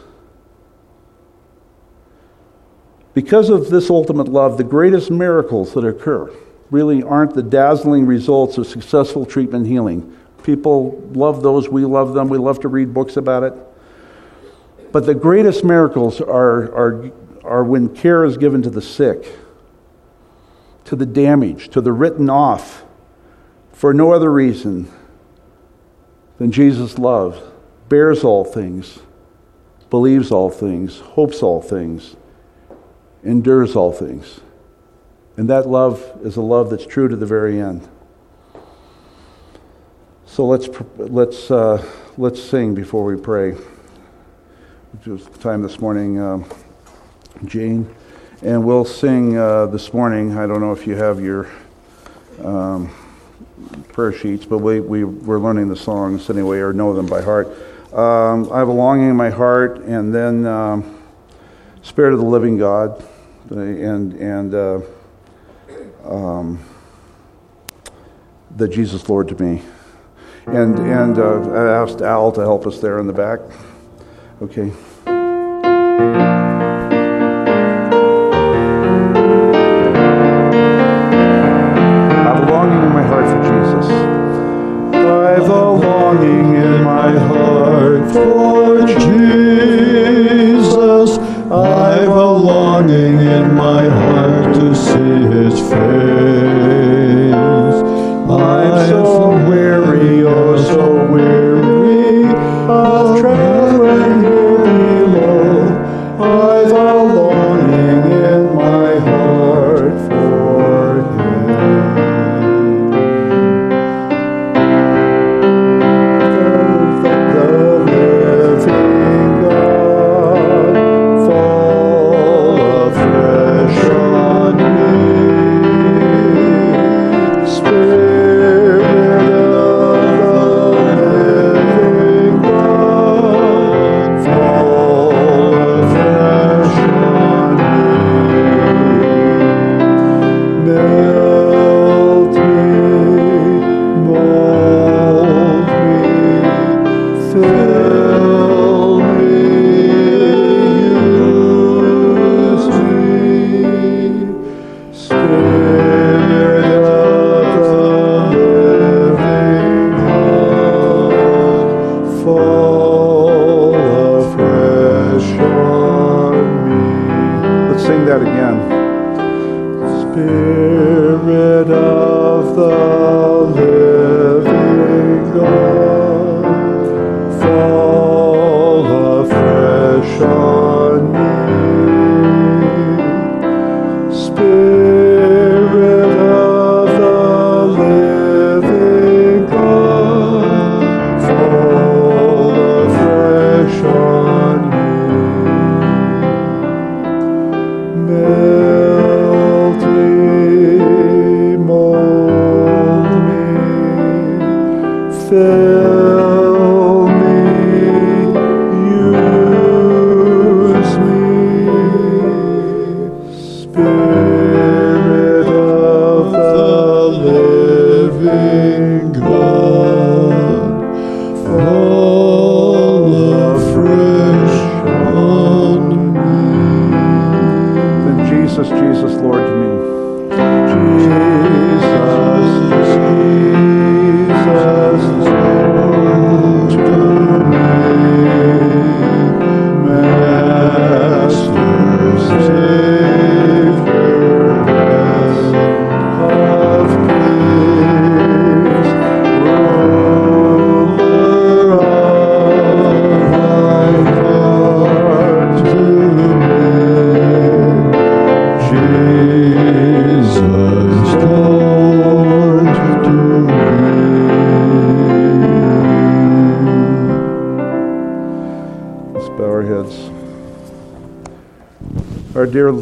Because 3.17 3.49
of 3.49 3.71
this 3.71 3.89
ultimate 3.89 4.27
love, 4.27 4.59
the 4.59 4.63
greatest 4.63 5.09
miracles 5.09 5.73
that 5.73 5.83
occur 5.83 6.31
really 6.69 7.01
aren't 7.01 7.33
the 7.33 7.41
dazzling 7.41 8.05
results 8.05 8.59
of 8.59 8.67
successful 8.67 9.25
treatment 9.25 9.65
healing. 9.65 10.15
People 10.43 11.01
love 11.13 11.41
those, 11.41 11.67
we 11.67 11.83
love 11.83 12.13
them, 12.13 12.29
we 12.29 12.37
love 12.37 12.59
to 12.59 12.67
read 12.67 12.93
books 12.93 13.17
about 13.17 13.41
it. 13.41 13.53
But 14.91 15.07
the 15.07 15.15
greatest 15.15 15.63
miracles 15.63 16.21
are, 16.21 16.71
are, 16.75 17.11
are 17.43 17.63
when 17.63 17.89
care 17.95 18.23
is 18.23 18.37
given 18.37 18.61
to 18.61 18.69
the 18.69 18.83
sick, 18.83 19.35
to 20.85 20.95
the 20.95 21.07
damaged, 21.07 21.71
to 21.71 21.81
the 21.81 21.93
written 21.93 22.29
off 22.29 22.85
for 23.71 23.95
no 23.95 24.11
other 24.11 24.31
reason 24.31 24.91
than 26.37 26.51
Jesus' 26.51 26.99
love 26.99 27.41
bears 27.89 28.23
all 28.23 28.45
things, 28.45 28.99
believes 29.89 30.31
all 30.31 30.51
things, 30.51 30.99
hopes 30.99 31.41
all 31.41 31.63
things, 31.63 32.15
endures 33.23 33.75
all 33.75 33.91
things. 33.91 34.41
And 35.35 35.49
that 35.49 35.67
love 35.67 36.03
is 36.23 36.35
a 36.35 36.41
love 36.41 36.69
that's 36.69 36.85
true 36.85 37.07
to 37.07 37.15
the 37.15 37.25
very 37.25 37.61
end. 37.61 37.87
So 40.25 40.45
let's, 40.45 40.69
let's, 40.97 41.49
uh, 41.51 41.85
let's 42.17 42.41
sing 42.41 42.75
before 42.75 43.03
we 43.03 43.19
pray. 43.19 43.55
It 45.05 45.07
was 45.07 45.25
time 45.39 45.61
this 45.61 45.79
morning, 45.79 46.19
uh, 46.19 46.43
Jane. 47.45 47.93
And 48.41 48.63
we'll 48.63 48.85
sing 48.85 49.37
uh, 49.37 49.67
this 49.67 49.93
morning. 49.93 50.37
I 50.37 50.47
don't 50.47 50.61
know 50.61 50.71
if 50.71 50.85
you 50.87 50.95
have 50.95 51.19
your. 51.19 51.49
Um, 52.43 52.93
prayer 53.89 54.13
sheets, 54.13 54.45
but 54.45 54.59
we, 54.59 54.79
we, 54.79 55.03
we're 55.03 55.39
learning 55.39 55.67
the 55.67 55.75
songs 55.75 56.29
anyway 56.29 56.59
or 56.59 56.73
know 56.73 56.93
them 56.93 57.05
by 57.05 57.21
heart. 57.21 57.47
Um, 57.93 58.51
I 58.51 58.59
have 58.59 58.67
a 58.67 58.73
longing 58.73 59.09
in 59.09 59.15
my 59.15 59.29
heart, 59.29 59.79
and 59.79 60.13
then 60.13 60.45
um, 60.45 60.96
Spirit 61.87 62.11
of 62.13 62.19
the 62.19 62.25
Living 62.25 62.57
God, 62.57 63.01
and, 63.49 64.11
and 64.15 64.53
uh, 64.53 64.81
um, 66.03 66.59
the 68.57 68.67
Jesus 68.67 69.07
Lord 69.07 69.29
to 69.29 69.41
me. 69.41 69.61
And, 70.47 70.77
and 70.79 71.17
uh, 71.17 71.49
I 71.53 71.81
asked 71.81 72.01
Al 72.01 72.33
to 72.33 72.41
help 72.41 72.67
us 72.67 72.81
there 72.81 72.99
in 72.99 73.07
the 73.07 73.13
back. 73.13 73.39
Okay. 74.41 74.73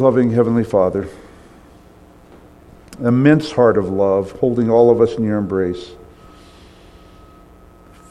Loving 0.06 0.30
Heavenly 0.30 0.62
Father, 0.62 1.08
immense 3.02 3.50
heart 3.50 3.76
of 3.76 3.88
love, 3.88 4.30
holding 4.38 4.70
all 4.70 4.88
of 4.88 5.00
us 5.00 5.16
in 5.16 5.24
your 5.24 5.36
embrace. 5.36 5.96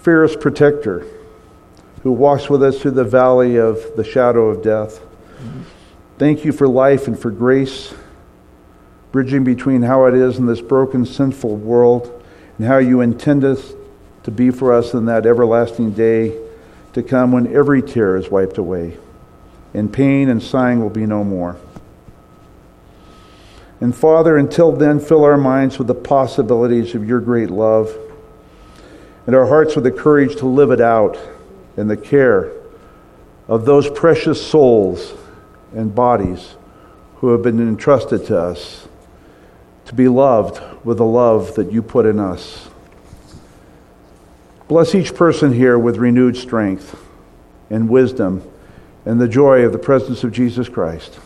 Fierce 0.02 0.36
protector, 0.36 1.08
who 2.04 2.12
walks 2.12 2.50
with 2.50 2.62
us 2.62 2.82
through 2.82 2.92
the 2.92 3.06
valley 3.06 3.56
of 3.56 3.96
the 3.96 4.04
shadow 4.04 4.50
of 4.50 4.62
death. 4.62 5.00
Thank 6.18 6.44
you 6.44 6.52
for 6.52 6.68
life 6.68 7.08
and 7.08 7.18
for 7.18 7.32
grace, 7.32 7.94
bridging 9.14 9.46
between 9.46 9.82
how 9.82 10.04
it 10.04 10.16
is 10.16 10.38
in 10.38 10.48
this 10.48 10.60
broken, 10.60 11.06
sinful 11.06 11.56
world 11.56 12.26
and 12.58 12.68
how 12.68 12.80
you 12.80 13.00
intend 13.00 13.46
us 13.46 13.72
to 14.24 14.32
be 14.32 14.52
for 14.52 14.74
us 14.74 14.94
in 14.94 15.06
that 15.06 15.26
everlasting 15.26 15.92
day 15.92 16.38
to 16.92 17.02
come 17.02 17.32
when 17.32 17.56
every 17.56 17.82
tear 17.82 18.18
is 18.18 18.30
wiped 18.30 18.58
away 18.58 18.98
and 19.74 19.94
pain 19.94 20.28
and 20.28 20.44
sighing 20.44 20.82
will 20.82 20.90
be 20.90 21.06
no 21.06 21.24
more. 21.24 21.56
And 23.86 23.96
Father, 23.96 24.36
until 24.36 24.72
then, 24.72 25.00
fill 25.00 25.24
our 25.24 25.38
minds 25.38 25.78
with 25.78 25.86
the 25.86 25.94
possibilities 25.94 26.96
of 26.96 27.08
your 27.08 27.20
great 27.20 27.52
love 27.52 27.96
and 29.28 29.36
our 29.36 29.46
hearts 29.46 29.76
with 29.76 29.84
the 29.84 29.92
courage 29.92 30.38
to 30.38 30.48
live 30.48 30.72
it 30.72 30.82
out 30.82 31.20
in 31.78 31.88
the 31.88 31.96
care 31.96 32.52
of 33.48 33.66
those 33.66 33.88
precious 33.88 34.44
souls 34.44 35.14
and 35.76 35.94
bodies 35.94 36.56
who 37.18 37.30
have 37.30 37.44
been 37.44 37.60
entrusted 37.60 38.26
to 38.26 38.40
us 38.40 38.88
to 39.86 39.94
be 39.94 40.08
loved 40.08 40.60
with 40.84 40.98
the 40.98 41.06
love 41.06 41.54
that 41.54 41.72
you 41.72 41.84
put 41.84 42.08
in 42.08 42.20
us. 42.20 42.68
Bless 44.68 44.96
each 44.96 45.14
person 45.14 45.54
here 45.54 45.78
with 45.78 45.98
renewed 45.98 46.38
strength 46.38 47.00
and 47.70 47.88
wisdom 47.88 48.42
and 49.06 49.22
the 49.22 49.28
joy 49.28 49.62
of 49.62 49.74
the 49.74 49.78
presence 49.78 50.24
of 50.24 50.32
Jesus 50.32 50.68
Christ. 50.70 51.20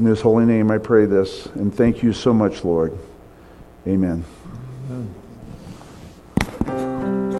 In 0.00 0.06
his 0.06 0.22
holy 0.22 0.46
name 0.46 0.70
I 0.70 0.78
pray 0.78 1.04
this, 1.04 1.44
and 1.44 1.74
thank 1.74 2.02
you 2.02 2.14
so 2.14 2.32
much, 2.32 2.64
Lord. 2.64 2.98
Amen. 3.86 4.24
Amen. 4.88 5.14